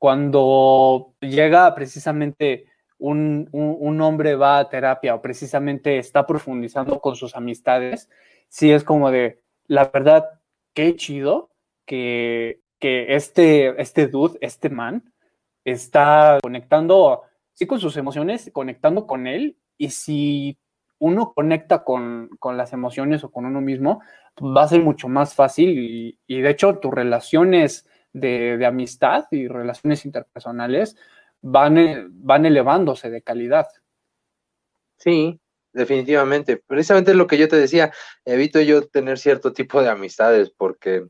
cuando 0.00 1.14
llega 1.20 1.72
precisamente 1.76 2.66
un, 2.98 3.48
un, 3.52 4.00
hombre 4.00 4.34
va 4.34 4.58
a 4.58 4.68
terapia 4.68 5.14
o 5.14 5.22
precisamente 5.22 5.98
está 5.98 6.26
profundizando 6.26 7.00
con 7.00 7.14
sus 7.14 7.36
amistades, 7.36 8.10
sí 8.48 8.72
es 8.72 8.82
como 8.82 9.12
de, 9.12 9.40
la 9.68 9.84
verdad, 9.84 10.40
qué 10.74 10.96
chido 10.96 11.50
que 11.86 12.60
que 12.80 13.14
este, 13.14 13.80
este 13.80 14.08
dude, 14.08 14.38
este 14.40 14.70
man, 14.70 15.12
está 15.64 16.38
conectando, 16.42 17.22
sí, 17.52 17.66
con 17.66 17.78
sus 17.78 17.96
emociones, 17.96 18.50
conectando 18.52 19.06
con 19.06 19.26
él, 19.26 19.58
y 19.76 19.90
si 19.90 20.58
uno 20.98 21.32
conecta 21.32 21.84
con, 21.84 22.30
con 22.38 22.56
las 22.56 22.72
emociones 22.72 23.22
o 23.22 23.30
con 23.30 23.44
uno 23.44 23.60
mismo, 23.60 24.00
va 24.40 24.62
a 24.62 24.68
ser 24.68 24.80
mucho 24.82 25.08
más 25.08 25.34
fácil 25.34 25.78
y, 25.78 26.18
y 26.26 26.40
de 26.40 26.50
hecho 26.50 26.78
tus 26.78 26.92
relaciones 26.92 27.86
de, 28.12 28.64
amistad 28.66 29.24
y 29.30 29.48
relaciones 29.48 30.04
interpersonales 30.04 30.96
van, 31.40 31.78
eh, 31.78 32.06
van 32.08 32.46
elevándose 32.46 33.10
de 33.10 33.22
calidad. 33.22 33.66
Sí, 34.96 35.40
definitivamente. 35.72 36.56
Precisamente 36.56 37.12
es 37.12 37.16
lo 37.16 37.26
que 37.26 37.38
yo 37.38 37.48
te 37.48 37.56
decía, 37.56 37.92
evito 38.24 38.60
yo 38.60 38.86
tener 38.86 39.18
cierto 39.18 39.52
tipo 39.52 39.82
de 39.82 39.88
amistades 39.88 40.50
porque 40.50 41.06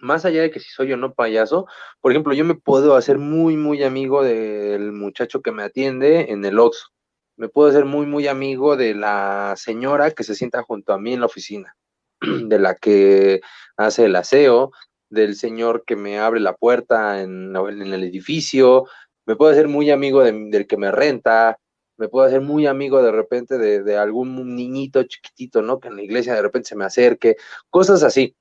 más 0.00 0.24
allá 0.24 0.42
de 0.42 0.50
que 0.50 0.60
si 0.60 0.70
soy 0.70 0.92
o 0.92 0.96
no 0.96 1.14
payaso, 1.14 1.66
por 2.00 2.12
ejemplo, 2.12 2.32
yo 2.32 2.44
me 2.44 2.54
puedo 2.54 2.96
hacer 2.96 3.18
muy, 3.18 3.56
muy 3.56 3.82
amigo 3.82 4.24
del 4.24 4.92
muchacho 4.92 5.42
que 5.42 5.52
me 5.52 5.62
atiende 5.62 6.30
en 6.30 6.44
el 6.44 6.58
Oxxo. 6.58 6.88
Me 7.36 7.48
puedo 7.48 7.68
hacer 7.68 7.84
muy, 7.84 8.06
muy 8.06 8.26
amigo 8.26 8.76
de 8.76 8.94
la 8.94 9.54
señora 9.56 10.10
que 10.10 10.24
se 10.24 10.34
sienta 10.34 10.62
junto 10.62 10.92
a 10.92 10.98
mí 10.98 11.12
en 11.12 11.20
la 11.20 11.26
oficina, 11.26 11.76
de 12.20 12.58
la 12.58 12.74
que 12.74 13.40
hace 13.76 14.06
el 14.06 14.16
aseo, 14.16 14.72
del 15.10 15.34
señor 15.36 15.84
que 15.84 15.96
me 15.96 16.18
abre 16.18 16.40
la 16.40 16.54
puerta 16.54 17.20
en, 17.20 17.54
en 17.54 17.82
el 17.82 18.04
edificio. 18.04 18.86
Me 19.26 19.36
puedo 19.36 19.52
hacer 19.52 19.68
muy 19.68 19.90
amigo 19.90 20.24
de, 20.24 20.32
del 20.32 20.66
que 20.66 20.76
me 20.76 20.90
renta, 20.90 21.58
me 21.98 22.08
puedo 22.08 22.26
hacer 22.26 22.40
muy 22.40 22.66
amigo 22.66 23.02
de 23.02 23.12
repente 23.12 23.58
de, 23.58 23.82
de, 23.82 23.96
algún 23.96 24.56
niñito 24.56 25.02
chiquitito, 25.02 25.60
¿no? 25.62 25.78
Que 25.80 25.88
en 25.88 25.96
la 25.96 26.02
iglesia 26.02 26.34
de 26.34 26.42
repente 26.42 26.70
se 26.70 26.76
me 26.76 26.84
acerque, 26.86 27.36
cosas 27.68 28.02
así 28.02 28.34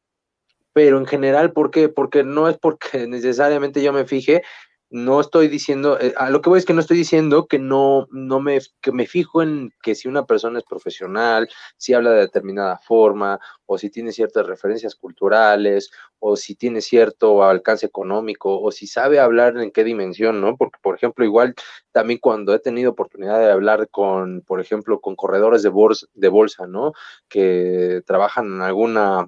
pero 0.73 0.97
en 0.97 1.05
general, 1.05 1.51
¿por 1.51 1.71
qué? 1.71 1.89
Porque 1.89 2.23
no 2.23 2.47
es 2.47 2.57
porque 2.57 3.07
necesariamente 3.07 3.81
yo 3.83 3.93
me 3.93 4.05
fije, 4.05 4.43
no 4.91 5.21
estoy 5.21 5.47
diciendo, 5.47 5.99
eh, 5.99 6.13
a 6.17 6.29
lo 6.29 6.41
que 6.41 6.49
voy 6.49 6.59
es 6.59 6.65
que 6.65 6.73
no 6.73 6.81
estoy 6.81 6.97
diciendo 6.97 7.47
que 7.47 7.59
no, 7.59 8.07
no 8.11 8.39
me, 8.39 8.59
que 8.81 8.91
me 8.91 9.05
fijo 9.05 9.41
en 9.43 9.71
que 9.81 9.95
si 9.95 10.07
una 10.07 10.25
persona 10.25 10.59
es 10.59 10.65
profesional, 10.65 11.47
si 11.77 11.93
habla 11.93 12.11
de 12.11 12.21
determinada 12.21 12.77
forma, 12.77 13.39
o 13.65 13.77
si 13.77 13.89
tiene 13.89 14.11
ciertas 14.11 14.47
referencias 14.47 14.95
culturales, 14.95 15.91
o 16.19 16.35
si 16.35 16.55
tiene 16.55 16.81
cierto 16.81 17.43
alcance 17.43 17.85
económico, 17.85 18.59
o 18.61 18.71
si 18.71 18.87
sabe 18.87 19.19
hablar 19.19 19.57
en 19.57 19.71
qué 19.71 19.83
dimensión, 19.83 20.41
¿no? 20.41 20.57
Porque, 20.57 20.79
por 20.81 20.95
ejemplo, 20.95 21.23
igual 21.23 21.53
también 21.91 22.19
cuando 22.19 22.53
he 22.53 22.59
tenido 22.59 22.91
oportunidad 22.91 23.39
de 23.39 23.51
hablar 23.51 23.89
con, 23.89 24.41
por 24.41 24.59
ejemplo, 24.59 24.99
con 25.01 25.15
corredores 25.15 25.63
de 25.63 25.69
bolsa, 25.69 26.07
de 26.13 26.29
bolsa 26.29 26.67
¿no? 26.67 26.93
Que 27.29 28.01
trabajan 28.05 28.47
en 28.47 28.61
alguna 28.61 29.25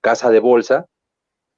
casa 0.00 0.30
de 0.30 0.40
bolsa, 0.40 0.86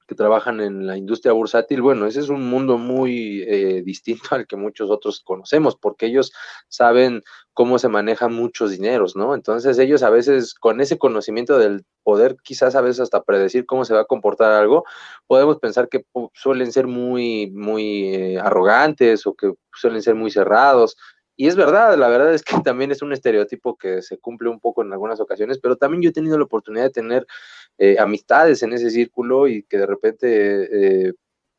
que 0.07 0.15
trabajan 0.15 0.61
en 0.61 0.85
la 0.87 0.97
industria 0.97 1.33
bursátil, 1.33 1.81
bueno, 1.81 2.05
ese 2.05 2.19
es 2.19 2.29
un 2.29 2.47
mundo 2.49 2.77
muy 2.77 3.43
eh, 3.47 3.81
distinto 3.83 4.29
al 4.35 4.47
que 4.47 4.55
muchos 4.55 4.89
otros 4.89 5.21
conocemos, 5.23 5.75
porque 5.75 6.07
ellos 6.07 6.31
saben 6.67 7.23
cómo 7.53 7.79
se 7.79 7.87
manejan 7.87 8.33
muchos 8.33 8.71
dineros, 8.71 9.15
¿no? 9.15 9.33
Entonces 9.33 9.79
ellos 9.79 10.03
a 10.03 10.09
veces 10.09 10.53
con 10.53 10.81
ese 10.81 10.97
conocimiento 10.97 11.57
del 11.57 11.85
poder 12.03 12.35
quizás 12.43 12.75
a 12.75 12.81
veces 12.81 12.99
hasta 12.99 13.23
predecir 13.23 13.65
cómo 13.65 13.85
se 13.85 13.93
va 13.93 14.01
a 14.01 14.05
comportar 14.05 14.51
algo, 14.51 14.83
podemos 15.25 15.57
pensar 15.59 15.89
que 15.89 16.05
suelen 16.33 16.71
ser 16.71 16.87
muy, 16.87 17.49
muy 17.51 18.13
eh, 18.13 18.39
arrogantes 18.39 19.25
o 19.25 19.33
que 19.33 19.53
suelen 19.73 20.01
ser 20.01 20.15
muy 20.15 20.31
cerrados, 20.31 20.97
y 21.37 21.47
es 21.47 21.55
verdad, 21.55 21.97
la 21.97 22.07
verdad 22.07 22.33
es 22.33 22.43
que 22.43 22.55
también 22.63 22.91
es 22.91 23.01
un 23.01 23.13
estereotipo 23.13 23.77
que 23.77 24.01
se 24.01 24.17
cumple 24.17 24.49
un 24.49 24.59
poco 24.59 24.81
en 24.83 24.93
algunas 24.93 25.19
ocasiones, 25.19 25.59
pero 25.59 25.75
también 25.75 26.01
yo 26.01 26.09
he 26.09 26.13
tenido 26.13 26.37
la 26.37 26.45
oportunidad 26.45 26.83
de 26.85 26.89
tener 26.91 27.27
eh, 27.77 27.97
amistades 27.99 28.63
en 28.63 28.73
ese 28.73 28.89
círculo 28.89 29.47
y 29.47 29.63
que 29.63 29.77
de 29.77 29.85
repente 29.85 31.07
eh, 31.07 31.13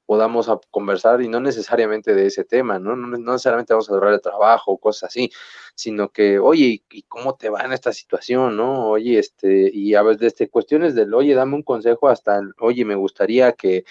podamos 0.07 0.49
conversar 0.71 1.21
y 1.21 1.29
no 1.29 1.41
necesariamente 1.41 2.15
de 2.15 2.27
ese 2.27 2.45
tema, 2.45 2.79
¿no? 2.79 2.97
No, 2.97 3.09
necesariamente 3.19 3.75
vamos 3.75 3.91
a 3.91 3.95
hablar 3.95 4.13
de 4.13 4.21
trabajo 4.21 4.73
o 4.73 4.79
cosas 4.79 5.09
así, 5.09 5.31
sino 5.75 6.11
que, 6.11 6.39
oye, 6.39 6.85
¿y 6.91 7.03
cómo 7.03 7.35
te 7.35 7.51
va 7.51 7.63
en 7.63 7.73
esta 7.73 7.93
situación, 7.93 8.57
no? 8.57 8.89
Oye, 8.91 9.19
este, 9.19 9.69
y 9.73 9.95
a 9.95 10.03
veces 10.03 10.29
este, 10.29 10.49
cuestiones 10.49 10.95
del, 10.95 11.13
oye, 11.13 11.35
dame 11.35 11.57
un 11.57 11.63
consejo 11.65 12.09
hasta, 12.09 12.39
el, 12.39 12.53
oye, 12.61 12.85
me 12.85 12.95
gustaría 12.95 13.53
que 13.53 13.85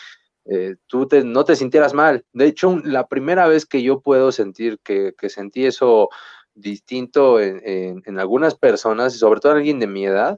eh, 0.45 0.75
tú 0.87 1.07
te, 1.07 1.23
no 1.23 1.43
te 1.43 1.55
sintieras 1.55 1.93
mal. 1.93 2.23
De 2.33 2.45
hecho, 2.45 2.79
la 2.83 3.07
primera 3.07 3.47
vez 3.47 3.65
que 3.65 3.81
yo 3.81 4.01
puedo 4.01 4.31
sentir 4.31 4.79
que, 4.83 5.13
que 5.17 5.29
sentí 5.29 5.65
eso 5.65 6.09
distinto 6.53 7.39
en, 7.39 7.61
en, 7.63 8.03
en, 8.05 8.19
algunas 8.19 8.55
personas, 8.55 9.15
y 9.15 9.17
sobre 9.17 9.39
todo 9.39 9.53
en 9.53 9.57
alguien 9.59 9.79
de 9.79 9.87
mi 9.87 10.05
edad, 10.05 10.37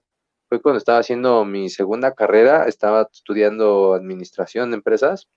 fue 0.49 0.61
cuando 0.61 0.77
estaba 0.77 0.99
haciendo 0.99 1.45
mi 1.45 1.69
segunda 1.69 2.13
carrera, 2.13 2.65
estaba 2.67 3.07
estudiando 3.11 3.93
administración 3.93 4.71
de 4.71 4.77
empresas, 4.77 5.27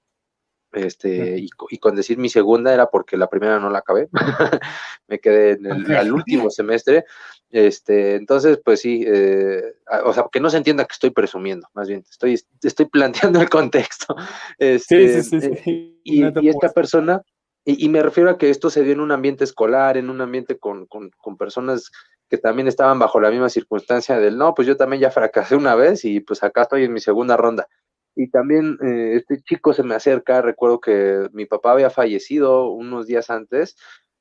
este, 0.72 1.38
y, 1.38 1.48
y, 1.70 1.78
con 1.78 1.96
decir 1.96 2.16
mi 2.16 2.28
segunda 2.28 2.72
era 2.72 2.86
porque 2.86 3.16
la 3.16 3.28
primera 3.28 3.58
no 3.58 3.70
la 3.70 3.78
acabé, 3.80 4.08
me 5.08 5.18
quedé 5.18 5.52
en 5.52 5.66
el, 5.66 5.96
al 5.96 6.12
último 6.12 6.48
semestre, 6.48 7.04
este, 7.50 8.14
entonces, 8.14 8.60
pues 8.64 8.80
sí, 8.80 9.04
eh, 9.06 9.74
o 10.04 10.12
sea, 10.12 10.26
que 10.30 10.40
no 10.40 10.50
se 10.50 10.56
entienda 10.56 10.84
que 10.84 10.92
estoy 10.92 11.10
presumiendo, 11.10 11.68
más 11.74 11.88
bien, 11.88 12.04
estoy, 12.08 12.40
estoy 12.62 12.86
planteando 12.86 13.40
el 13.40 13.48
contexto. 13.48 14.14
Este, 14.58 15.22
sí, 15.22 15.22
sí, 15.22 15.40
sí, 15.40 15.56
sí. 15.64 16.00
Y, 16.04 16.20
no 16.20 16.32
y, 16.40 16.48
esta 16.48 16.70
persona, 16.70 17.22
y, 17.64 17.84
y, 17.84 17.88
me 17.88 18.02
refiero 18.02 18.30
a 18.30 18.38
que 18.38 18.50
esto 18.50 18.70
se 18.70 18.82
dio 18.82 18.92
en 18.92 19.00
un 19.00 19.12
ambiente 19.12 19.44
escolar, 19.44 19.96
en 19.96 20.10
un 20.10 20.20
ambiente 20.20 20.58
con, 20.58 20.86
con, 20.86 21.10
con 21.18 21.36
personas 21.36 21.90
que 22.30 22.38
también 22.38 22.68
estaban 22.68 22.98
bajo 22.98 23.20
la 23.20 23.30
misma 23.30 23.48
circunstancia 23.48 24.18
del, 24.18 24.38
no, 24.38 24.54
pues 24.54 24.68
yo 24.68 24.76
también 24.76 25.02
ya 25.02 25.10
fracasé 25.10 25.56
una 25.56 25.74
vez 25.74 26.04
y 26.04 26.20
pues 26.20 26.42
acá 26.44 26.62
estoy 26.62 26.84
en 26.84 26.92
mi 26.92 27.00
segunda 27.00 27.36
ronda. 27.36 27.66
Y 28.14 28.30
también 28.30 28.78
eh, 28.82 29.16
este 29.16 29.42
chico 29.42 29.72
se 29.72 29.82
me 29.82 29.96
acerca, 29.96 30.40
recuerdo 30.40 30.80
que 30.80 31.28
mi 31.32 31.46
papá 31.46 31.72
había 31.72 31.90
fallecido 31.90 32.70
unos 32.70 33.06
días 33.06 33.30
antes, 33.30 33.76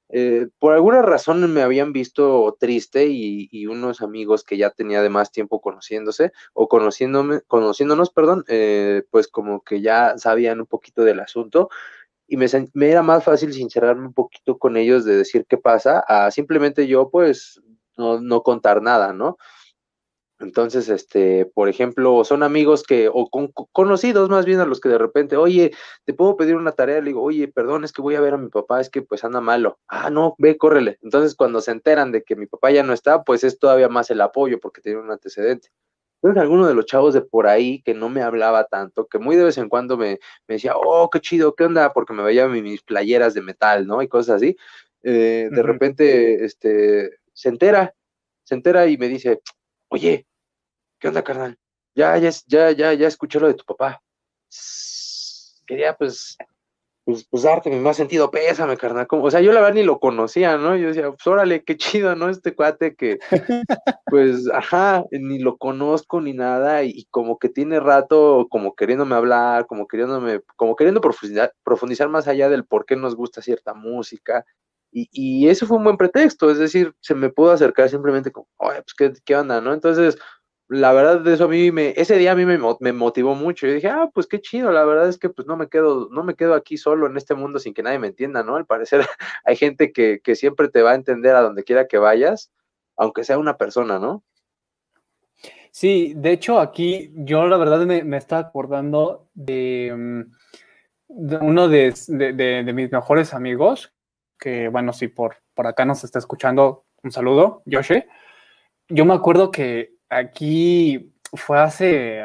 eh, 0.09 0.47
por 0.57 0.73
alguna 0.73 1.03
razón 1.03 1.53
me 1.53 1.61
habían 1.61 1.93
visto 1.93 2.57
triste 2.59 3.07
y, 3.07 3.67
unos 3.67 4.01
amigos 4.01 4.43
que 4.43 4.57
ya 4.57 4.71
tenía 4.71 5.01
de 5.03 5.09
más 5.09 5.31
tiempo 5.31 5.61
conociéndose 5.61 6.31
o 6.53 6.67
conociéndome, 6.67 7.41
conociéndonos, 7.47 8.09
perdón, 8.09 8.43
eh, 8.47 9.03
pues 9.11 9.27
como 9.27 9.61
que 9.63 9.81
ya 9.81 10.17
sabían 10.17 10.59
un 10.61 10.65
poquito 10.65 11.03
del 11.03 11.19
asunto 11.19 11.69
y 12.27 12.37
me, 12.37 12.47
me, 12.73 12.89
era 12.89 13.03
más 13.03 13.23
fácil 13.23 13.53
sincerarme 13.53 14.07
un 14.07 14.13
poquito 14.13 14.57
con 14.57 14.77
ellos 14.77 15.05
de 15.05 15.17
decir 15.17 15.45
qué 15.47 15.57
pasa 15.57 15.99
a 16.07 16.31
simplemente 16.31 16.87
yo 16.87 17.09
pues 17.09 17.61
no, 17.97 18.19
no 18.19 18.41
contar 18.41 18.81
nada, 18.81 19.13
¿no? 19.13 19.37
Entonces, 20.39 20.87
este, 20.87 21.45
por 21.45 21.67
ejemplo, 21.67 22.23
son 22.23 22.43
amigos 22.43 22.83
que, 22.83 23.09
o 23.11 23.29
con, 23.29 23.51
conocidos 23.73 24.29
más 24.29 24.45
bien 24.45 24.61
a 24.61 24.65
los 24.65 24.79
que 24.79 24.87
de 24.87 24.97
repente, 24.97 25.35
oye, 25.35 25.71
te 26.05 26.13
puedo 26.13 26.37
pedir 26.37 26.55
una 26.55 26.71
tarea, 26.71 27.01
le 27.01 27.07
digo, 27.07 27.21
oye, 27.21 27.49
perdón, 27.49 27.83
es 27.83 27.91
que 27.91 28.01
voy 28.01 28.15
a 28.15 28.21
ver 28.21 28.33
a 28.35 28.37
mi 28.37 28.49
papá, 28.49 28.79
es 28.79 28.89
que 28.89 29.01
pues 29.01 29.23
anda 29.25 29.41
malo. 29.41 29.79
Ah, 29.87 30.09
no, 30.09 30.35
ve, 30.37 30.57
córrele. 30.57 30.97
Entonces, 31.01 31.35
cuando 31.35 31.59
se 31.59 31.71
enteran 31.71 32.13
de 32.13 32.23
que 32.23 32.37
mi 32.37 32.45
papá 32.47 32.71
ya 32.71 32.83
no 32.83 32.93
está, 32.93 33.23
pues 33.23 33.43
es 33.43 33.59
todavía 33.59 33.89
más 33.89 34.09
el 34.11 34.21
apoyo 34.21 34.59
porque 34.59 34.81
tiene 34.81 34.99
un 34.99 35.11
antecedente. 35.11 35.69
Entonces, 36.21 36.41
alguno 36.41 36.67
de 36.67 36.73
los 36.73 36.85
chavos 36.85 37.13
de 37.13 37.21
por 37.21 37.47
ahí 37.47 37.81
que 37.81 37.93
no 37.93 38.09
me 38.09 38.21
hablaba 38.21 38.65
tanto, 38.65 39.07
que 39.07 39.19
muy 39.19 39.35
de 39.35 39.45
vez 39.45 39.57
en 39.57 39.69
cuando 39.69 39.97
me, 39.97 40.19
me 40.47 40.55
decía, 40.55 40.73
oh, 40.75 41.09
qué 41.09 41.19
chido, 41.21 41.55
¿qué 41.55 41.65
onda? 41.65 41.93
Porque 41.93 42.13
me 42.13 42.23
veía 42.23 42.47
mis 42.47 42.81
playeras 42.83 43.33
de 43.33 43.41
metal, 43.41 43.87
¿no? 43.87 44.01
Y 44.01 44.07
cosas 44.07 44.37
así. 44.37 44.55
Eh, 45.03 45.49
de 45.51 45.61
uh 45.61 45.63
-huh. 45.63 45.67
repente, 45.67 46.45
este, 46.45 47.11
se 47.33 47.49
entera, 47.49 47.93
se 48.43 48.55
entera 48.55 48.87
y 48.87 48.97
me 48.97 49.07
dice, 49.07 49.41
oye, 49.89 50.27
¿qué 50.99 51.07
onda, 51.07 51.23
carnal? 51.23 51.57
Ya, 51.95 52.17
ya, 52.17 52.29
ya, 52.47 52.71
ya, 52.71 52.93
ya 52.93 53.07
escuché 53.07 53.39
lo 53.39 53.47
de 53.47 53.55
tu 53.55 53.65
papá. 53.65 54.01
Quería, 55.65 55.95
pues, 55.95 56.37
pues, 57.05 57.25
pues 57.29 57.43
darte 57.43 57.69
mi 57.69 57.79
más 57.79 57.97
sentido 57.97 58.29
pésame, 58.29 58.77
carnal. 58.77 59.07
Como, 59.07 59.23
o 59.23 59.31
sea, 59.31 59.41
yo 59.41 59.51
la 59.51 59.61
verdad 59.61 59.75
ni 59.75 59.83
lo 59.83 59.99
conocía, 59.99 60.57
¿no? 60.57 60.75
Yo 60.75 60.89
decía, 60.89 61.09
pues 61.09 61.25
órale, 61.27 61.63
qué 61.63 61.77
chido, 61.77 62.15
¿no? 62.15 62.29
Este 62.29 62.53
cuate 62.55 62.95
que, 62.95 63.19
pues, 64.05 64.49
ajá, 64.53 65.03
ni 65.11 65.39
lo 65.39 65.57
conozco 65.57 66.21
ni 66.21 66.33
nada, 66.33 66.83
y, 66.83 66.91
y, 66.91 67.05
como 67.05 67.39
que 67.39 67.49
tiene 67.49 67.79
rato 67.79 68.47
como 68.49 68.75
queriéndome 68.75 69.15
hablar, 69.15 69.65
como 69.67 69.87
queriéndome, 69.87 70.41
como 70.55 70.75
queriendo 70.75 71.01
profundizar, 71.01 71.53
profundizar 71.63 72.09
más 72.09 72.27
allá 72.27 72.49
del 72.49 72.65
por 72.65 72.85
qué 72.85 72.95
nos 72.95 73.15
gusta 73.15 73.41
cierta 73.41 73.73
música, 73.73 74.45
y, 74.91 75.07
y, 75.11 75.49
eso 75.49 75.67
fue 75.67 75.77
un 75.77 75.83
buen 75.83 75.97
pretexto, 75.97 76.49
es 76.49 76.57
decir, 76.57 76.93
se 76.99 77.13
me 77.13 77.29
pudo 77.29 77.51
acercar 77.51 77.89
simplemente 77.89 78.31
como, 78.31 78.47
oye, 78.57 78.81
pues, 78.81 78.93
¿qué, 78.97 79.13
¿qué, 79.23 79.35
onda, 79.35 79.61
no? 79.61 79.73
Entonces, 79.73 80.17
la 80.69 80.93
verdad, 80.93 81.21
de 81.21 81.33
eso 81.33 81.45
a 81.45 81.47
mí 81.47 81.71
me, 81.71 81.93
ese 81.97 82.15
día 82.17 82.33
a 82.33 82.35
mí 82.35 82.45
me, 82.45 82.59
me, 82.79 82.93
motivó 82.93 83.33
mucho. 83.33 83.65
Yo 83.65 83.73
dije, 83.73 83.89
ah, 83.89 84.09
pues 84.13 84.27
qué 84.27 84.39
chido, 84.39 84.71
la 84.71 84.85
verdad 84.85 85.09
es 85.09 85.17
que 85.17 85.29
pues 85.29 85.47
no 85.47 85.57
me 85.57 85.67
quedo, 85.67 86.09
no 86.11 86.23
me 86.23 86.35
quedo 86.35 86.53
aquí 86.53 86.77
solo 86.77 87.07
en 87.07 87.17
este 87.17 87.33
mundo 87.33 87.57
sin 87.57 87.73
que 87.73 87.81
nadie 87.81 87.97
me 87.97 88.07
entienda, 88.07 88.43
¿no? 88.43 88.55
Al 88.55 88.67
parecer 88.67 89.01
hay 89.45 89.55
gente 89.55 89.91
que, 89.91 90.21
que 90.23 90.35
siempre 90.35 90.69
te 90.69 90.83
va 90.83 90.91
a 90.91 90.95
entender 90.95 91.35
a 91.35 91.41
donde 91.41 91.63
quiera 91.63 91.87
que 91.87 91.97
vayas, 91.97 92.51
aunque 92.95 93.23
sea 93.23 93.39
una 93.39 93.57
persona, 93.57 93.97
¿no? 93.97 94.23
Sí, 95.71 96.13
de 96.15 96.31
hecho 96.33 96.59
aquí 96.59 97.11
yo 97.15 97.47
la 97.47 97.57
verdad 97.57 97.85
me, 97.85 98.03
me 98.03 98.17
estaba 98.17 98.41
acordando 98.41 99.27
de, 99.33 99.93
mm, 99.97 100.21
uno 101.41 101.67
de, 101.67 101.95
de, 102.07 102.33
de, 102.33 102.73
mis 102.73 102.91
mejores 102.91 103.33
amigos, 103.33 103.91
que 104.37 104.67
bueno, 104.67 104.93
si 104.93 105.07
por, 105.07 105.37
por 105.55 105.65
acá 105.65 105.83
nos 105.85 106.03
está 106.03 106.19
escuchando, 106.19 106.85
un 107.01 107.11
saludo, 107.11 107.63
Yoshi. 107.65 108.03
Yo 108.87 109.05
me 109.05 109.13
acuerdo 109.13 109.51
que 109.51 109.98
aquí 110.09 111.13
fue 111.33 111.59
hace, 111.59 112.21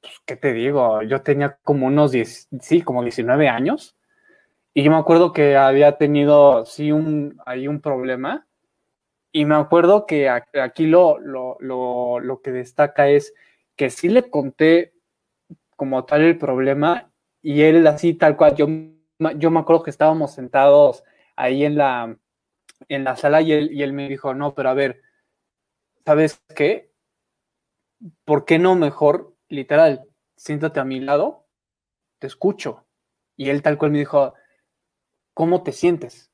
pues, 0.00 0.14
¿qué 0.26 0.36
te 0.36 0.52
digo? 0.52 1.02
Yo 1.02 1.22
tenía 1.22 1.58
como 1.64 1.86
unos 1.86 2.12
10, 2.12 2.48
sí, 2.60 2.82
como 2.82 3.02
19 3.02 3.48
años. 3.48 3.96
Y 4.74 4.84
yo 4.84 4.90
me 4.92 4.98
acuerdo 4.98 5.32
que 5.32 5.56
había 5.56 5.98
tenido, 5.98 6.66
sí, 6.66 6.92
un, 6.92 7.40
ahí 7.46 7.68
un 7.68 7.80
problema. 7.80 8.46
Y 9.32 9.44
me 9.44 9.56
acuerdo 9.56 10.06
que 10.06 10.28
aquí 10.30 10.86
lo, 10.86 11.18
lo, 11.18 11.56
lo, 11.60 12.20
lo 12.20 12.42
que 12.42 12.52
destaca 12.52 13.08
es 13.08 13.34
que 13.76 13.90
sí 13.90 14.08
le 14.08 14.30
conté 14.30 14.94
como 15.76 16.04
tal 16.04 16.22
el 16.22 16.38
problema 16.38 17.10
y 17.42 17.62
él 17.62 17.86
así 17.86 18.14
tal 18.14 18.36
cual, 18.36 18.56
yo, 18.56 18.66
yo 19.36 19.50
me 19.50 19.60
acuerdo 19.60 19.82
que 19.84 19.90
estábamos 19.90 20.34
sentados 20.34 21.04
ahí 21.36 21.64
en 21.64 21.76
la, 21.76 22.16
en 22.88 23.04
la 23.04 23.16
sala 23.16 23.42
y 23.42 23.52
él, 23.52 23.70
y 23.72 23.82
él 23.82 23.92
me 23.92 24.08
dijo, 24.08 24.34
no, 24.34 24.54
pero 24.54 24.70
a 24.70 24.74
ver, 24.74 25.02
¿sabes 26.04 26.42
qué? 26.54 26.87
¿Por 28.24 28.44
qué 28.44 28.58
no 28.58 28.74
mejor, 28.76 29.34
literal, 29.48 30.04
siéntate 30.36 30.80
a 30.80 30.84
mi 30.84 31.00
lado, 31.00 31.46
te 32.18 32.26
escucho? 32.26 32.86
Y 33.36 33.50
él 33.50 33.62
tal 33.62 33.78
cual 33.78 33.92
me 33.92 33.98
dijo, 33.98 34.34
¿cómo 35.34 35.62
te 35.62 35.72
sientes? 35.72 36.30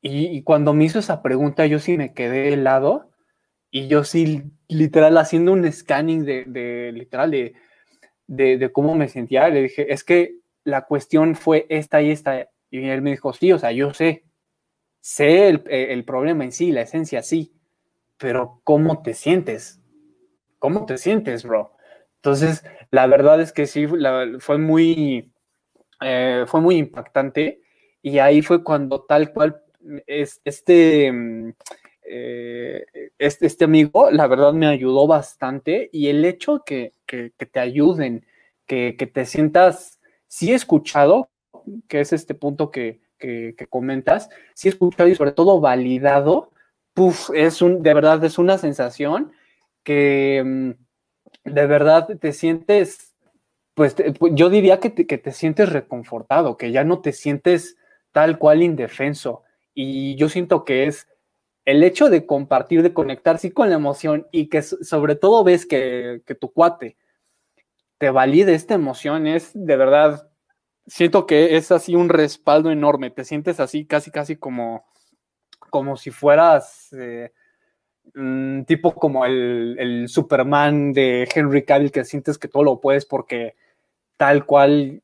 Y, 0.00 0.42
cuando 0.42 0.74
me 0.74 0.84
hizo 0.84 0.98
esa 0.98 1.22
pregunta, 1.22 1.66
yo 1.66 1.78
sí 1.78 1.96
me 1.96 2.12
quedé 2.12 2.52
helado 2.52 3.12
y 3.70 3.86
yo 3.86 4.02
sí, 4.02 4.42
literal, 4.66 5.16
haciendo 5.16 5.52
un 5.52 5.70
scanning 5.70 6.24
de, 6.24 6.44
de 6.44 6.90
literal, 6.92 7.30
de, 7.30 7.54
de, 8.26 8.58
de 8.58 8.72
cómo 8.72 8.96
me 8.96 9.08
sentía, 9.08 9.48
le 9.48 9.62
dije, 9.62 9.92
es 9.92 10.02
que 10.02 10.38
la 10.64 10.86
cuestión 10.86 11.36
fue 11.36 11.66
esta 11.68 12.02
y 12.02 12.10
esta. 12.10 12.48
Y 12.70 12.88
él 12.88 13.02
me 13.02 13.10
dijo, 13.10 13.32
sí, 13.32 13.52
o 13.52 13.58
sea, 13.58 13.70
yo 13.70 13.94
sé, 13.94 14.24
sé 15.00 15.48
el, 15.48 15.62
el 15.68 16.04
problema 16.04 16.44
en 16.44 16.52
sí, 16.52 16.72
la 16.72 16.82
esencia 16.82 17.22
sí, 17.22 17.54
pero 18.16 18.60
¿cómo 18.64 19.02
te 19.02 19.14
sientes? 19.14 19.81
¿Cómo 20.62 20.86
te 20.86 20.96
sientes, 20.96 21.42
bro? 21.42 21.72
Entonces, 22.18 22.64
la 22.92 23.08
verdad 23.08 23.40
es 23.40 23.52
que 23.52 23.66
sí, 23.66 23.88
fue 24.38 24.58
muy, 24.58 25.32
eh, 26.00 26.44
fue 26.46 26.60
muy 26.60 26.76
impactante 26.76 27.60
y 28.00 28.18
ahí 28.20 28.42
fue 28.42 28.62
cuando 28.62 29.02
tal 29.02 29.32
cual 29.32 29.60
es, 30.06 30.40
este, 30.44 31.10
mm, 31.10 31.54
eh, 32.04 32.84
este, 33.18 33.46
este 33.46 33.64
amigo, 33.64 34.12
la 34.12 34.28
verdad 34.28 34.52
me 34.52 34.68
ayudó 34.68 35.08
bastante 35.08 35.90
y 35.92 36.06
el 36.06 36.24
hecho 36.24 36.62
que, 36.64 36.92
que, 37.06 37.32
te 37.32 37.58
ayuden, 37.58 38.24
que, 38.64 38.94
que, 38.96 39.08
te 39.08 39.24
sientas, 39.24 39.98
sí 40.28 40.52
escuchado, 40.52 41.28
que 41.88 42.02
es 42.02 42.12
este 42.12 42.34
punto 42.34 42.70
que 42.70 43.00
comentas, 43.68 44.28
sí 44.54 44.68
escuchado 44.68 45.08
y 45.08 45.16
sobre 45.16 45.32
todo 45.32 45.60
validado, 45.60 46.52
puff, 46.94 47.30
es 47.34 47.62
un, 47.62 47.82
de 47.82 47.94
verdad 47.94 48.22
es 48.24 48.38
una 48.38 48.58
sensación 48.58 49.32
que 49.84 50.42
mm, 50.44 50.70
de 51.44 51.66
verdad 51.66 52.08
te 52.20 52.32
sientes, 52.32 53.14
pues 53.74 53.96
yo 54.32 54.50
diría 54.50 54.80
que 54.80 54.90
te, 54.90 55.06
que 55.06 55.18
te 55.18 55.32
sientes 55.32 55.70
reconfortado, 55.70 56.56
que 56.56 56.72
ya 56.72 56.84
no 56.84 57.00
te 57.00 57.12
sientes 57.12 57.76
tal 58.12 58.38
cual 58.38 58.62
indefenso. 58.62 59.42
Y 59.74 60.16
yo 60.16 60.28
siento 60.28 60.64
que 60.64 60.86
es 60.86 61.08
el 61.64 61.82
hecho 61.82 62.10
de 62.10 62.26
compartir, 62.26 62.82
de 62.82 62.92
conectar 62.92 63.38
sí 63.38 63.50
con 63.50 63.70
la 63.70 63.76
emoción 63.76 64.26
y 64.32 64.48
que 64.48 64.62
sobre 64.62 65.14
todo 65.16 65.44
ves 65.44 65.66
que, 65.66 66.22
que 66.26 66.34
tu 66.34 66.52
cuate 66.52 66.96
te 68.02 68.10
valide 68.10 68.54
esta 68.54 68.74
emoción, 68.74 69.28
es 69.28 69.52
de 69.54 69.76
verdad, 69.76 70.28
siento 70.88 71.24
que 71.24 71.56
es 71.56 71.70
así 71.70 71.94
un 71.94 72.08
respaldo 72.08 72.72
enorme, 72.72 73.10
te 73.10 73.24
sientes 73.24 73.60
así 73.60 73.86
casi, 73.86 74.10
casi 74.10 74.34
como, 74.34 74.84
como 75.70 75.96
si 75.96 76.10
fueras 76.10 76.92
eh, 76.94 77.32
mm, 78.14 78.62
tipo 78.62 78.94
como 78.94 79.24
el, 79.24 79.76
el, 79.78 80.08
Superman 80.08 80.92
de 80.92 81.28
Henry 81.34 81.64
Cavill, 81.64 81.92
que 81.92 82.04
sientes 82.04 82.38
que 82.38 82.48
todo 82.48 82.64
lo 82.64 82.80
puedes 82.80 83.06
porque 83.06 83.56
tal 84.16 84.46
cual 84.46 85.02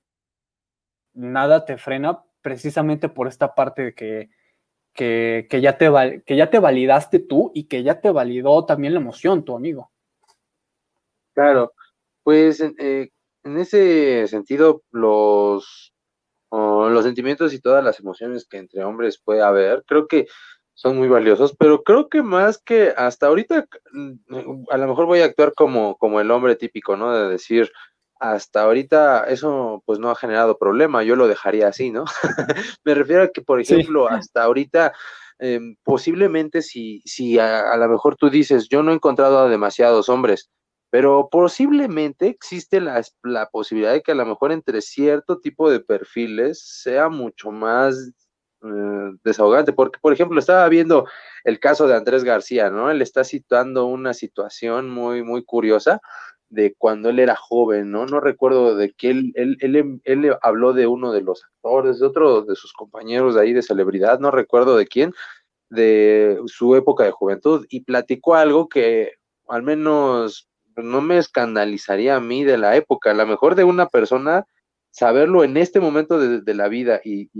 nada 1.15 1.65
te 1.65 1.79
frena 1.79 2.23
precisamente 2.43 3.09
por 3.09 3.29
esta 3.29 3.55
parte 3.55 3.83
de 3.83 3.95
que 3.95 4.31
que, 4.99 5.47
que, 5.49 5.61
ya 5.61 5.79
te, 5.79 6.25
que 6.27 6.37
ya 6.37 6.51
te 6.51 6.59
validaste 6.59 7.21
tú 7.21 7.53
y 7.55 7.69
que 7.69 7.85
ya 7.85 8.01
te 8.01 8.11
validó 8.11 8.65
también 8.67 8.95
la 8.95 9.01
emoción, 9.01 9.45
tu 9.45 9.55
amigo. 9.55 9.93
Claro, 11.35 11.73
pues 12.25 12.61
eh, 12.61 13.13
en 13.45 13.59
ese 13.59 14.27
sentido, 14.27 14.83
los, 14.91 15.95
los 16.51 17.05
sentimientos 17.05 17.55
y 17.55 17.61
todas 17.61 17.85
las 17.85 18.01
emociones 18.01 18.45
que 18.45 18.57
entre 18.57 18.83
hombres 18.83 19.23
puede 19.25 19.41
haber, 19.41 19.85
creo 19.87 20.09
que 20.09 20.27
son 20.79 20.97
muy 20.97 21.09
valiosos, 21.09 21.57
pero 21.59 21.83
creo 21.83 22.09
que 22.09 22.23
más 22.23 22.59
que 22.59 22.95
hasta 22.97 23.27
ahorita, 23.27 23.67
a 24.71 24.77
lo 24.77 24.87
mejor 24.87 25.07
voy 25.07 25.19
a 25.21 25.25
actuar 25.25 25.53
como, 25.53 25.97
como 25.97 26.21
el 26.21 26.31
hombre 26.31 26.55
típico, 26.55 26.97
¿no? 26.97 27.13
De 27.13 27.29
decir, 27.29 27.73
hasta 28.21 28.63
ahorita 28.63 29.25
eso 29.25 29.83
pues 29.85 29.99
no 29.99 30.09
ha 30.09 30.15
generado 30.15 30.57
problema, 30.57 31.03
yo 31.03 31.17
lo 31.17 31.27
dejaría 31.27 31.67
así, 31.67 31.91
¿no? 31.91 32.05
Me 32.85 32.95
refiero 32.95 33.25
a 33.25 33.29
que, 33.29 33.43
por 33.43 33.61
ejemplo, 33.61 34.07
sí. 34.09 34.15
hasta 34.15 34.45
ahorita, 34.45 34.93
eh, 35.41 35.59
posiblemente 35.83 36.63
si, 36.63 37.03
si 37.05 37.41
a, 37.41 37.73
a, 37.73 37.77
lo 37.77 37.89
mejor 37.89 38.15
tú 38.15 38.31
dices, 38.31 38.69
yo 38.69 38.85
no 38.85 38.93
he 38.93 38.95
encontrado 38.95 39.41
a 39.41 39.49
demasiados 39.49 40.09
hombres, 40.09 40.49
pero 40.91 41.29
posiblemente 41.29 42.29
existe 42.29 42.81
la, 42.81 43.03
la 43.25 43.47
posibilidad 43.47 43.95
de 43.95 44.03
que 44.03 44.13
a 44.13 44.15
lo 44.15 44.27
mejor 44.27 44.53
entre 44.53 44.81
cierto 44.81 45.41
tipo 45.41 45.73
de 45.73 45.81
perfiles 45.81 46.63
sea 46.65 47.09
mucho 47.09 47.51
más 47.51 48.13
eh, 48.65 49.13
desahogante, 49.23 49.73
porque 49.73 50.01
por 50.01 50.13
ejemplo 50.13 50.41
estaba 50.41 50.69
viendo 50.69 51.07
el 51.45 51.61
caso 51.61 51.87
de 51.87 51.95
Andrés 51.95 52.25
García, 52.25 52.71
¿no? 52.71 52.91
Él 52.91 53.03
está 53.03 53.23
citando 53.23 53.87
una 53.87 54.15
situación 54.15 54.91
muy, 54.91 55.23
muy 55.23 55.45
curiosa 55.45 56.01
de 56.49 56.75
cuando 56.77 57.11
él 57.11 57.21
era 57.21 57.37
joven, 57.37 57.93
¿no? 57.93 58.07
No 58.07 58.19
recuerdo 58.19 58.75
de 58.75 58.93
que 58.95 59.11
él, 59.11 59.33
él, 59.37 59.59
él, 59.61 60.01
él, 60.03 60.37
habló 60.43 60.73
de 60.73 60.89
uno 60.89 61.13
de 61.13 61.21
los 61.21 61.45
actores, 61.45 62.01
de 62.01 62.07
otro 62.07 62.43
de 62.43 62.57
sus 62.57 62.73
compañeros 62.73 63.37
de 63.37 63.43
ahí 63.43 63.53
de 63.53 63.63
celebridad, 63.63 64.19
no 64.19 64.33
recuerdo 64.33 64.77
de 64.77 64.89
quién, 64.89 65.13
de 65.71 66.41
su 66.47 66.75
época 66.75 67.05
de 67.05 67.13
juventud, 67.13 67.65
y 67.69 67.85
platicó 67.85 68.35
algo 68.35 68.69
que 68.69 69.13
al 69.49 69.63
menos 69.63 70.49
no 70.77 71.01
me 71.01 71.19
escandalizaría 71.19 72.17
a 72.17 72.21
mí 72.21 72.43
de 72.43 72.59
la 72.59 72.77
época, 72.77 73.13
a 73.13 73.15
lo 73.15 73.27
mejor 73.27 73.55
de 73.55 73.65
una 73.65 73.87
persona 73.87 74.47
saberlo 74.91 75.45
en 75.45 75.57
este 75.57 75.79
momento 75.79 76.19
de, 76.19 76.55
la 76.55 76.69
vida 76.69 77.01
y 77.05 77.31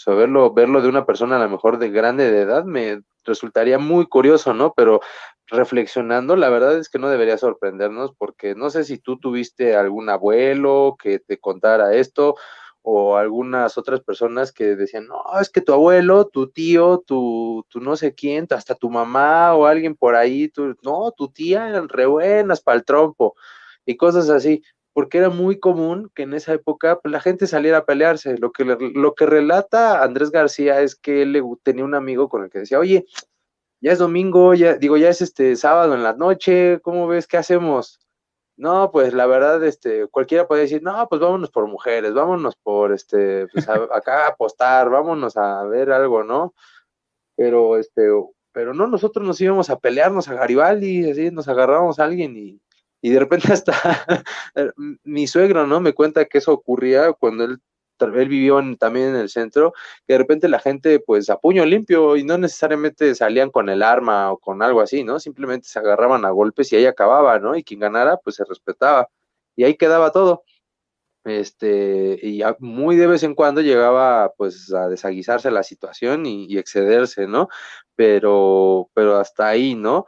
saberlo, 0.00 0.54
verlo 0.54 0.80
de 0.80 0.88
una 0.88 1.04
persona 1.04 1.36
a 1.36 1.44
lo 1.44 1.50
mejor 1.50 1.78
de 1.78 1.90
grande 1.90 2.30
de 2.30 2.40
edad, 2.40 2.64
me 2.64 3.02
resultaría 3.24 3.78
muy 3.78 4.06
curioso, 4.06 4.54
¿no? 4.54 4.72
Pero 4.74 5.00
reflexionando, 5.46 6.36
la 6.36 6.48
verdad 6.48 6.78
es 6.78 6.88
que 6.88 6.98
no 6.98 7.10
debería 7.10 7.36
sorprendernos 7.36 8.12
porque 8.16 8.54
no 8.54 8.70
sé 8.70 8.84
si 8.84 8.96
tú 8.96 9.18
tuviste 9.18 9.76
algún 9.76 10.08
abuelo 10.08 10.96
que 10.98 11.18
te 11.18 11.38
contara 11.38 11.94
esto 11.94 12.36
o 12.80 13.18
algunas 13.18 13.76
otras 13.76 14.00
personas 14.00 14.52
que 14.52 14.74
decían, 14.74 15.06
no, 15.06 15.22
es 15.38 15.50
que 15.50 15.60
tu 15.60 15.74
abuelo, 15.74 16.28
tu 16.28 16.48
tío, 16.48 17.04
tu, 17.06 17.66
tu 17.68 17.80
no 17.80 17.94
sé 17.94 18.14
quién, 18.14 18.46
hasta 18.50 18.74
tu 18.74 18.88
mamá 18.88 19.54
o 19.54 19.66
alguien 19.66 19.94
por 19.96 20.16
ahí, 20.16 20.50
no, 20.82 21.12
tu 21.12 21.28
tía 21.28 21.68
eran 21.68 21.90
re 21.90 22.06
buenas 22.06 22.62
para 22.62 22.78
el 22.78 22.86
trompo 22.86 23.34
y 23.84 23.98
cosas 23.98 24.30
así, 24.30 24.62
porque 25.00 25.16
era 25.16 25.30
muy 25.30 25.58
común 25.58 26.10
que 26.14 26.24
en 26.24 26.34
esa 26.34 26.52
época 26.52 27.00
pues, 27.00 27.10
la 27.10 27.20
gente 27.20 27.46
saliera 27.46 27.78
a 27.78 27.84
pelearse. 27.86 28.36
Lo 28.36 28.52
que, 28.52 28.64
lo 28.66 29.14
que 29.14 29.24
relata 29.24 30.02
Andrés 30.02 30.30
García 30.30 30.82
es 30.82 30.94
que 30.94 31.22
él 31.22 31.42
tenía 31.62 31.86
un 31.86 31.94
amigo 31.94 32.28
con 32.28 32.44
el 32.44 32.50
que 32.50 32.58
decía, 32.58 32.78
oye, 32.78 33.06
ya 33.80 33.92
es 33.92 33.98
domingo, 33.98 34.52
ya 34.52 34.74
digo, 34.74 34.98
ya 34.98 35.08
es 35.08 35.22
este 35.22 35.56
sábado 35.56 35.94
en 35.94 36.02
la 36.02 36.12
noche, 36.12 36.80
¿cómo 36.82 37.08
ves? 37.08 37.26
¿Qué 37.26 37.38
hacemos? 37.38 37.98
No, 38.58 38.90
pues 38.92 39.14
la 39.14 39.24
verdad, 39.24 39.64
este, 39.64 40.06
cualquiera 40.08 40.46
puede 40.46 40.64
decir, 40.64 40.82
no, 40.82 41.08
pues 41.08 41.18
vámonos 41.18 41.50
por 41.50 41.66
mujeres, 41.66 42.12
vámonos 42.12 42.56
por 42.56 42.92
este, 42.92 43.46
pues 43.46 43.66
a, 43.70 43.76
acá 43.94 44.26
a 44.26 44.28
apostar, 44.28 44.90
vámonos 44.90 45.34
a 45.38 45.64
ver 45.64 45.92
algo, 45.92 46.24
¿no? 46.24 46.52
Pero 47.36 47.78
este, 47.78 48.02
pero 48.52 48.74
no, 48.74 48.86
nosotros 48.86 49.26
nos 49.26 49.40
íbamos 49.40 49.70
a 49.70 49.78
pelearnos 49.78 50.28
a 50.28 50.34
Garibaldi, 50.34 51.10
así 51.10 51.30
nos 51.30 51.48
agarrábamos 51.48 51.98
a 51.98 52.04
alguien 52.04 52.36
y, 52.36 52.60
y 53.02 53.10
de 53.10 53.18
repente 53.18 53.52
hasta 53.52 54.24
mi 55.04 55.26
suegro, 55.26 55.66
¿no? 55.66 55.80
Me 55.80 55.92
cuenta 55.94 56.24
que 56.26 56.38
eso 56.38 56.52
ocurría 56.52 57.12
cuando 57.12 57.44
él 57.44 57.60
él 58.06 58.28
vivió 58.28 58.58
en, 58.58 58.76
también 58.76 59.10
en 59.10 59.16
el 59.16 59.28
centro, 59.28 59.72
que 60.06 60.14
de 60.14 60.18
repente 60.18 60.48
la 60.48 60.58
gente, 60.60 61.00
pues, 61.00 61.30
a 61.30 61.38
puño 61.38 61.64
limpio 61.64 62.16
y 62.16 62.24
no 62.24 62.38
necesariamente 62.38 63.14
salían 63.14 63.50
con 63.50 63.68
el 63.68 63.82
arma 63.82 64.32
o 64.32 64.38
con 64.38 64.62
algo 64.62 64.80
así, 64.80 65.04
¿no? 65.04 65.20
Simplemente 65.20 65.68
se 65.68 65.78
agarraban 65.78 66.24
a 66.24 66.30
golpes 66.30 66.72
y 66.72 66.76
ahí 66.76 66.86
acababa, 66.86 67.38
¿no? 67.38 67.56
Y 67.56 67.64
quien 67.64 67.80
ganara, 67.80 68.16
pues, 68.18 68.36
se 68.36 68.44
respetaba. 68.44 69.08
Y 69.56 69.64
ahí 69.64 69.76
quedaba 69.76 70.12
todo. 70.12 70.44
Este, 71.24 72.18
y 72.22 72.42
muy 72.60 72.96
de 72.96 73.06
vez 73.06 73.22
en 73.22 73.34
cuando 73.34 73.60
llegaba, 73.60 74.32
pues, 74.36 74.72
a 74.72 74.88
desaguisarse 74.88 75.50
la 75.50 75.62
situación 75.62 76.26
y, 76.26 76.46
y 76.46 76.58
excederse, 76.58 77.26
¿no? 77.26 77.48
Pero, 77.96 78.90
pero 78.94 79.16
hasta 79.16 79.48
ahí, 79.48 79.74
¿no? 79.74 80.06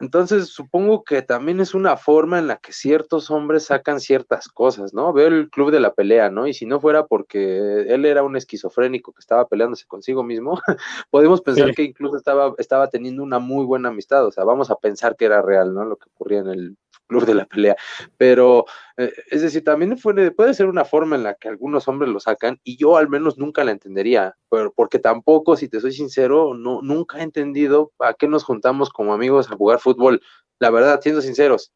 Entonces, 0.00 0.48
supongo 0.48 1.04
que 1.04 1.20
también 1.20 1.60
es 1.60 1.74
una 1.74 1.98
forma 1.98 2.38
en 2.38 2.46
la 2.46 2.56
que 2.56 2.72
ciertos 2.72 3.30
hombres 3.30 3.64
sacan 3.64 4.00
ciertas 4.00 4.48
cosas, 4.48 4.94
¿no? 4.94 5.12
Veo 5.12 5.28
el 5.28 5.50
club 5.50 5.70
de 5.70 5.78
la 5.78 5.92
pelea, 5.92 6.30
¿no? 6.30 6.46
Y 6.46 6.54
si 6.54 6.64
no 6.64 6.80
fuera 6.80 7.06
porque 7.06 7.84
él 7.86 8.06
era 8.06 8.22
un 8.22 8.34
esquizofrénico 8.34 9.12
que 9.12 9.20
estaba 9.20 9.46
peleándose 9.46 9.86
consigo 9.86 10.22
mismo, 10.22 10.58
podemos 11.10 11.42
pensar 11.42 11.68
sí. 11.68 11.74
que 11.74 11.82
incluso 11.82 12.16
estaba, 12.16 12.54
estaba 12.56 12.88
teniendo 12.88 13.22
una 13.22 13.38
muy 13.38 13.66
buena 13.66 13.90
amistad, 13.90 14.26
o 14.26 14.32
sea, 14.32 14.44
vamos 14.44 14.70
a 14.70 14.76
pensar 14.76 15.16
que 15.16 15.26
era 15.26 15.42
real, 15.42 15.74
¿no? 15.74 15.84
Lo 15.84 15.96
que 15.96 16.08
ocurría 16.08 16.40
en 16.40 16.48
el 16.48 16.76
club 17.10 17.26
de 17.26 17.34
la 17.34 17.44
pelea, 17.44 17.76
pero 18.16 18.64
eh, 18.96 19.12
es 19.30 19.42
decir, 19.42 19.64
también 19.64 19.96
puede, 19.96 20.30
puede 20.30 20.54
ser 20.54 20.66
una 20.66 20.84
forma 20.84 21.16
en 21.16 21.24
la 21.24 21.34
que 21.34 21.48
algunos 21.48 21.88
hombres 21.88 22.10
lo 22.10 22.20
sacan 22.20 22.60
y 22.62 22.76
yo 22.76 22.96
al 22.96 23.08
menos 23.08 23.36
nunca 23.36 23.64
la 23.64 23.72
entendería, 23.72 24.36
pero 24.48 24.72
porque 24.72 25.00
tampoco, 25.00 25.56
si 25.56 25.68
te 25.68 25.80
soy 25.80 25.92
sincero, 25.92 26.54
no, 26.54 26.80
nunca 26.82 27.18
he 27.18 27.22
entendido 27.22 27.92
a 27.98 28.14
qué 28.14 28.28
nos 28.28 28.44
juntamos 28.44 28.90
como 28.90 29.12
amigos 29.12 29.50
a 29.50 29.56
jugar 29.56 29.80
fútbol, 29.80 30.22
la 30.60 30.70
verdad, 30.70 31.00
siendo 31.02 31.20
sinceros. 31.20 31.72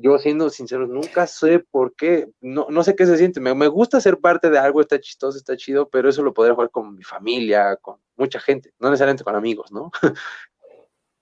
Yo 0.00 0.16
siendo 0.18 0.48
sincero, 0.50 0.86
nunca 0.86 1.26
sé 1.26 1.58
por 1.58 1.94
qué, 1.94 2.28
no, 2.40 2.66
no 2.70 2.84
sé 2.84 2.94
qué 2.94 3.04
se 3.04 3.18
siente, 3.18 3.40
me, 3.40 3.54
me 3.54 3.66
gusta 3.66 4.00
ser 4.00 4.18
parte 4.18 4.48
de 4.48 4.58
algo, 4.58 4.80
está 4.80 5.00
chistoso, 5.00 5.36
está 5.38 5.56
chido, 5.56 5.88
pero 5.88 6.08
eso 6.08 6.22
lo 6.22 6.32
podría 6.34 6.54
jugar 6.54 6.70
con 6.70 6.94
mi 6.94 7.02
familia, 7.02 7.76
con 7.76 7.96
mucha 8.16 8.38
gente, 8.40 8.72
no 8.78 8.90
necesariamente 8.90 9.24
con 9.24 9.34
amigos, 9.34 9.72
¿no? 9.72 9.90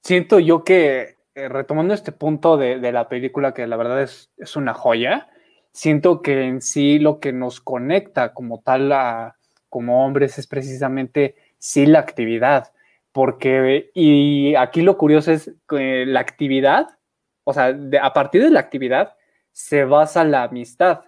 Siento 0.06 0.38
yo 0.38 0.62
que, 0.62 1.15
eh, 1.36 1.48
retomando 1.50 1.92
este 1.92 2.12
punto 2.12 2.56
de, 2.56 2.80
de, 2.80 2.92
la 2.92 3.08
película, 3.08 3.52
que 3.52 3.66
la 3.66 3.76
verdad 3.76 4.02
es, 4.02 4.32
es, 4.38 4.56
una 4.56 4.72
joya, 4.72 5.28
siento 5.70 6.22
que 6.22 6.44
en 6.44 6.62
sí 6.62 6.98
lo 6.98 7.20
que 7.20 7.34
nos 7.34 7.60
conecta 7.60 8.32
como 8.32 8.62
tal 8.62 8.90
a, 8.90 9.36
como 9.68 10.06
hombres 10.06 10.38
es 10.38 10.46
precisamente 10.46 11.36
sí 11.58 11.84
la 11.84 11.98
actividad, 11.98 12.72
porque, 13.12 13.90
y 13.92 14.54
aquí 14.54 14.80
lo 14.80 14.96
curioso 14.96 15.30
es 15.30 15.54
que 15.68 16.06
la 16.06 16.20
actividad, 16.20 16.98
o 17.44 17.52
sea, 17.52 17.76
a 18.00 18.12
partir 18.14 18.42
de 18.42 18.50
la 18.50 18.60
actividad 18.60 19.14
se 19.52 19.84
basa 19.84 20.24
la 20.24 20.44
amistad. 20.44 21.02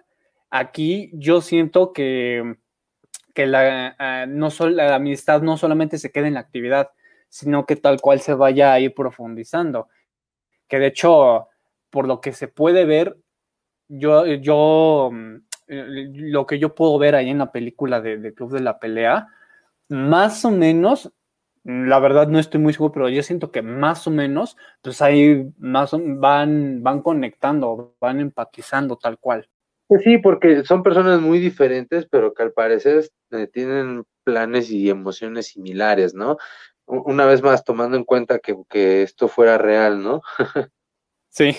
Aquí 0.51 1.09
yo 1.13 1.41
siento 1.41 1.91
que, 1.91 2.55
que 3.33 3.47
la, 3.47 3.95
uh, 3.99 4.29
no 4.29 4.51
sol, 4.51 4.75
la 4.75 4.93
amistad 4.93 5.41
no 5.41 5.57
solamente 5.57 5.97
se 5.97 6.11
queda 6.11 6.27
en 6.27 6.35
la 6.35 6.39
actividad, 6.41 6.91
sino 7.29 7.65
que 7.65 7.75
tal 7.75 7.99
cual 8.01 8.21
se 8.21 8.35
vaya 8.35 8.73
a 8.73 8.79
ir 8.79 8.93
profundizando. 8.93 9.87
Que 10.69 10.79
de 10.79 10.87
hecho, 10.87 11.49
por 11.89 12.07
lo 12.07 12.21
que 12.21 12.31
se 12.31 12.47
puede 12.47 12.85
ver, 12.85 13.17
yo, 13.89 14.25
yo 14.25 15.11
lo 15.67 16.45
que 16.45 16.59
yo 16.59 16.73
puedo 16.73 16.97
ver 16.97 17.15
ahí 17.15 17.29
en 17.29 17.39
la 17.39 17.51
película 17.51 18.01
de, 18.01 18.33
Club 18.33 18.51
de 18.51 18.61
la 18.61 18.79
Pelea, 18.79 19.27
más 19.89 20.45
o 20.45 20.51
menos 20.51 21.11
la 21.63 21.99
verdad 21.99 22.27
no 22.27 22.39
estoy 22.39 22.59
muy 22.61 22.73
seguro, 22.73 22.93
pero 22.93 23.09
yo 23.09 23.21
siento 23.21 23.51
que 23.51 23.61
más 23.61 24.07
o 24.07 24.11
menos, 24.11 24.57
pues 24.81 25.01
ahí 25.01 25.51
más 25.57 25.91
van, 25.93 26.81
van 26.81 27.01
conectando, 27.01 27.95
van 27.99 28.21
empatizando 28.21 28.95
tal 28.95 29.19
cual. 29.19 29.47
Pues 29.87 30.03
sí, 30.03 30.17
porque 30.19 30.63
son 30.63 30.83
personas 30.83 31.19
muy 31.19 31.39
diferentes, 31.39 32.07
pero 32.09 32.33
que 32.33 32.43
al 32.43 32.53
parecer 32.53 33.09
eh, 33.31 33.47
tienen 33.47 34.05
planes 34.23 34.71
y 34.71 34.89
emociones 34.89 35.47
similares, 35.47 36.13
¿no? 36.13 36.37
Una 36.91 37.25
vez 37.25 37.43
más, 37.43 37.63
tomando 37.63 37.97
en 37.97 38.03
cuenta 38.03 38.39
que, 38.39 38.55
que 38.67 39.03
esto 39.03 39.27
fuera 39.27 39.57
real, 39.57 40.01
¿no? 40.01 40.21
sí. 41.29 41.55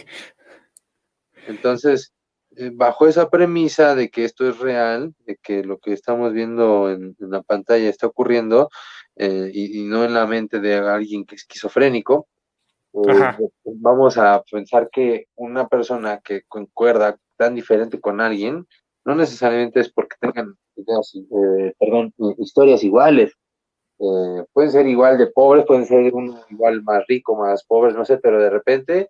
Entonces, 1.47 2.13
eh, 2.57 2.71
bajo 2.73 3.07
esa 3.07 3.31
premisa 3.31 3.95
de 3.95 4.11
que 4.11 4.25
esto 4.25 4.49
es 4.49 4.59
real, 4.59 5.15
de 5.27 5.37
que 5.37 5.63
lo 5.63 5.79
que 5.79 5.93
estamos 5.93 6.33
viendo 6.33 6.91
en, 6.91 7.17
en 7.21 7.31
la 7.31 7.43
pantalla 7.43 7.89
está 7.89 8.09
ocurriendo, 8.09 8.71
eh, 9.17 9.51
y, 9.53 9.81
y, 9.81 9.85
no 9.85 10.05
en 10.05 10.15
la 10.15 10.27
mente 10.27 10.61
de 10.61 10.75
alguien 10.75 11.25
que 11.25 11.37
es 11.37 11.43
esquizofrénico, 11.43 12.27
eh, 12.93 13.49
vamos 13.65 14.19
a 14.19 14.43
pensar 14.51 14.89
que 14.91 15.27
una 15.37 15.69
persona 15.69 16.21
que 16.21 16.43
concuerda 16.49 17.19
tan 17.37 17.55
diferente 17.55 18.01
con 18.01 18.21
alguien, 18.21 18.67
no 19.05 19.15
necesariamente 19.15 19.81
es 19.81 19.93
porque 19.93 20.17
tengan 20.21 20.57
ideas, 20.77 21.15
eh, 21.15 21.75
perdón, 21.79 22.13
historias 22.39 22.83
iguales. 22.83 23.33
Pueden 24.53 24.71
ser 24.73 24.87
igual 24.87 25.19
de 25.19 25.27
pobres, 25.29 25.65
pueden 25.67 25.87
ser 25.87 26.13
uno 26.15 26.41
igual 26.51 26.83
más 26.83 27.05
rico, 27.07 27.37
más 27.37 27.65
pobres, 27.65 27.95
no 27.95 28.05
sé, 28.05 28.19
pero 28.19 28.41
de 28.41 28.51
repente 28.51 29.09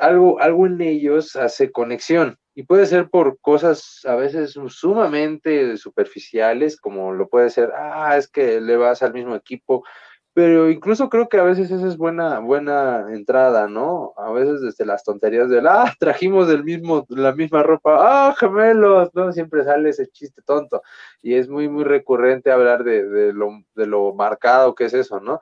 algo, 0.00 0.40
algo 0.40 0.66
en 0.66 0.80
ellos 0.80 1.36
hace 1.36 1.70
conexión. 1.70 2.36
Y 2.56 2.62
puede 2.62 2.86
ser 2.86 3.10
por 3.10 3.40
cosas 3.40 4.00
a 4.04 4.14
veces 4.14 4.56
sumamente 4.68 5.76
superficiales, 5.76 6.80
como 6.80 7.12
lo 7.12 7.28
puede 7.28 7.50
ser, 7.50 7.72
ah, 7.76 8.16
es 8.16 8.28
que 8.28 8.60
le 8.60 8.76
vas 8.76 9.02
al 9.02 9.12
mismo 9.12 9.34
equipo, 9.34 9.84
pero 10.34 10.68
incluso 10.68 11.08
creo 11.08 11.28
que 11.28 11.38
a 11.38 11.44
veces 11.44 11.70
esa 11.70 11.86
es 11.86 11.96
buena, 11.96 12.40
buena 12.40 13.06
entrada, 13.12 13.68
¿no? 13.68 14.14
A 14.16 14.32
veces 14.32 14.60
desde 14.60 14.84
las 14.84 15.04
tonterías 15.04 15.48
del, 15.48 15.68
ah, 15.68 15.94
trajimos 16.00 16.48
del 16.48 16.64
mismo, 16.64 17.06
la 17.08 17.32
misma 17.32 17.62
ropa, 17.62 17.98
ah, 18.00 18.34
gemelos, 18.36 19.10
¿no? 19.14 19.32
Siempre 19.32 19.62
sale 19.64 19.90
ese 19.90 20.08
chiste 20.08 20.42
tonto, 20.42 20.82
y 21.22 21.34
es 21.34 21.48
muy, 21.48 21.68
muy 21.68 21.84
recurrente 21.84 22.50
hablar 22.50 22.82
de, 22.82 23.08
de, 23.08 23.32
lo, 23.32 23.50
de 23.76 23.86
lo 23.86 24.12
marcado 24.12 24.74
que 24.74 24.86
es 24.86 24.94
eso, 24.94 25.20
¿no? 25.20 25.40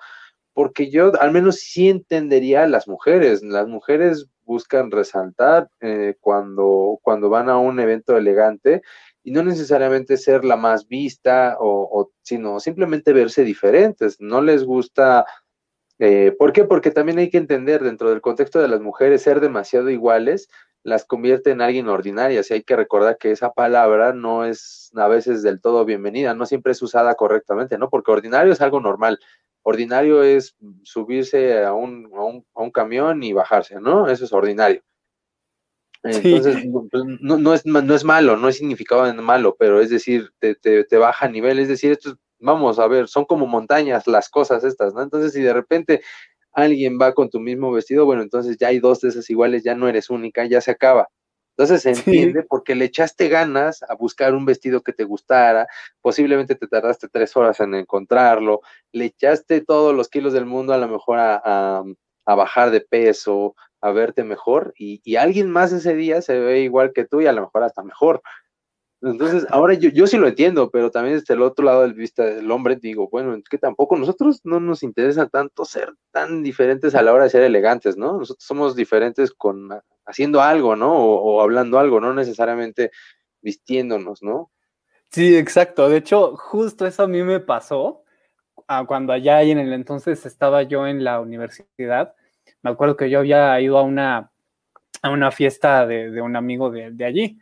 Porque 0.53 0.91
yo 0.91 1.13
al 1.21 1.33
menos 1.33 1.57
sí 1.57 1.89
entendería 1.89 2.65
a 2.65 2.69
las 2.69 2.87
mujeres, 2.87 3.43
las 3.43 3.67
mujeres 3.69 4.29
buscan 4.45 4.91
resaltar 4.91 5.69
eh, 5.81 6.17
cuando, 6.21 6.99
cuando 7.03 7.29
van 7.29 7.49
a 7.49 7.59
un 7.59 7.81
evento 7.81 8.17
elegante 8.17 8.83
y 9.23 9.31
no 9.31 9.43
necesariamente 9.43 10.17
ser 10.17 10.45
la 10.45 10.57
más 10.57 10.89
vista 10.89 11.57
o, 11.61 11.89
o 11.91 12.11
sino 12.23 12.61
simplemente 12.61 13.13
verse 13.13 13.45
diferentes. 13.45 14.21
No 14.21 14.41
les 14.43 14.65
gusta, 14.65 15.27
eh, 15.99 16.35
¿por 16.39 16.53
qué? 16.53 16.65
Porque 16.65 16.91
también 16.91 17.19
hay 17.19 17.31
que 17.31 17.39
entender 17.39 17.83
dentro 17.83 18.11
del 18.11 18.21
contexto 18.21 18.61
de 18.61 18.69
las 18.69 18.81
mujeres 18.81 19.23
ser 19.23 19.41
demasiado 19.41 19.91
iguales 19.91 20.49
las 20.85 21.05
convierte 21.05 21.51
en 21.51 21.61
alguien 21.61 21.89
ordinaria. 21.89 22.43
Y 22.49 22.53
hay 22.53 22.63
que 22.63 22.77
recordar 22.77 23.17
que 23.19 23.31
esa 23.31 23.53
palabra 23.53 24.13
no 24.13 24.45
es 24.45 24.91
a 24.95 25.09
veces 25.09 25.43
del 25.43 25.61
todo 25.61 25.85
bienvenida, 25.85 26.35
no 26.35 26.47
siempre 26.47 26.73
es 26.73 26.83
usada 26.83 27.15
correctamente, 27.15 27.79
¿no? 27.79 27.89
Porque 27.89 28.11
ordinario 28.11 28.53
es 28.53 28.61
algo 28.61 28.81
normal 28.81 29.19
ordinario 29.63 30.23
es 30.23 30.57
subirse 30.83 31.63
a 31.65 31.73
un, 31.73 32.11
a 32.15 32.23
un, 32.23 32.47
a 32.55 32.63
un 32.63 32.71
camión 32.71 33.23
y 33.23 33.33
bajarse, 33.33 33.81
¿no? 33.81 34.09
Eso 34.09 34.25
es 34.25 34.33
ordinario. 34.33 34.83
Entonces, 36.05 36.63
sí. 36.63 36.73
no, 37.21 37.39
no, 37.39 37.55
es, 37.55 37.65
no 37.65 37.95
es 37.95 38.05
malo, 38.05 38.37
no 38.37 38.49
es 38.49 38.57
significado 38.57 39.13
malo, 39.23 39.55
pero 39.57 39.81
es 39.81 39.91
decir, 39.91 40.31
te, 40.41 40.57
te, 40.57 40.85
te 40.85 40.97
baja 40.99 41.27
a 41.27 41.29
nivel, 41.29 41.61
es 41.61 41.69
decir, 41.69 41.93
esto 41.93 42.11
es, 42.11 42.17
vamos 42.41 42.81
a 42.81 42.89
ver, 42.89 43.07
son 43.07 43.25
como 43.25 43.47
montañas 43.47 44.09
las 44.09 44.29
cosas 44.29 44.65
estas, 44.65 44.95
¿no? 44.95 45.03
Entonces, 45.03 45.33
si 45.33 45.41
de 45.41 45.53
repente 45.53 46.03
alguien 46.53 46.99
va 47.01 47.15
con 47.15 47.31
tu 47.31 47.39
mismo 47.39 47.71
vestido, 47.71 48.05
bueno, 48.05 48.23
entonces 48.23 48.57
ya 48.59 48.69
hay 48.69 48.81
dos 48.81 49.01
de 49.01 49.11
esas 49.11 49.31
iguales, 49.31 49.63
ya 49.63 49.77
no 49.77 49.89
eres 49.89 50.11
única, 50.11 50.45
ya 50.45 50.61
se 50.61 50.73
acaba. 50.73 51.09
Entonces 51.57 51.83
se 51.83 51.91
entiende 51.91 52.43
sí. 52.43 52.47
porque 52.49 52.75
le 52.75 52.87
echaste 52.87 53.29
ganas 53.29 53.83
a 53.83 53.95
buscar 53.95 54.35
un 54.35 54.47
vestido 54.47 54.83
que 54.83 54.93
te 54.93 55.05
gustara, 55.05 55.67
posiblemente 56.01 56.55
te 56.55 56.67
tardaste 56.67 57.09
tres 57.09 57.37
horas 57.37 57.61
en 57.61 57.75
encontrarlo, 57.75 58.63
le 58.93 59.07
echaste 59.07 59.61
todos 59.61 59.95
los 59.95 60.09
kilos 60.09 60.33
del 60.33 60.47
mundo 60.47 60.73
a 60.73 60.79
lo 60.79 60.89
mejor 60.89 61.19
a, 61.19 61.43
a, 61.45 61.85
a 62.25 62.35
bajar 62.35 62.71
de 62.71 62.81
peso, 62.81 63.55
a 63.83 63.91
verte 63.91 64.25
mejor, 64.25 64.73
y, 64.79 65.01
y, 65.05 65.17
alguien 65.17 65.51
más 65.51 65.73
ese 65.73 65.95
día 65.95 66.23
se 66.23 66.39
ve 66.39 66.61
igual 66.61 66.93
que 66.93 67.05
tú 67.05 67.21
y 67.21 67.27
a 67.27 67.33
lo 67.33 67.43
mejor 67.43 67.65
hasta 67.65 67.83
mejor. 67.83 68.23
Entonces, 69.03 69.45
ahora 69.51 69.75
yo, 69.75 69.91
yo 69.91 70.07
sí 70.07 70.17
lo 70.17 70.29
entiendo, 70.29 70.71
pero 70.71 70.93
también 70.93 71.19
desde 71.19 71.35
el 71.35 71.43
otro 71.43 71.65
lado 71.65 71.83
del 71.83 71.95
vista 71.95 72.25
del 72.25 72.49
hombre 72.53 72.77
digo, 72.77 73.09
bueno, 73.11 73.35
es 73.35 73.49
que 73.49 73.59
tampoco 73.59 73.97
nosotros 73.97 74.41
no 74.45 74.61
nos 74.61 74.85
interesa 74.85 75.29
tanto 75.29 75.65
ser 75.65 75.93
tan 76.13 76.45
diferentes 76.45 76.95
a 76.95 77.03
la 77.03 77.13
hora 77.13 77.25
de 77.25 77.31
ser 77.31 77.43
elegantes, 77.43 77.97
¿no? 77.97 78.19
Nosotros 78.19 78.47
somos 78.47 78.77
diferentes 78.77 79.33
con 79.33 79.71
haciendo 80.07 80.43
algo, 80.43 80.77
¿no? 80.77 80.95
O, 80.95 81.41
hablando 81.41 81.79
algo, 81.79 82.01
no 82.01 82.15
necesariamente 82.15 82.91
vistiéndonos, 83.41 84.23
¿no? 84.23 84.51
Sí, 85.11 85.37
exacto. 85.37 85.89
De 85.89 85.99
hecho, 85.99 86.37
justo 86.37 86.87
eso 86.87 87.03
a 87.03 87.09
mí 87.09 87.23
me 87.23 87.41
pasó 87.41 88.05
ah, 88.69 88.85
cuando 88.87 89.13
allá 89.13 89.43
y 89.43 89.51
en 89.51 89.59
el 89.59 89.73
entonces 89.73 90.25
estaba 90.27 90.63
yo 90.63 90.87
en 90.87 91.05
la 91.05 91.21
universidad. 91.21 92.15
Me 92.63 92.71
acuerdo 92.71 92.97
que 92.97 93.11
yo 93.11 93.21
había 93.21 93.61
ido 93.61 93.79
a 93.79 93.83
una, 93.83 94.31
a 95.03 95.11
una 95.11 95.31
fiesta 95.31 95.87
de, 95.87 96.11
de 96.11 96.23
un 96.23 96.37
amigo 96.37 96.71
de, 96.71 96.91
de 96.93 97.05
allí 97.05 97.39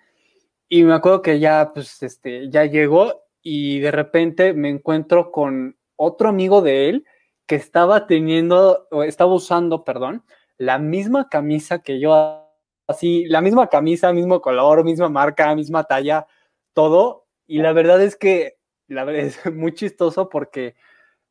y 0.72 0.84
me 0.84 0.94
acuerdo 0.94 1.20
que 1.20 1.40
ya, 1.40 1.72
pues, 1.74 2.00
este, 2.04 2.48
ya 2.48 2.64
llegó 2.64 3.24
y 3.42 3.80
de 3.80 3.90
repente 3.90 4.52
me 4.52 4.68
encuentro 4.70 5.32
con 5.32 5.76
otro 5.96 6.28
amigo 6.28 6.62
de 6.62 6.88
él 6.88 7.04
que 7.46 7.56
estaba 7.56 8.06
teniendo, 8.06 8.86
o 8.92 9.02
estaba 9.02 9.34
usando, 9.34 9.84
perdón, 9.84 10.22
la 10.58 10.78
misma 10.78 11.28
camisa 11.28 11.80
que 11.82 11.98
yo, 11.98 12.49
así, 12.90 13.24
la 13.26 13.40
misma 13.40 13.68
camisa, 13.68 14.12
mismo 14.12 14.40
color, 14.40 14.84
misma 14.84 15.08
marca, 15.08 15.54
misma 15.54 15.84
talla, 15.84 16.26
todo. 16.72 17.26
Y 17.46 17.58
la 17.58 17.72
verdad 17.72 18.02
es 18.02 18.16
que, 18.16 18.58
la 18.88 19.04
verdad 19.04 19.24
es 19.26 19.40
muy 19.54 19.72
chistoso 19.74 20.28
porque, 20.28 20.76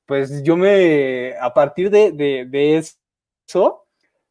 pues, 0.05 0.43
yo 0.43 0.57
me, 0.57 1.35
a 1.39 1.53
partir 1.53 1.89
de, 1.91 2.11
de, 2.11 2.77
eso, 2.77 3.85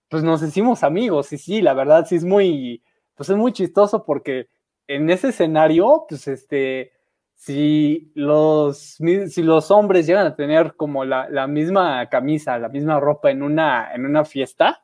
pues 0.08 0.22
nos 0.22 0.42
hicimos 0.42 0.82
amigos. 0.82 1.32
Y 1.32 1.38
sí, 1.38 1.62
la 1.62 1.74
verdad 1.74 2.06
sí 2.06 2.16
es 2.16 2.24
muy, 2.24 2.82
pues 3.14 3.28
es 3.30 3.36
muy 3.36 3.52
chistoso 3.52 4.04
porque 4.04 4.48
en 4.86 5.10
ese 5.10 5.28
escenario, 5.28 6.06
pues 6.08 6.26
este, 6.28 6.92
si 7.34 8.10
los, 8.14 8.98
si 9.28 9.42
los 9.42 9.70
hombres 9.70 10.06
llegan 10.06 10.26
a 10.26 10.34
tener 10.34 10.74
como 10.74 11.04
la, 11.04 11.28
la, 11.28 11.46
misma 11.46 12.08
camisa, 12.08 12.58
la 12.58 12.68
misma 12.68 12.98
ropa 12.98 13.30
en 13.30 13.42
una, 13.42 13.94
en 13.94 14.06
una 14.06 14.24
fiesta, 14.24 14.82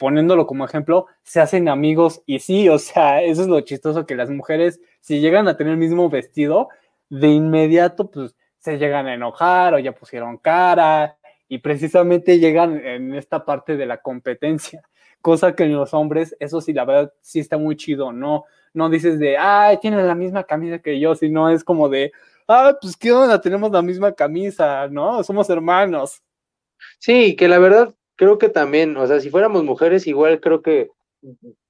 poniéndolo 0.00 0.46
como 0.46 0.64
ejemplo, 0.64 1.08
se 1.22 1.40
hacen 1.40 1.68
amigos 1.68 2.22
y 2.24 2.38
sí, 2.38 2.70
o 2.70 2.78
sea, 2.78 3.22
eso 3.22 3.42
es 3.42 3.48
lo 3.48 3.60
chistoso 3.60 4.06
que 4.06 4.16
las 4.16 4.30
mujeres, 4.30 4.80
si 5.00 5.20
llegan 5.20 5.46
a 5.46 5.58
tener 5.58 5.74
el 5.74 5.78
mismo 5.78 6.08
vestido, 6.08 6.70
de 7.10 7.28
inmediato, 7.28 8.10
pues 8.10 8.34
se 8.58 8.78
llegan 8.78 9.06
a 9.06 9.14
enojar 9.14 9.74
o 9.74 9.78
ya 9.78 9.92
pusieron 9.92 10.38
cara 10.38 11.18
y 11.48 11.58
precisamente 11.58 12.38
llegan 12.38 12.84
en 12.84 13.14
esta 13.14 13.44
parte 13.44 13.76
de 13.76 13.84
la 13.84 13.98
competencia 13.98 14.82
cosa 15.20 15.54
que 15.54 15.64
en 15.64 15.74
los 15.74 15.92
hombres, 15.92 16.34
eso 16.40 16.62
sí, 16.62 16.72
la 16.72 16.86
verdad, 16.86 17.12
sí 17.20 17.40
está 17.40 17.58
muy 17.58 17.76
chido, 17.76 18.10
no, 18.10 18.44
no 18.72 18.88
dices 18.88 19.18
de, 19.18 19.36
ay, 19.36 19.78
tienen 19.80 20.06
la 20.06 20.14
misma 20.14 20.44
camisa 20.44 20.78
que 20.78 20.98
yo, 20.98 21.14
sino 21.14 21.50
es 21.50 21.62
como 21.62 21.90
de, 21.90 22.12
ah, 22.48 22.74
pues 22.80 22.96
qué 22.96 23.12
onda, 23.12 23.38
tenemos 23.38 23.70
la 23.70 23.82
misma 23.82 24.12
camisa, 24.12 24.88
¿no? 24.88 25.22
Somos 25.24 25.50
hermanos. 25.50 26.22
Sí, 26.98 27.36
que 27.36 27.48
la 27.48 27.58
verdad 27.58 27.94
creo 28.20 28.36
que 28.36 28.50
también, 28.50 28.98
o 28.98 29.06
sea, 29.06 29.18
si 29.18 29.30
fuéramos 29.30 29.64
mujeres, 29.64 30.06
igual 30.06 30.40
creo 30.40 30.60
que 30.60 30.90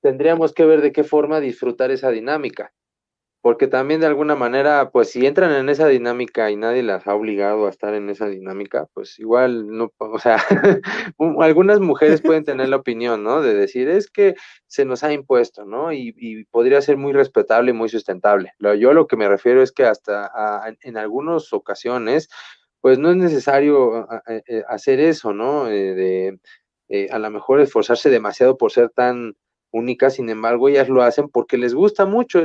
tendríamos 0.03 0.53
que 0.53 0.65
ver 0.65 0.81
de 0.81 0.91
qué 0.91 1.05
forma 1.05 1.39
disfrutar 1.39 1.93
esa 1.93 2.11
dinámica 2.11 2.73
porque 3.43 3.69
también 3.69 4.01
de 4.01 4.07
alguna 4.07 4.35
manera, 4.35 4.91
pues 4.91 5.11
si 5.11 5.25
entran 5.25 5.53
en 5.53 5.69
esa 5.71 5.89
dinámica 5.89 6.51
y 6.51 6.57
nadie 6.57 6.83
las 6.83 7.07
ha 7.07 7.15
obligado 7.15 7.67
a 7.67 7.71
estar 7.71 7.95
en 7.95 8.11
esa 8.11 8.27
dinámica, 8.29 8.87
pues 8.93 9.19
igual 9.19 9.67
no, 9.67 9.93
o 9.99 10.19
sea, 10.19 10.37
algunas 11.41 11.81
mujeres 11.81 12.21
pueden 12.21 12.45
tener 12.45 12.69
la 12.69 12.77
opinión, 12.77 13.25
¿no? 13.25 13.41
De 13.41 13.55
decir, 13.55 13.89
es 13.89 14.11
que 14.11 14.35
se 14.67 14.85
nos 14.85 15.05
ha 15.05 15.13
impuesto, 15.13 15.65
¿no? 15.65 15.93
Y, 15.93 16.45
podría 16.51 16.81
ser 16.83 16.97
muy 16.97 17.13
respetable 17.13 17.71
y 17.71 17.75
muy 17.75 17.89
sustentable. 17.89 18.53
Yo 18.79 18.93
lo 18.93 19.07
que 19.07 19.17
me 19.17 19.29
refiero 19.29 19.63
es 19.63 19.73
que 19.73 19.85
hasta 19.85 20.31
en 20.83 20.97
algunas 20.97 21.53
ocasiones, 21.53 22.29
pues 22.81 22.99
no 22.99 23.11
es 23.11 23.17
necesario 23.17 24.09
eh, 24.27 24.65
hacer 24.69 25.01
eso, 25.01 25.33
¿no? 25.33 25.69
Eh, 25.69 25.95
de 25.95 26.39
eh, 26.89 27.09
a 27.11 27.19
lo 27.19 27.31
mejor 27.31 27.61
esforzarse 27.61 28.11
demasiado 28.11 28.57
por 28.57 28.73
ser 28.73 28.91
tan 28.91 29.37
únicas, 29.73 30.15
sin 30.15 30.29
embargo, 30.31 30.69
ellas 30.69 30.89
lo 30.89 31.03
hacen 31.03 31.29
porque 31.29 31.57
les 31.57 31.75
gusta 31.75 32.05
mucho, 32.05 32.43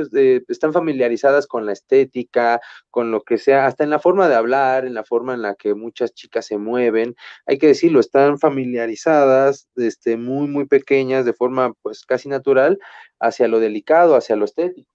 están 0.48 0.72
familiarizadas 0.72 1.48
con 1.48 1.66
la 1.66 1.72
estética, 1.72 2.60
con 2.90 3.10
lo 3.10 3.22
que 3.22 3.38
sea, 3.38 3.66
hasta 3.66 3.82
en 3.82 3.90
la 3.90 3.98
forma 3.98 4.28
de 4.28 4.36
hablar, 4.36 4.84
en 4.86 4.94
la 4.94 5.02
forma 5.04 5.34
en 5.34 5.42
la 5.42 5.56
que 5.56 5.74
muchas 5.74 6.14
chicas 6.14 6.46
se 6.46 6.58
mueven, 6.58 7.16
hay 7.46 7.58
que 7.58 7.66
decirlo, 7.68 7.98
están 7.98 8.38
familiarizadas, 8.38 9.68
este, 9.74 10.16
muy, 10.16 10.46
muy 10.48 10.66
pequeñas, 10.66 11.24
de 11.24 11.32
forma 11.32 11.72
pues 11.82 12.04
casi 12.06 12.28
natural, 12.28 12.78
hacia 13.18 13.48
lo 13.48 13.58
delicado, 13.58 14.14
hacia 14.14 14.36
lo 14.36 14.44
estético. 14.44 14.88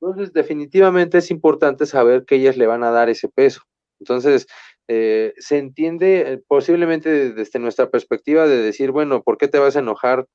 Entonces, 0.00 0.32
definitivamente 0.32 1.18
es 1.18 1.30
importante 1.30 1.86
saber 1.86 2.24
que 2.24 2.36
ellas 2.36 2.56
le 2.56 2.66
van 2.66 2.84
a 2.84 2.90
dar 2.90 3.08
ese 3.08 3.28
peso. 3.28 3.62
Entonces, 4.00 4.46
eh, 4.88 5.34
se 5.38 5.58
entiende 5.58 6.32
eh, 6.32 6.42
posiblemente 6.46 7.32
desde 7.32 7.58
nuestra 7.58 7.90
perspectiva 7.90 8.46
de 8.46 8.62
decir, 8.62 8.90
bueno, 8.90 9.22
¿por 9.22 9.38
qué 9.38 9.46
te 9.48 9.58
vas 9.58 9.76
a 9.76 9.80
enojar 9.80 10.26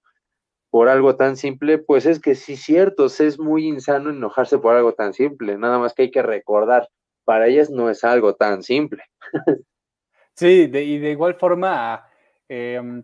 por 0.74 0.90
algo 0.90 1.16
tan 1.16 1.38
simple, 1.38 1.78
pues 1.78 2.08
es 2.08 2.20
que 2.20 2.34
sí, 2.34 2.58
cierto, 2.58 3.06
es 3.06 3.38
muy 3.38 3.68
insano 3.68 4.10
enojarse 4.10 4.58
por 4.58 4.76
algo 4.76 4.94
tan 4.94 5.14
simple, 5.14 5.56
nada 5.56 5.78
más 5.78 5.94
que 5.94 6.02
hay 6.02 6.10
que 6.10 6.24
recordar, 6.24 6.90
para 7.26 7.46
ellas 7.46 7.70
no 7.70 7.92
es 7.92 8.04
algo 8.04 8.34
tan 8.34 8.64
simple. 8.64 9.04
Sí, 10.36 10.64
y 10.64 10.98
de 10.98 11.12
igual 11.12 11.36
forma 11.36 12.10
em, 12.50 13.04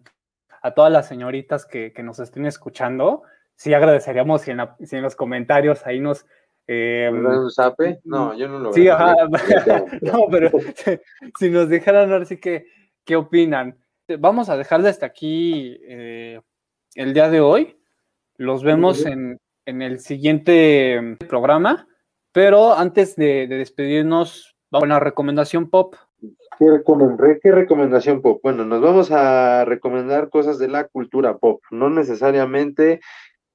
a, 0.64 0.74
todas 0.74 0.92
las 0.92 1.08
señoritas 1.08 1.68
que, 1.68 1.94
nos 2.02 2.18
estén 2.18 2.48
escuchando, 2.48 3.22
sí 3.56 3.72
agradeceríamos 3.72 4.42
si 4.42 4.50
en, 4.50 5.04
los 5.04 5.16
comentarios 5.16 5.86
ahí 5.86 6.00
nos... 6.00 6.26
Eh, 6.72 7.10
un 7.12 7.50
zape? 7.50 8.00
No, 8.04 8.38
yo 8.38 8.48
no 8.48 8.60
lo 8.60 8.72
Sí, 8.72 8.88
ajá, 8.88 9.16
no, 10.02 10.28
pero 10.30 10.52
si 11.40 11.50
nos 11.50 11.68
dejaran 11.68 12.12
ver 12.12 12.28
sí 12.28 12.38
que, 12.38 12.68
¿qué 13.04 13.16
opinan? 13.16 13.76
Vamos 14.20 14.50
a 14.50 14.58
dejar 14.58 14.86
hasta 14.86 15.08
aquí 15.08 15.80
eh, 15.82 16.40
el 16.94 17.16
día 17.16 17.28
de 17.32 17.42
hoy. 17.42 17.76
Los 18.38 18.64
vemos 18.64 19.04
en, 19.08 19.40
el 19.66 20.00
siguiente 20.00 21.18
programa, 21.28 21.88
pero 22.32 22.78
antes 22.78 23.16
de, 23.16 23.48
despedirnos, 23.48 24.56
vamos 24.70 24.84
a 24.84 24.86
una 24.86 25.00
recomendación 25.00 25.72
pop. 25.72 25.96
¿Qué, 26.60 27.52
recomendación 27.52 28.22
pop? 28.22 28.42
Bueno, 28.44 28.64
nos 28.64 28.80
vamos 28.80 29.10
a 29.12 29.66
recomendar 29.66 30.30
cosas 30.30 30.60
de 30.60 30.68
la 30.68 30.84
cultura 30.84 31.38
pop, 31.38 31.64
no 31.72 31.90
necesariamente 31.90 33.00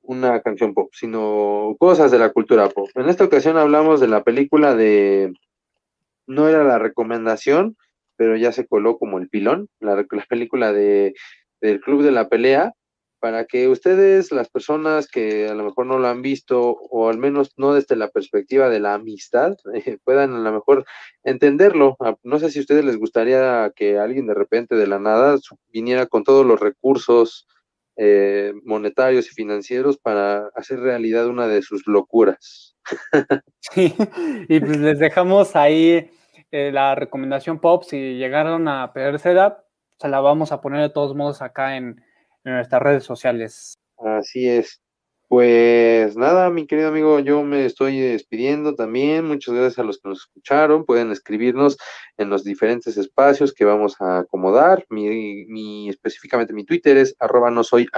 una 0.05 0.41
canción 0.41 0.75
pop, 0.75 0.91
sino 0.93 1.77
cosas 1.79 2.11
de 2.11 2.19
la 2.19 2.31
cultura 2.31 2.69
pop. 2.69 2.89
En 2.95 3.09
esta 3.09 3.25
ocasión 3.25 3.57
hablamos 3.57 4.01
de 4.01 4.09
la 4.09 4.23
película 4.23 4.75
de, 4.75 5.33
no 6.27 6.49
era 6.49 6.65
la 6.65 6.79
recomendación, 6.79 7.77
pero 8.17 8.37
ya 8.37 8.53
se 8.53 8.67
coló 8.67 8.99
como 8.99 9.19
el 9.19 9.29
pilón, 9.29 9.69
la, 9.81 9.97
la 9.97 10.25
película 10.29 10.73
de, 10.73 11.15
del 11.61 11.81
Club 11.81 12.03
de 12.03 12.13
la 12.13 12.29
Pelea, 12.29 12.73
para 13.25 13.47
que 13.47 13.69
ustedes, 13.69 14.33
las 14.33 14.51
personas 14.51 15.09
que 15.09 15.49
a 15.49 15.55
lo 15.55 15.65
mejor 15.65 15.87
no 15.87 15.99
lo 15.99 16.09
han 16.09 16.21
visto, 16.21 16.77
o 16.91 17.09
al 17.09 17.17
menos 17.17 17.53
no 17.57 17.73
desde 17.73 17.97
la 17.97 18.11
perspectiva 18.11 18.69
de 18.69 18.81
la 18.81 18.93
amistad, 18.93 19.57
eh, 19.73 19.97
puedan 20.05 20.35
a 20.35 20.41
lo 20.41 20.53
mejor 20.53 20.85
entenderlo. 21.23 21.97
Ah, 22.01 22.17
no 22.23 22.39
sé 22.39 22.51
si 22.51 22.59
a 22.59 22.61
ustedes 22.61 22.85
les 22.85 22.99
gustaría 22.99 23.73
que 23.75 23.99
alguien 23.99 24.27
de 24.27 24.35
repente 24.35 24.77
de 24.77 24.87
la 24.87 24.99
nada 24.99 25.39
viniera 25.73 26.05
con 26.05 26.23
todos 26.23 26.45
los 26.45 26.61
recursos 26.61 27.49
eh, 27.97 28.53
monetarios 28.65 29.27
y 29.31 29.35
financieros 29.35 29.99
para 29.99 30.49
hacer 30.55 30.81
realidad 30.81 31.29
una 31.29 31.47
de 31.49 31.63
sus 31.63 31.87
locuras. 31.87 32.77
Sí, 33.73 33.95
y 34.49 34.61
pues 34.61 34.77
les 34.77 34.99
dejamos 34.99 35.57
ahí 35.57 36.11
eh, 36.51 36.71
la 36.71 36.95
recomendación 36.95 37.59
pop. 37.61 37.83
Si 37.83 37.97
llegaron 37.97 38.69
a 38.69 38.93
pedérsela, 38.93 39.65
se 39.99 40.09
la 40.09 40.21
vamos 40.21 40.53
a 40.53 40.61
poner 40.61 40.83
de 40.83 40.91
todos 40.91 41.15
modos 41.17 41.41
acá 41.41 41.77
en 41.77 42.03
en 42.45 42.55
nuestras 42.55 42.83
redes 42.83 43.05
sociales. 43.05 43.79
Así 43.99 44.49
es. 44.49 44.81
Pues 45.29 46.17
nada, 46.17 46.51
mi 46.51 46.67
querido 46.67 46.89
amigo, 46.89 47.19
yo 47.19 47.43
me 47.43 47.65
estoy 47.65 47.99
despidiendo 47.99 48.75
también. 48.75 49.25
Muchas 49.25 49.55
gracias 49.55 49.79
a 49.79 49.83
los 49.83 49.99
que 49.99 50.09
nos 50.11 50.21
escucharon. 50.21 50.85
Pueden 50.85 51.11
escribirnos 51.11 51.79
en 52.19 52.29
los 52.31 52.45
diferentes 52.45 52.97
espacios 52.99 53.53
que 53.55 53.65
vamos 53.65 54.01
a 54.01 54.19
acomodar. 54.19 54.85
Mi, 54.91 55.89
específicamente 55.89 56.53
mi 56.53 56.65
Twitter 56.65 56.99
es 56.99 57.17
arroba 57.19 57.51
no 57.51 57.65
soy. 57.65 57.89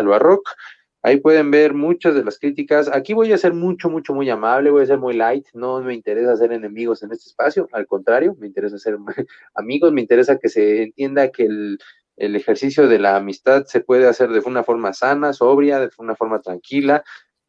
Ahí 1.02 1.18
pueden 1.20 1.50
ver 1.50 1.74
muchas 1.74 2.14
de 2.14 2.24
las 2.24 2.38
críticas. 2.38 2.88
Aquí 2.92 3.12
voy 3.12 3.32
a 3.32 3.38
ser 3.38 3.52
mucho, 3.52 3.90
mucho, 3.90 4.14
muy 4.14 4.30
amable, 4.30 4.70
voy 4.70 4.82
a 4.82 4.86
ser 4.86 4.98
muy 4.98 5.14
light. 5.14 5.46
No 5.52 5.80
me 5.80 5.94
interesa 5.94 6.36
ser 6.36 6.52
enemigos 6.52 7.02
en 7.02 7.12
este 7.12 7.28
espacio, 7.28 7.68
al 7.72 7.86
contrario, 7.86 8.36
me 8.40 8.46
interesa 8.48 8.78
ser 8.78 8.96
amigos, 9.54 9.92
me 9.92 10.00
interesa 10.00 10.38
que 10.38 10.48
se 10.48 10.82
entienda 10.84 11.30
que 11.30 11.44
el, 11.44 11.78
el 12.16 12.36
ejercicio 12.36 12.88
de 12.88 12.98
la 12.98 13.16
amistad 13.16 13.64
se 13.66 13.80
puede 13.80 14.06
hacer 14.06 14.30
de 14.30 14.40
una 14.40 14.64
forma 14.64 14.92
sana, 14.92 15.32
sobria, 15.32 15.80
de 15.80 15.90
una 15.98 16.16
forma 16.16 16.40
tranquila 16.40 17.04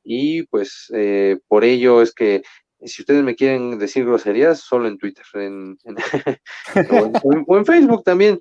y 0.09 0.43
pues 0.43 0.89
eh, 0.93 1.39
por 1.49 1.65
ello 1.65 2.01
es 2.01 2.13
que 2.13 2.41
si 2.85 3.01
ustedes 3.01 3.23
me 3.23 3.35
quieren 3.35 3.77
decir 3.77 4.05
groserías, 4.05 4.61
solo 4.61 4.87
en 4.87 4.97
Twitter 4.97 5.25
en, 5.33 5.77
o, 7.47 7.57
en, 7.57 7.65
Facebook 7.65 8.03
también. 8.03 8.39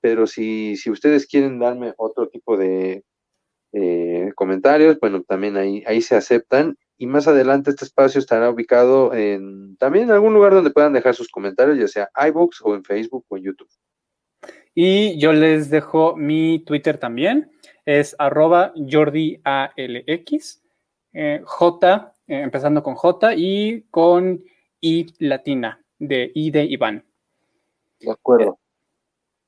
pero 0.00 0.26
si, 0.26 0.76
si 0.76 0.90
ustedes 0.90 1.26
quieren 1.26 1.58
darme 1.58 1.92
otro 1.98 2.28
tipo 2.28 2.56
de 2.56 3.04
eh, 3.72 4.32
comentarios, 4.34 4.98
bueno, 5.00 5.22
también 5.24 5.58
ahí, 5.58 5.84
ahí 5.86 6.00
se 6.00 6.16
aceptan. 6.16 6.78
Y 6.96 7.06
más 7.06 7.28
adelante 7.28 7.70
este 7.70 7.84
espacio 7.84 8.18
estará 8.18 8.48
ubicado 8.48 9.12
en 9.12 9.76
también 9.76 10.04
en 10.04 10.12
algún 10.12 10.32
lugar 10.32 10.54
donde 10.54 10.70
puedan 10.70 10.92
dejar 10.94 11.14
sus 11.14 11.28
comentarios, 11.28 11.76
ya 11.78 11.88
sea 11.88 12.28
iBooks 12.28 12.62
o 12.62 12.74
en 12.74 12.84
Facebook 12.84 13.26
o 13.28 13.36
en 13.36 13.42
YouTube. 13.42 13.68
Y 14.74 15.18
yo 15.18 15.32
les 15.32 15.70
dejo 15.70 16.16
mi 16.16 16.58
Twitter 16.60 16.98
también, 16.98 17.52
es 17.84 18.16
arroba 18.18 18.72
jordialx, 18.76 20.62
eh, 21.12 21.40
J, 21.44 22.14
eh, 22.26 22.40
empezando 22.40 22.82
con 22.82 22.94
J 22.94 23.34
y 23.36 23.82
con 23.90 24.42
I 24.80 25.06
latina, 25.18 25.84
de 25.98 26.32
I 26.34 26.50
de 26.50 26.64
Iván. 26.64 27.04
De 28.00 28.10
acuerdo. 28.10 28.58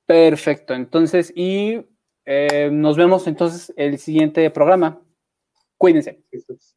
Perfecto, 0.06 0.74
entonces, 0.74 1.32
y 1.34 1.84
eh, 2.24 2.70
nos 2.70 2.96
vemos 2.96 3.26
entonces 3.26 3.72
el 3.76 3.98
siguiente 3.98 4.48
programa. 4.50 5.02
Cuídense. 5.76 6.22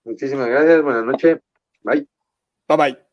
Muchísimas 0.03 0.47
gracias, 0.47 0.81
buenas 0.81 1.05
noches. 1.05 1.39
Bye. 1.83 2.07
Bye 2.67 2.77
bye. 2.77 3.08